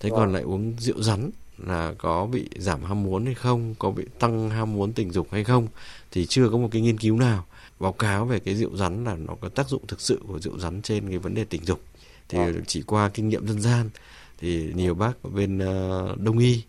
Thế 0.00 0.10
còn 0.10 0.32
lại 0.32 0.42
uống 0.42 0.74
rượu 0.78 1.02
rắn 1.02 1.30
là 1.58 1.94
có 1.98 2.26
bị 2.26 2.48
giảm 2.56 2.84
ham 2.84 3.02
muốn 3.02 3.24
hay 3.24 3.34
không 3.34 3.74
có 3.78 3.90
bị 3.90 4.04
tăng 4.18 4.50
ham 4.50 4.72
muốn 4.72 4.92
tình 4.92 5.10
dục 5.12 5.26
hay 5.30 5.44
không 5.44 5.68
thì 6.12 6.26
chưa 6.26 6.48
có 6.48 6.56
một 6.58 6.68
cái 6.72 6.82
nghiên 6.82 6.98
cứu 6.98 7.16
nào 7.16 7.46
báo 7.80 7.92
cáo 7.92 8.26
về 8.26 8.38
cái 8.38 8.54
rượu 8.54 8.76
rắn 8.76 9.04
là 9.04 9.16
nó 9.16 9.34
có 9.40 9.48
tác 9.48 9.68
dụng 9.68 9.86
thực 9.86 10.00
sự 10.00 10.20
của 10.28 10.38
rượu 10.38 10.58
rắn 10.58 10.82
trên 10.82 11.08
cái 11.08 11.18
vấn 11.18 11.34
đề 11.34 11.44
tình 11.44 11.64
dục. 11.64 11.80
Thì 12.28 12.38
chỉ 12.66 12.82
qua 12.82 13.08
kinh 13.08 13.28
nghiệm 13.28 13.48
dân 13.48 13.60
gian 13.60 13.90
thì 14.38 14.72
nhiều 14.74 14.94
bác 14.94 15.22
ở 15.22 15.30
bên 15.30 15.58
ờ, 15.58 16.16
đông 16.18 16.38
y 16.38 16.62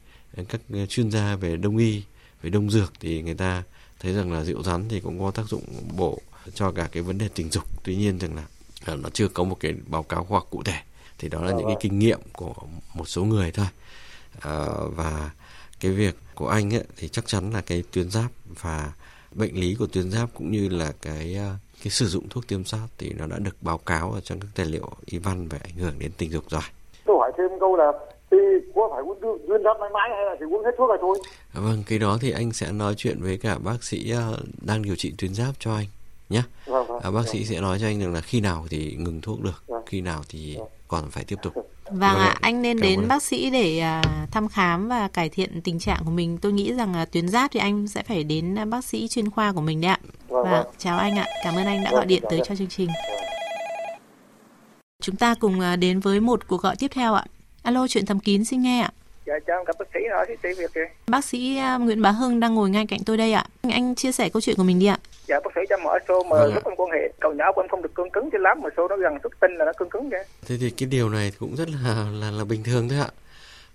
các 0.49 0.62
chuyên 0.89 1.12
gia 1.12 1.36
về 1.36 1.58
đông 1.58 1.77
y 1.77 2.03
về 2.41 2.49
đông 2.49 2.71
dược 2.71 2.93
thì 2.99 3.21
người 3.21 3.34
ta 3.34 3.63
thấy 3.99 4.13
rằng 4.13 4.32
là 4.32 4.43
rượu 4.43 4.63
rắn 4.63 4.89
thì 4.89 4.99
cũng 4.99 5.19
có 5.19 5.32
tác 5.32 5.47
dụng 5.47 5.63
bổ 5.97 6.19
cho 6.53 6.71
cả 6.71 6.89
cái 6.91 7.03
vấn 7.03 7.17
đề 7.17 7.27
tình 7.36 7.49
dục. 7.49 7.84
Tuy 7.84 7.95
nhiên 7.95 8.19
rằng 8.19 8.36
là 8.36 8.43
ờ, 8.86 8.95
nó 8.95 9.10
chưa 9.10 9.27
có 9.27 9.43
một 9.43 9.58
cái 9.60 9.73
báo 9.88 10.03
cáo 10.03 10.23
khoa 10.23 10.39
học 10.39 10.47
cụ 10.49 10.63
thể. 10.63 10.79
Thì 11.17 11.29
đó 11.29 11.41
là 11.41 11.51
những 11.51 11.65
cái 11.65 11.77
kinh 11.79 11.99
nghiệm 11.99 12.19
của 12.34 12.53
một 12.93 13.10
số 13.10 13.23
người 13.23 13.51
thôi. 13.51 13.67
Ờ, 14.39 14.89
và 14.89 15.32
cái 15.79 15.91
việc 15.91 16.15
của 16.36 16.47
anh 16.47 16.73
ấy, 16.73 16.84
thì 16.97 17.08
chắc 17.08 17.27
chắn 17.27 17.51
là 17.51 17.62
cái 17.62 17.84
tuyến 17.91 18.12
giáp 18.12 18.32
và 18.62 18.93
bệnh 19.36 19.60
lý 19.60 19.76
của 19.76 19.88
tuyến 19.88 20.12
giáp 20.12 20.30
cũng 20.34 20.52
như 20.52 20.69
là 20.69 20.91
cái 21.02 21.36
ờ, 21.36 21.54
cái 21.84 21.91
sử 21.91 22.06
dụng 22.08 22.30
thuốc 22.30 22.48
tiêm 22.48 22.63
soát 22.63 22.88
thì 22.98 23.10
nó 23.17 23.28
đã 23.28 23.39
được 23.39 23.56
báo 23.62 23.78
cáo 23.78 24.12
ở 24.12 24.19
trong 24.22 24.39
các 24.39 24.48
tài 24.56 24.65
liệu 24.65 24.89
y 25.06 25.17
văn 25.17 25.48
về 25.48 25.60
ảnh 25.63 25.76
hưởng 25.76 26.00
đến 26.00 26.12
tình 26.17 26.32
dục 26.32 26.43
rồi. 26.50 26.62
Tôi 27.06 27.15
hỏi 27.19 27.32
thêm 27.38 27.48
câu 27.60 27.76
là 27.76 27.91
thì 28.32 28.38
có 28.76 28.89
phải 28.93 29.02
uống 29.04 29.19
tuyến- 29.22 29.63
giáp 29.63 29.78
mãi 29.80 29.89
mãi 29.93 30.10
hay 30.15 30.26
là 30.26 30.36
chỉ 30.39 30.46
uống 30.46 30.63
hết 30.65 30.72
thuốc 30.78 30.89
rồi 30.89 30.98
thôi? 31.02 31.17
Vâng 31.54 31.84
cái 31.88 32.00
đó 32.00 32.17
thì 32.22 32.32
anh 32.32 32.52
sẽ 32.54 32.72
nói 32.72 32.93
chuyện 32.98 33.22
với 33.22 33.38
cả 33.38 33.58
bác 33.58 33.84
sĩ 33.84 34.10
ờ, 34.12 34.39
đang 34.62 34.82
điều 34.82 34.96
trị 34.96 35.13
tuyến 35.17 35.34
giáp 35.34 35.54
cho 35.60 35.76
anh 35.76 35.86
nhé. 36.30 36.43
Vâng 36.65 36.88
vâng. 36.88 37.00
À, 37.04 37.12
bác 37.12 37.28
sĩ 37.28 37.46
sẽ 37.46 37.62
nói 37.62 37.78
cho 37.82 37.86
anh 37.88 38.00
rằng 38.00 38.13
là 38.13 38.22
khi 38.22 38.41
nào 38.41 38.65
thì 38.69 38.96
ngừng 39.00 39.22
thuốc 39.22 39.41
được 39.41 39.63
Vâng. 39.67 39.84
khi 39.86 40.02
nào 40.02 40.22
thì 40.30 40.58
còn 40.93 41.12
phải 41.12 41.23
tiếp 41.23 41.36
tục 41.43 41.53
Vâng 41.56 41.99
Vâng 41.99 42.17
ạ, 42.17 42.36
anh 42.41 42.62
nên 42.62 42.77
Cảm 42.77 42.89
đến 42.89 42.99
ơn. 42.99 43.08
bác 43.08 43.23
sĩ 43.23 43.49
để 43.49 43.79
à, 43.79 44.01
thăm 44.32 44.47
khám 44.47 44.88
và 44.89 45.08
cải 45.08 45.29
thiện 45.29 45.62
tình 45.62 45.79
trạng 45.79 46.01
của 46.06 46.12
mình. 46.12 46.38
Tôi 46.38 46.51
nghĩ 46.53 46.73
rằng 46.73 46.95
là 46.95 47.06
tuyến 47.06 47.27
giáp 47.27 47.51
thì 47.51 47.60
anh 47.60 47.88
sẽ 47.88 48.03
phải 48.03 48.23
đến 48.23 48.56
à, 48.56 48.65
bác 48.65 48.86
sĩ 48.86 49.08
chuyên 49.08 49.29
khoa 49.29 49.51
của 49.51 49.62
mình 49.62 49.82
đấy 49.82 49.89
ạ. 49.91 49.99
Vâng, 50.27 50.43
Vâng, 50.43 50.51
vâng. 50.51 50.67
chào 50.77 50.97
anh 50.97 51.15
ạ. 51.15 51.25
Cảm 51.43 51.56
ơn 51.56 51.65
anh 51.65 51.84
đã 51.84 51.89
Vâng, 51.91 51.99
gọi 51.99 52.06
điện 52.06 52.23
tới 52.29 52.41
cho 52.45 52.56
chương 52.56 52.67
trình. 52.67 52.89
Chúng 55.01 55.15
ta 55.15 55.36
cùng 55.39 55.60
à, 55.60 55.75
đến 55.75 55.99
với 55.99 56.19
một 56.19 56.47
cuộc 56.47 56.62
gọi 56.62 56.75
tiếp 56.79 56.91
theo 56.93 57.13
ạ. 57.13 57.25
Alo, 57.63 57.88
chuyện 57.88 58.06
thầm 58.06 58.19
kín 58.19 58.45
xin 58.45 58.62
nghe 58.62 58.82
ạ. 58.82 58.91
Dạ 59.25 59.34
cho 59.47 59.53
em 59.53 59.65
gặp 59.65 59.75
bác 59.79 59.86
sĩ 60.43 60.49
việc 60.58 60.73
kìa. 60.73 60.88
Bác 61.08 61.25
sĩ 61.25 61.58
à, 61.58 61.77
Nguyễn 61.77 62.01
Bá 62.01 62.12
Hưng 62.12 62.39
đang 62.39 62.56
ngồi 62.56 62.69
ngay 62.69 62.86
cạnh 62.88 62.99
tôi 63.06 63.17
đây 63.17 63.34
ạ. 63.34 63.45
Anh, 63.62 63.71
anh 63.71 63.95
chia 63.95 64.12
sẻ 64.12 64.29
câu 64.29 64.41
chuyện 64.41 64.56
của 64.56 64.63
mình 64.63 64.79
đi 64.79 64.86
ạ. 64.86 64.97
Dạ 65.34 65.39
bác 65.43 65.52
sĩ 65.56 65.62
cho 65.69 65.78
mở 65.78 66.00
số 66.08 66.24
mà 66.24 66.30
Vâng 66.39 66.54
lúc 66.54 66.63
em 66.65 66.74
quan 66.78 66.89
hệ 66.91 67.12
cậu 67.22 67.34
nhỏ 67.34 67.46
của 67.56 67.62
em 67.62 67.69
không 67.69 67.82
được 67.82 67.93
cương 67.96 68.10
cứng 68.10 68.30
cho 68.32 68.38
lắm 68.38 68.58
mà 68.63 68.69
số 68.78 68.88
nó 68.88 68.98
gần 68.98 69.13
xuất 69.24 69.34
tinh 69.41 69.52
là 69.58 69.65
nó 69.65 69.72
cương 69.78 69.89
cứng 69.89 70.10
kìa. 70.12 70.24
thế 70.48 70.58
thì 70.60 70.69
cái 70.69 70.88
điều 70.89 71.10
này 71.10 71.32
cũng 71.39 71.56
rất 71.56 71.69
là 71.69 72.08
là 72.22 72.32
là 72.32 72.43
bình 72.46 72.63
thường 72.63 72.89
thôi 72.89 73.00
ạ 73.00 73.10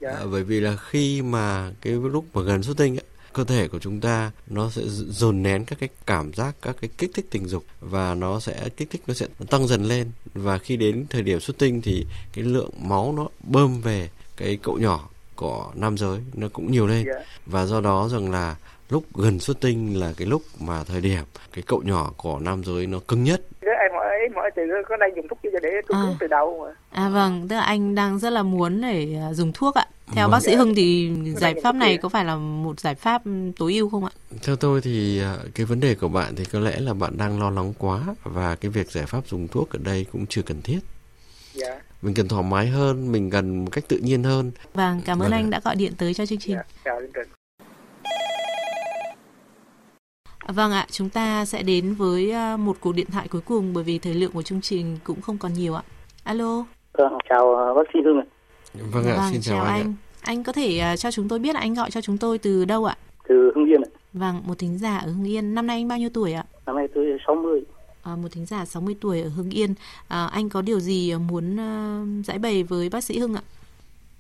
Dạ. 0.01 0.11
à, 0.11 0.21
bởi 0.33 0.43
vì 0.45 0.61
là 0.61 0.77
khi 0.77 1.23
mà 1.23 1.71
cái 1.81 1.93
lúc 1.93 2.25
mà 2.35 2.43
gần 2.43 2.63
xuất 2.63 2.77
tinh 2.77 2.95
ấy, 2.97 3.05
cơ 3.33 3.45
thể 3.45 3.69
của 3.69 3.79
chúng 3.79 4.01
ta 4.01 4.31
nó 4.47 4.71
sẽ 4.71 4.83
dồn 5.09 5.43
nén 5.43 5.65
các 5.65 5.79
cái 5.81 5.89
cảm 6.07 6.33
giác 6.33 6.55
các 6.63 6.77
cái 6.81 6.91
kích 6.99 7.11
thích 7.15 7.27
tình 7.31 7.47
dục 7.49 7.65
và 7.81 8.15
nó 8.15 8.41
sẽ 8.41 8.69
kích 8.77 8.91
thích 8.91 9.03
nó 9.07 9.15
sẽ 9.15 9.27
tăng 9.51 9.67
dần 9.67 9.85
lên 9.85 10.11
và 10.35 10.59
khi 10.59 10.77
đến 10.77 11.07
thời 11.11 11.23
điểm 11.23 11.41
xuất 11.41 11.59
tinh 11.59 11.83
thì 11.83 12.07
cái 12.35 12.45
lượng 12.45 12.71
máu 12.83 13.15
nó 13.17 13.29
bơm 13.41 13.81
về 13.81 14.09
cái 14.37 14.59
cậu 14.63 14.79
nhỏ 14.79 15.09
của 15.37 15.71
nam 15.75 15.99
giới 15.99 16.19
nó 16.35 16.49
cũng 16.53 16.73
nhiều 16.73 16.87
lên 16.87 17.05
Dạ. 17.07 17.25
và 17.47 17.65
do 17.67 17.81
đó 17.81 18.09
rằng 18.13 18.31
là 18.31 18.57
lúc 18.91 19.05
gần 19.15 19.39
xuất 19.39 19.61
tinh 19.61 20.01
là 20.01 20.13
cái 20.17 20.27
lúc 20.27 20.43
mà 20.61 20.85
thời 20.85 21.01
điểm 21.01 21.25
cái 21.53 21.63
cậu 21.67 21.83
nhỏ 21.83 22.13
của 22.17 22.39
nam 22.39 22.65
giới 22.65 22.87
nó 22.87 22.99
cứng 23.09 23.25
nhất 23.25 23.41
em 23.89 23.93
hỏi 23.93 24.07
em 24.23 24.35
hỏi 24.35 24.51
từ 24.57 24.63
có 24.89 24.97
đang 24.97 25.11
dùng 25.17 25.29
thuốc 25.29 25.39
chưa 25.43 25.59
để 25.63 25.69
cương 25.87 25.97
À. 25.97 26.17
từ 26.21 26.27
đầu 26.27 26.67
mà. 26.67 26.75
À 26.91 27.09
vâng, 27.09 27.49
tức 27.49 27.57
là 27.57 27.63
anh 27.63 27.95
đang 27.95 28.19
rất 28.19 28.31
là 28.31 28.43
muốn 28.43 28.81
để 28.81 29.15
à, 29.15 29.33
dùng 29.33 29.53
thuốc 29.55 29.75
ạ. 29.75 29.87
Theo 30.15 30.27
Vâng. 30.27 30.31
bác 30.33 30.43
sĩ 30.43 30.55
Hưng 30.55 30.75
thì 30.75 31.11
giải 31.37 31.55
dùng 31.55 31.63
pháp 31.63 31.75
này 31.75 31.97
có 31.97 32.09
phải 32.09 32.25
là 32.25 32.37
một 32.37 32.81
giải 32.81 32.95
pháp 32.95 33.23
tối 33.59 33.75
ưu 33.75 33.91
không 33.91 34.05
ạ? 34.05 34.11
Theo 34.43 34.57
tôi 34.57 34.81
thì 34.81 35.21
à, 35.23 35.37
cái 35.55 35.67
vấn 35.67 35.81
đề 35.81 35.95
của 35.95 36.09
bạn 36.09 36.37
thì 36.37 36.45
có 36.45 36.59
lẽ 36.61 36.81
là 36.81 36.95
bạn 36.95 37.17
đang 37.19 37.41
lo 37.41 37.51
lắng 37.51 37.73
quá 37.79 38.01
và 38.25 38.55
cái 38.55 38.71
việc 38.71 38.91
giải 38.91 39.07
pháp 39.07 39.27
dùng 39.29 39.49
thuốc 39.49 39.71
ở 39.71 39.79
đây 39.83 40.07
cũng 40.13 40.27
chưa 40.27 40.43
cần 40.43 40.63
thiết. 40.63 40.79
Dạ. 41.55 41.81
Mình 42.03 42.15
cần 42.15 42.29
thoải 42.29 42.43
mái 42.43 42.67
hơn, 42.67 43.13
mình 43.13 43.31
cần 43.31 43.65
một 43.65 43.71
cách 43.73 43.85
tự 43.89 43.99
nhiên 43.99 44.23
hơn. 44.23 44.51
Vâng, 44.75 45.01
cảm 45.05 45.19
ơn 45.19 45.31
Vâng 45.31 45.33
anh 45.33 45.51
đã 45.51 45.61
gọi 45.65 45.77
điện 45.77 45.93
tới 45.99 46.15
cho 46.15 46.27
chương 46.27 46.39
trình. 46.39 46.57
Dạ. 46.57 46.63
Chào 46.85 47.01
chương 47.01 47.11
trình. 47.15 47.29
Vâng 50.55 50.73
ạ, 50.73 50.87
chúng 50.91 51.09
ta 51.09 51.45
sẽ 51.45 51.63
đến 51.63 51.95
với 51.95 52.31
à, 52.31 52.57
một 52.57 52.77
cuộc 52.81 52.93
điện 52.93 53.07
thoại 53.13 53.29
cuối 53.29 53.41
cùng 53.45 53.75
bởi 53.75 53.85
vì 53.85 53.99
thời 53.99 54.15
lượng 54.15 54.33
của 54.33 54.43
chương 54.43 54.61
trình 54.61 54.99
cũng 55.05 55.21
không 55.21 55.39
còn 55.39 55.53
nhiều 55.53 55.75
ạ. 55.75 55.83
Alo. 56.25 56.65
Vâng, 56.93 57.13
chào 57.29 57.55
ờ, 57.55 57.75
bác 57.75 57.83
sĩ 57.93 57.99
Hưng. 58.05 58.19
ạ. 58.19 58.25
Vâng 58.93 59.07
ạ, 59.07 59.29
xin 59.33 59.41
chào, 59.41 59.65
anh, 59.65 59.81
ạ. 59.81 59.93
Anh 60.21 60.45
có 60.45 60.53
thể 60.53 60.93
uh, 60.93 60.99
cho 60.99 61.11
chúng 61.11 61.29
tôi 61.29 61.39
biết 61.39 61.55
là 61.55 61.61
anh 61.61 61.75
gọi 61.75 61.91
cho 61.91 62.01
chúng 62.01 62.19
tôi 62.19 62.39
từ 62.39 62.65
đâu 62.65 62.85
ạ? 62.85 62.97
Từ 63.29 63.53
Hưng 63.55 63.67
Yên 63.67 63.83
ạ. 63.83 63.91
Vâng, 64.13 64.43
một 64.47 64.59
thính 64.59 64.79
giả 64.79 64.97
ở 64.97 65.07
Hưng 65.07 65.29
Yên. 65.29 65.55
Năm 65.55 65.67
nay 65.67 65.77
anh 65.77 65.89
bao 65.89 65.99
nhiêu 65.99 66.11
tuổi 66.15 66.33
ạ? 66.33 66.45
Năm 66.67 66.77
nay 66.77 66.89
tôi 66.95 67.19
60. 67.27 67.61
À, 68.03 68.17
một 68.17 68.29
thính 68.33 68.47
giả 68.47 68.65
60 68.65 68.97
tuổi 69.01 69.23
ở 69.23 69.29
Hưng 69.29 69.51
Yên. 69.51 69.75
À, 70.09 70.27
anh 70.27 70.49
có 70.49 70.63
điều 70.63 70.81
gì 70.81 71.15
muốn 71.15 71.57
giải 72.27 72.39
bày 72.39 72.63
với 72.63 72.89
bác 72.89 73.05
sĩ 73.05 73.19
Hưng 73.19 73.35
ạ? 73.35 73.43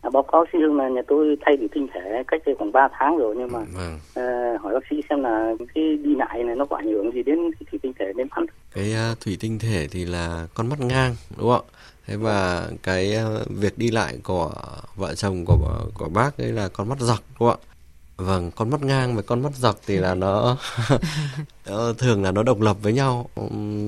À, 0.02 0.10
báo 0.10 0.22
cáo 0.22 0.44
sĩ 0.52 0.58
Hưng 0.58 0.76
là 0.76 0.88
nhà 0.88 1.02
tôi 1.08 1.36
thay 1.46 1.56
đổi 1.56 1.68
tinh 1.74 1.86
thể 1.94 2.22
cách 2.28 2.42
đây 2.46 2.54
khoảng 2.58 2.72
3 2.72 2.88
tháng 2.98 3.16
rồi 3.16 3.34
nhưng 3.38 3.52
mà 3.52 3.58
vâng. 3.58 3.94
uh, 3.94 4.60
hỏi 4.62 4.74
bác 4.74 4.80
sĩ 4.90 4.96
xem 5.10 5.22
là 5.22 5.54
cái 5.74 5.96
đi 5.96 6.14
lại 6.14 6.44
này 6.44 6.56
nó 6.56 6.64
có 6.64 6.76
ảnh 6.76 6.92
hưởng 6.92 7.12
gì 7.12 7.22
đến 7.22 7.38
thủy 7.70 7.78
tinh 7.82 7.92
thể 7.98 8.12
đến 8.16 8.28
mắt. 8.30 8.42
Cái 8.74 8.94
uh, 9.12 9.20
thủy 9.20 9.36
tinh 9.40 9.58
thể 9.58 9.88
thì 9.90 10.04
là 10.04 10.46
con 10.54 10.68
mắt 10.68 10.80
ngang 10.80 11.14
đúng 11.36 11.48
không 11.48 11.64
ạ? 11.68 11.72
Thế 12.06 12.16
và 12.16 12.68
cái 12.82 13.16
uh, 13.42 13.48
việc 13.48 13.78
đi 13.78 13.90
lại 13.90 14.18
của 14.24 14.52
vợ 14.96 15.14
chồng 15.14 15.44
của 15.46 15.58
của 15.94 16.08
bác 16.08 16.38
ấy 16.38 16.52
là 16.52 16.68
con 16.68 16.88
mắt 16.88 16.98
dọc 17.00 17.18
đúng 17.40 17.48
không 17.48 17.60
ạ? 17.62 17.66
Vâng, 18.16 18.50
con 18.56 18.70
mắt 18.70 18.82
ngang 18.82 19.16
và 19.16 19.22
con 19.22 19.42
mắt 19.42 19.52
dọc 19.54 19.76
thì 19.86 19.96
là 19.96 20.14
nó 20.14 20.56
thường 21.98 22.22
là 22.24 22.30
nó 22.30 22.42
độc 22.42 22.60
lập 22.60 22.76
với 22.82 22.92
nhau 22.92 23.28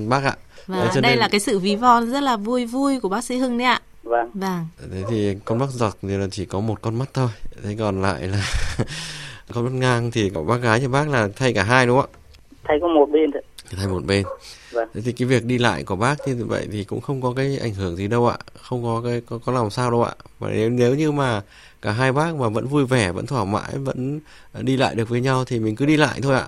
bác 0.09 0.23
ạ. 0.23 0.35
Và 0.67 0.77
vâng, 0.77 1.01
đây 1.01 1.11
nên... 1.11 1.19
là 1.19 1.27
cái 1.27 1.39
sự 1.39 1.59
ví 1.59 1.75
von 1.75 2.11
rất 2.11 2.23
là 2.23 2.37
vui 2.37 2.65
vui 2.65 2.99
của 2.99 3.09
bác 3.09 3.23
sĩ 3.23 3.37
Hưng 3.37 3.57
đấy 3.57 3.67
ạ. 3.67 3.81
Vâng. 4.11 4.29
Vâng. 4.33 4.65
Thế 4.91 5.03
thì 5.09 5.35
con 5.45 5.59
mắt 5.59 5.69
dọc 5.69 5.93
thì 6.01 6.17
là 6.17 6.27
chỉ 6.31 6.45
có 6.45 6.59
một 6.59 6.81
con 6.81 6.95
mắt 6.95 7.09
thôi. 7.13 7.29
Thế 7.63 7.75
còn 7.79 8.01
lại 8.01 8.27
là 8.27 8.41
con 9.53 9.63
mắt 9.63 9.73
ngang 9.73 10.11
thì 10.11 10.29
có 10.35 10.43
bác 10.43 10.57
gái 10.57 10.79
thì 10.79 10.87
bác 10.87 11.09
là 11.09 11.29
thay 11.35 11.53
cả 11.53 11.63
hai 11.63 11.85
đúng 11.85 12.01
không 12.01 12.09
ạ? 12.13 12.17
Thay 12.63 12.77
có 12.81 12.87
một 12.87 13.09
bên 13.11 13.31
thôi. 13.31 13.41
Thay 13.77 13.87
một 13.87 14.05
bên. 14.05 14.25
Vâng. 14.71 14.89
Thế 14.93 15.01
thì 15.05 15.11
cái 15.11 15.27
việc 15.27 15.45
đi 15.45 15.57
lại 15.57 15.83
của 15.83 15.95
bác 15.95 16.15
thì 16.25 16.33
vậy 16.33 16.67
thì 16.71 16.83
cũng 16.83 17.01
không 17.01 17.21
có 17.21 17.33
cái 17.35 17.57
ảnh 17.61 17.73
hưởng 17.73 17.95
gì 17.95 18.07
đâu 18.07 18.27
ạ, 18.27 18.37
không 18.61 18.83
có 18.83 19.01
cái 19.03 19.21
có, 19.29 19.39
có 19.45 19.51
làm 19.51 19.69
sao 19.69 19.91
đâu 19.91 20.03
ạ. 20.03 20.11
Và 20.39 20.49
nếu 20.49 20.69
nếu 20.69 20.95
như 20.95 21.11
mà 21.11 21.41
cả 21.81 21.91
hai 21.91 22.11
bác 22.11 22.35
mà 22.35 22.49
vẫn 22.49 22.67
vui 22.67 22.85
vẻ, 22.85 23.11
vẫn 23.11 23.25
thỏa 23.25 23.45
mãn, 23.45 23.83
vẫn 23.83 24.19
đi 24.61 24.77
lại 24.77 24.95
được 24.95 25.09
với 25.09 25.21
nhau 25.21 25.43
thì 25.45 25.59
mình 25.59 25.75
cứ 25.75 25.85
đi 25.85 25.97
lại 25.97 26.19
thôi 26.23 26.35
ạ 26.35 26.45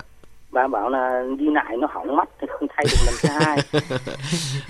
bà 0.53 0.67
bảo 0.67 0.89
là 0.89 1.23
đi 1.37 1.45
lại 1.49 1.77
nó 1.77 1.87
hỏng 1.91 2.15
mắt 2.15 2.29
thay 2.75 2.85
được 2.91 2.97
lần 3.05 3.15
thứ 3.21 3.29
hai. 3.29 3.61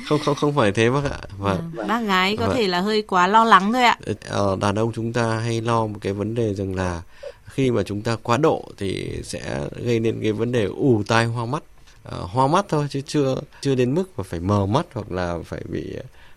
Không 0.10 0.20
không 0.26 0.36
không 0.36 0.56
phải 0.56 0.72
thế 0.72 0.89
bác 0.89 1.04
ạ. 1.12 1.20
Vâng. 1.38 1.72
À, 1.78 1.86
bác 1.88 2.02
gái 2.02 2.38
có 2.38 2.48
vâng. 2.48 2.58
thể 2.58 2.68
là 2.68 2.82
hơi 2.82 3.02
quá 3.02 3.28
lo 3.28 3.44
lắng 3.44 3.74
thôi 3.74 3.84
ạ. 3.84 3.98
Ờ, 4.30 4.58
đàn 4.62 4.76
ông 4.76 4.92
chúng 4.96 5.13
ta 5.13 5.39
hay 5.39 5.62
lo 5.62 5.86
một 5.86 6.00
cái 6.02 6.13
vấn 6.13 6.36
đề 6.36 6.54
rằng 6.54 6.76
là 6.76 7.02
khi 7.46 7.72
mà 7.72 7.84
chúng 7.84 8.02
ta 8.02 8.18
quá 8.24 8.38
độ 8.38 8.72
thì 8.78 9.10
sẽ 9.24 9.60
gây 9.76 10.00
nên 10.00 10.22
cái 10.22 10.32
vấn 10.32 10.52
đề 10.52 10.66
ù 10.66 11.04
tai 11.08 11.26
hoa 11.26 11.46
mắt. 11.46 11.63
À, 12.12 12.18
hoa 12.18 12.48
mắt 12.48 12.66
thôi 12.70 12.88
chứ 12.89 13.02
chưa 13.08 13.36
chưa 13.62 13.76
đến 13.76 13.96
mức 13.96 14.04
mà 14.18 14.24
phải 14.24 14.39
mờ 14.39 14.66
mắt 14.66 14.86
hoặc 14.94 15.12
là 15.12 15.38
phải 15.46 15.62
bị 15.70 15.96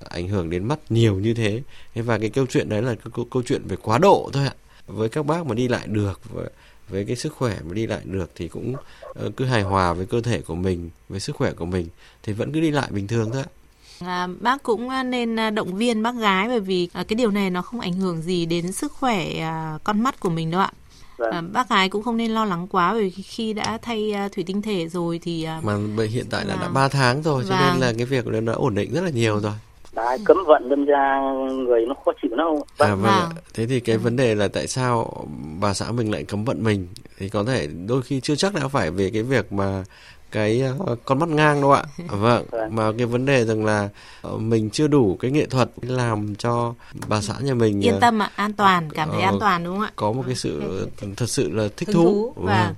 ảnh 0.09 0.29
hưởng 0.29 0.50
đến 0.50 0.64
mắt 0.64 0.79
nhiều 0.88 1.14
như 1.14 1.35
thế. 1.35 1.62
Và 1.94 2.18
cái 2.18 2.31
câu 2.31 2.46
chuyện 2.46 2.68
đấy 2.68 2.83
là 2.83 2.94
câu, 3.14 3.26
câu 3.31 3.42
chuyện 3.46 3.62
về 3.68 3.76
quá 3.83 3.98
độ 3.98 4.31
thôi 4.33 4.44
ạ. 4.44 4.55
Với 4.87 5.09
các 5.09 5.26
bác 5.26 5.46
mà 5.46 5.55
đi 5.55 5.68
lại 5.68 5.87
được 5.87 6.20
và 6.35 6.42
với 6.88 7.05
cái 7.05 7.16
sức 7.16 7.33
khỏe 7.33 7.57
mà 7.64 7.75
đi 7.75 7.87
lại 7.87 8.01
được 8.05 8.31
thì 8.35 8.49
cũng 8.49 8.75
uh, 9.27 9.37
cứ 9.37 9.44
hài 9.44 9.62
hòa 9.62 9.92
với 9.92 10.07
cơ 10.07 10.20
thể 10.20 10.40
của 10.40 10.55
mình 10.55 10.90
với 11.09 11.20
sức 11.20 11.37
khỏe 11.37 11.53
của 11.53 11.66
mình 11.66 11.88
thì 12.22 12.33
vẫn 12.33 12.53
cứ 12.53 12.61
đi 12.61 12.70
lại 12.70 12.88
bình 12.90 13.07
thường 13.07 13.31
thôi 13.33 13.44
À, 14.01 14.29
bác 14.40 14.62
cũng 14.62 14.88
à, 14.88 15.03
nên 15.03 15.40
à, 15.40 15.51
động 15.51 15.75
viên 15.75 16.03
bác 16.03 16.14
gái 16.14 16.49
bởi 16.49 16.61
vì 16.61 16.88
à, 16.92 17.05
cái 17.09 17.14
điều 17.14 17.31
này 17.31 17.51
nó 17.51 17.62
không 17.62 17.81
ảnh 17.81 17.92
hưởng 17.92 18.22
gì 18.22 18.46
đến 18.46 18.72
sức 18.72 18.92
khỏe 18.92 19.38
à, 19.38 19.79
con 19.85 20.01
mắt 20.01 20.20
của 20.20 20.31
mình 20.31 20.51
đâu 20.51 20.61
ạ. 20.61 20.70
Vâng. 21.16 21.31
À, 21.31 21.40
bác 21.40 21.68
gái 21.68 21.88
cũng 21.88 22.03
không 22.03 22.16
nên 22.16 22.31
lo 22.31 22.44
lắng 22.44 22.66
quá 22.68 22.92
bởi 22.92 23.03
vì 23.03 23.22
khi 23.22 23.53
đã 23.53 23.79
thay 23.83 24.14
uh, 24.27 24.33
thủy 24.33 24.44
tinh 24.46 24.62
thể 24.62 24.88
rồi 24.88 25.20
thì 25.22 25.46
uh, 25.59 25.64
mà 25.64 26.05
hiện 26.11 26.27
tại 26.31 26.44
là 26.44 26.55
vâng. 26.55 26.62
đã 26.62 26.68
3 26.68 26.88
tháng 26.88 27.22
rồi 27.22 27.44
cho 27.49 27.57
vâng. 27.57 27.61
nên 27.70 27.81
là 27.81 27.92
cái 27.99 28.07
việc 28.07 28.27
nó 28.27 28.40
đã 28.40 28.53
ổn 28.53 28.75
định 28.75 28.94
rất 28.94 29.01
là 29.01 29.11
nhiều 29.11 29.40
rồi 29.40 29.53
Đấy, 29.96 30.18
cấm 30.24 30.37
vận 30.46 30.68
đâm 30.68 30.85
ra 30.85 31.20
người 31.66 31.87
nó 31.87 31.94
khó 32.04 32.12
chịu 32.22 32.30
đâu. 32.37 32.64
À 32.78 32.94
vâng, 32.94 33.02
vâng. 33.02 33.30
Thế 33.54 33.66
thì 33.66 33.80
cái 33.80 33.96
vấn 33.96 34.16
đề 34.16 34.35
là 34.35 34.48
tại 34.48 34.66
sao 34.66 35.26
bà 35.61 35.74
xã 35.74 35.90
mình 35.90 36.11
lại 36.11 36.24
cấm 36.24 36.44
vận 36.44 36.64
mình 36.64 36.88
thì 37.18 37.28
có 37.28 37.44
thể 37.44 37.68
đôi 37.87 38.02
khi 38.02 38.20
chưa 38.20 38.35
chắc 38.37 38.54
đã 38.54 38.68
phải 38.68 38.90
về 38.90 39.11
cái 39.11 39.22
việc 39.22 39.52
mà 39.52 39.85
cái 40.32 40.62
uh, 40.92 40.98
con 41.04 41.18
mắt 41.18 41.28
ngang 41.28 41.61
đâu 41.61 41.72
ạ. 41.72 41.82
Vâng, 42.09 42.46
vâng, 42.50 42.76
mà 42.76 42.92
cái 42.98 43.06
vấn 43.06 43.26
đề 43.26 43.44
rằng 43.44 43.64
là 43.64 43.88
uh, 44.28 44.40
mình 44.40 44.70
chưa 44.70 44.87
đủ 44.87 45.16
cái 45.20 45.30
nghệ 45.30 45.46
thuật 45.46 45.70
làm 45.82 46.35
cho 46.35 46.74
bà 47.09 47.20
xã 47.20 47.35
nhà 47.40 47.54
mình 47.54 47.85
yên 47.85 47.94
uh, 47.94 48.00
tâm 48.00 48.22
ạ, 48.22 48.30
an 48.37 48.52
toàn, 48.52 48.90
cảm 48.90 49.09
thấy 49.12 49.22
an 49.22 49.37
toàn 49.40 49.64
đúng 49.64 49.74
không 49.74 49.85
ạ? 49.85 49.92
Có 49.96 50.12
một 50.12 50.22
cái 50.26 50.35
sự 50.35 50.62
thật 51.16 51.28
sự 51.28 51.50
là 51.50 51.68
thích 51.76 51.88
thú. 51.92 52.04
thú. 52.04 52.32
Vâng. 52.37 52.46
vâng. 52.46 52.74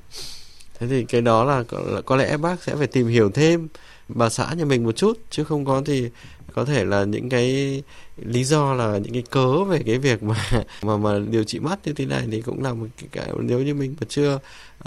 Thế 0.78 0.86
thì 0.86 1.04
cái 1.04 1.20
đó 1.20 1.44
là 1.44 1.62
có, 1.62 1.78
có 2.06 2.16
lẽ 2.16 2.36
bác 2.36 2.62
sẽ 2.62 2.76
phải 2.76 2.86
tìm 2.86 3.06
hiểu 3.06 3.30
thêm 3.30 3.68
bà 4.08 4.28
xã 4.28 4.54
nhà 4.56 4.64
mình 4.64 4.84
một 4.84 4.92
chút 4.92 5.18
chứ 5.30 5.44
không 5.44 5.64
có 5.64 5.82
thì 5.86 6.10
có 6.58 6.64
thể 6.64 6.84
là 6.84 7.04
những 7.04 7.28
cái 7.28 7.82
lý 8.16 8.44
do 8.44 8.74
là 8.74 8.98
những 8.98 9.12
cái 9.12 9.22
cớ 9.30 9.64
về 9.64 9.82
cái 9.86 9.98
việc 9.98 10.22
mà 10.22 10.36
mà 10.82 10.96
mà 10.96 11.18
điều 11.30 11.44
trị 11.44 11.58
mắt 11.58 11.78
như 11.84 11.92
thế 11.92 12.06
này 12.06 12.22
thì 12.32 12.40
cũng 12.40 12.62
là 12.62 12.72
một 12.72 12.86
cái, 13.00 13.08
cái 13.12 13.34
nếu 13.40 13.60
như 13.60 13.74
mình 13.74 13.94
mà 14.00 14.06
chưa 14.08 14.38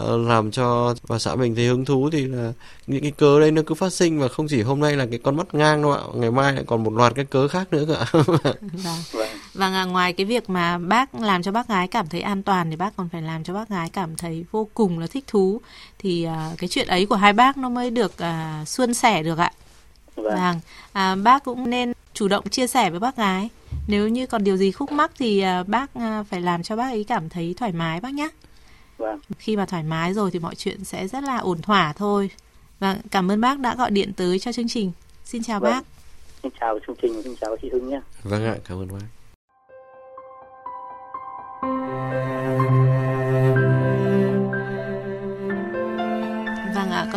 uh, 0.02 0.28
làm 0.28 0.52
cho 0.52 0.96
bà 1.10 1.20
xã 1.20 1.36
mình 1.36 1.56
thấy 1.56 1.66
hứng 1.66 1.86
thú 1.86 2.10
thì 2.12 2.26
là 2.26 2.54
những 2.88 3.02
cái 3.02 3.12
cớ 3.12 3.40
đấy 3.40 3.52
nó 3.52 3.62
cứ 3.66 3.76
phát 3.76 3.94
sinh 3.94 4.20
và 4.20 4.28
không 4.28 4.48
chỉ 4.48 4.62
hôm 4.62 4.80
nay 4.80 4.96
là 4.96 5.06
cái 5.06 5.20
con 5.24 5.38
mắt 5.38 5.54
ngang 5.54 5.82
đâu 5.82 5.92
ạ 5.92 6.02
ngày 6.16 6.32
mai 6.32 6.54
lại 6.54 6.64
còn 6.68 6.84
một 6.84 6.94
loạt 6.94 7.16
cái 7.16 7.26
cớ 7.26 7.48
khác 7.48 7.68
nữa 7.74 7.86
cơ 7.88 7.94
ạ. 7.94 8.06
Vâng. 8.74 8.98
vâng 9.54 9.92
ngoài 9.92 10.14
cái 10.14 10.26
việc 10.26 10.50
mà 10.50 10.78
bác 10.78 11.16
làm 11.16 11.44
cho 11.44 11.52
bác 11.52 11.68
gái 11.68 11.88
cảm 11.88 12.08
thấy 12.08 12.22
an 12.22 12.44
toàn 12.44 12.70
thì 12.70 12.76
bác 12.76 12.96
còn 12.96 13.10
phải 13.10 13.22
làm 13.22 13.44
cho 13.44 13.54
bác 13.54 13.70
gái 13.70 13.90
cảm 13.90 14.16
thấy 14.16 14.46
vô 14.52 14.68
cùng 14.74 15.00
là 15.00 15.08
thích 15.08 15.24
thú. 15.28 15.62
Thì 16.00 16.28
uh, 16.28 16.58
cái 16.58 16.68
chuyện 16.68 16.88
ấy 16.88 17.06
của 17.06 17.16
hai 17.16 17.34
bác 17.34 17.58
nó 17.58 17.70
mới 17.70 17.90
được 17.90 18.12
uh, 18.24 18.68
suôn 18.68 18.94
sẻ 18.94 19.24
được 19.24 19.38
ạ. 19.38 19.52
Vâng. 20.16 20.26
vâng. 20.26 20.60
À, 20.94 21.16
bác 21.16 21.44
cũng 21.44 21.70
nên 21.70 21.94
chủ 22.14 22.28
động 22.28 22.50
chia 22.50 22.68
sẻ 22.68 22.90
với 22.90 23.00
bác 23.00 23.18
gái. 23.18 23.50
Nếu 23.88 24.08
như 24.08 24.28
còn 24.28 24.44
điều 24.44 24.58
gì 24.58 24.72
khúc 24.72 24.92
mắc 24.92 25.12
thì 25.20 25.40
à, 25.40 25.64
bác 25.64 25.94
à, 25.94 26.24
phải 26.24 26.42
làm 26.42 26.64
cho 26.64 26.76
bác 26.76 26.90
ấy 26.90 27.04
cảm 27.04 27.30
thấy 27.30 27.54
thoải 27.58 27.72
mái 27.72 28.02
bác 28.02 28.14
nhé. 28.14 28.30
Vâng. 28.98 29.20
Khi 29.38 29.56
mà 29.56 29.66
thoải 29.66 29.84
mái 29.84 30.14
rồi 30.14 30.32
thì 30.32 30.40
mọi 30.40 30.56
chuyện 30.56 30.84
sẽ 30.84 31.08
rất 31.08 31.24
là 31.24 31.38
ổn 31.38 31.62
thỏa 31.62 31.94
thôi. 31.94 32.30
Vâng, 32.80 32.98
cảm 33.12 33.32
ơn 33.32 33.42
bác 33.42 33.60
đã 33.60 33.76
gọi 33.76 33.92
điện 33.92 34.14
tới 34.14 34.40
cho 34.40 34.52
chương 34.52 34.68
trình. 34.68 34.92
Xin 35.26 35.44
chào 35.44 35.60
vâng. 35.60 35.72
bác. 35.72 35.84
Xin 36.44 36.52
chào 36.60 36.80
chương 36.88 36.96
trình, 37.02 37.24
xin 37.24 37.36
chào 37.42 37.58
chị 37.62 37.70
Hưng 37.74 37.90
nhé. 37.90 38.02
Vâng 38.24 38.46
ạ, 38.46 38.56
cảm 38.68 38.78
ơn 38.78 38.88
bác. 38.88 39.21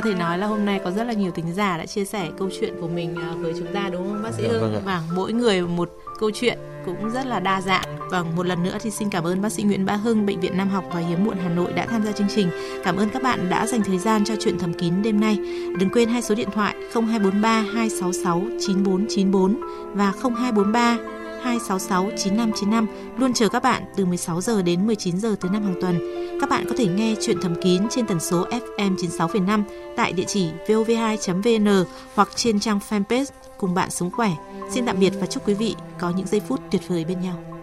Thể 0.04 0.14
nói 0.14 0.38
là 0.38 0.46
hôm 0.46 0.64
nay 0.64 0.80
có 0.84 0.90
rất 0.90 1.04
là 1.04 1.12
nhiều 1.12 1.30
tính 1.30 1.54
giả 1.54 1.78
đã 1.78 1.86
chia 1.86 2.04
sẻ 2.04 2.30
câu 2.38 2.48
chuyện 2.60 2.74
của 2.80 2.88
mình 2.88 3.14
à, 3.16 3.34
với 3.38 3.52
chúng 3.58 3.74
ta 3.74 3.88
đúng 3.92 4.08
không 4.08 4.22
bác 4.22 4.34
sĩ 4.34 4.42
dạ, 4.42 4.48
Hưng? 4.48 4.60
Vâng, 4.60 4.82
vâng 4.84 5.02
mỗi 5.14 5.32
người 5.32 5.62
một 5.62 5.90
câu 6.18 6.30
chuyện 6.34 6.58
cũng 6.86 7.10
rất 7.10 7.26
là 7.26 7.40
đa 7.40 7.60
dạng. 7.60 7.84
Vâng, 8.10 8.36
một 8.36 8.46
lần 8.46 8.62
nữa 8.62 8.76
thì 8.80 8.90
xin 8.90 9.10
cảm 9.10 9.24
ơn 9.24 9.42
bác 9.42 9.52
sĩ 9.52 9.62
Nguyễn 9.62 9.86
Bá 9.86 9.96
Hưng, 9.96 10.26
Bệnh 10.26 10.40
viện 10.40 10.56
Nam 10.56 10.68
học 10.68 10.84
và 10.92 11.00
Hiếm 11.00 11.24
muộn 11.24 11.36
Hà 11.42 11.48
Nội 11.48 11.72
đã 11.72 11.86
tham 11.86 12.04
gia 12.04 12.12
chương 12.12 12.28
trình. 12.34 12.50
Cảm 12.84 12.96
ơn 12.96 13.08
các 13.10 13.22
bạn 13.22 13.50
đã 13.50 13.66
dành 13.66 13.82
thời 13.82 13.98
gian 13.98 14.24
cho 14.24 14.34
chuyện 14.40 14.58
thầm 14.58 14.74
kín 14.74 15.02
đêm 15.02 15.20
nay. 15.20 15.38
Đừng 15.78 15.90
quên 15.90 16.08
hai 16.08 16.22
số 16.22 16.34
điện 16.34 16.48
thoại 16.54 16.74
0243 16.94 17.60
266 17.74 18.42
9494 18.60 19.60
và 19.94 20.12
0243 20.22 20.98
266 21.44 22.10
9595 22.16 22.86
luôn 23.18 23.32
chờ 23.34 23.48
các 23.48 23.62
bạn 23.62 23.82
từ 23.96 24.04
16 24.04 24.40
giờ 24.40 24.62
đến 24.62 24.86
19 24.86 25.18
giờ 25.18 25.36
thứ 25.40 25.48
năm 25.48 25.62
hàng 25.62 25.74
tuần. 25.80 26.00
Các 26.40 26.50
bạn 26.50 26.64
có 26.68 26.74
thể 26.78 26.86
nghe 26.86 27.14
chuyện 27.20 27.36
thầm 27.42 27.54
kín 27.62 27.82
trên 27.90 28.06
tần 28.06 28.20
số 28.20 28.46
FM 28.76 28.96
96,5 28.96 29.62
tại 29.96 30.12
địa 30.12 30.24
chỉ 30.26 30.48
vov2.vn 30.66 31.84
hoặc 32.14 32.28
trên 32.34 32.60
trang 32.60 32.80
fanpage 32.88 33.24
cùng 33.58 33.74
bạn 33.74 33.90
sống 33.90 34.10
khỏe. 34.10 34.30
Xin 34.70 34.86
tạm 34.86 35.00
biệt 35.00 35.12
và 35.20 35.26
chúc 35.26 35.48
quý 35.48 35.54
vị 35.54 35.74
có 35.98 36.10
những 36.10 36.26
giây 36.26 36.40
phút 36.48 36.60
tuyệt 36.70 36.82
vời 36.88 37.04
bên 37.04 37.20
nhau. 37.20 37.53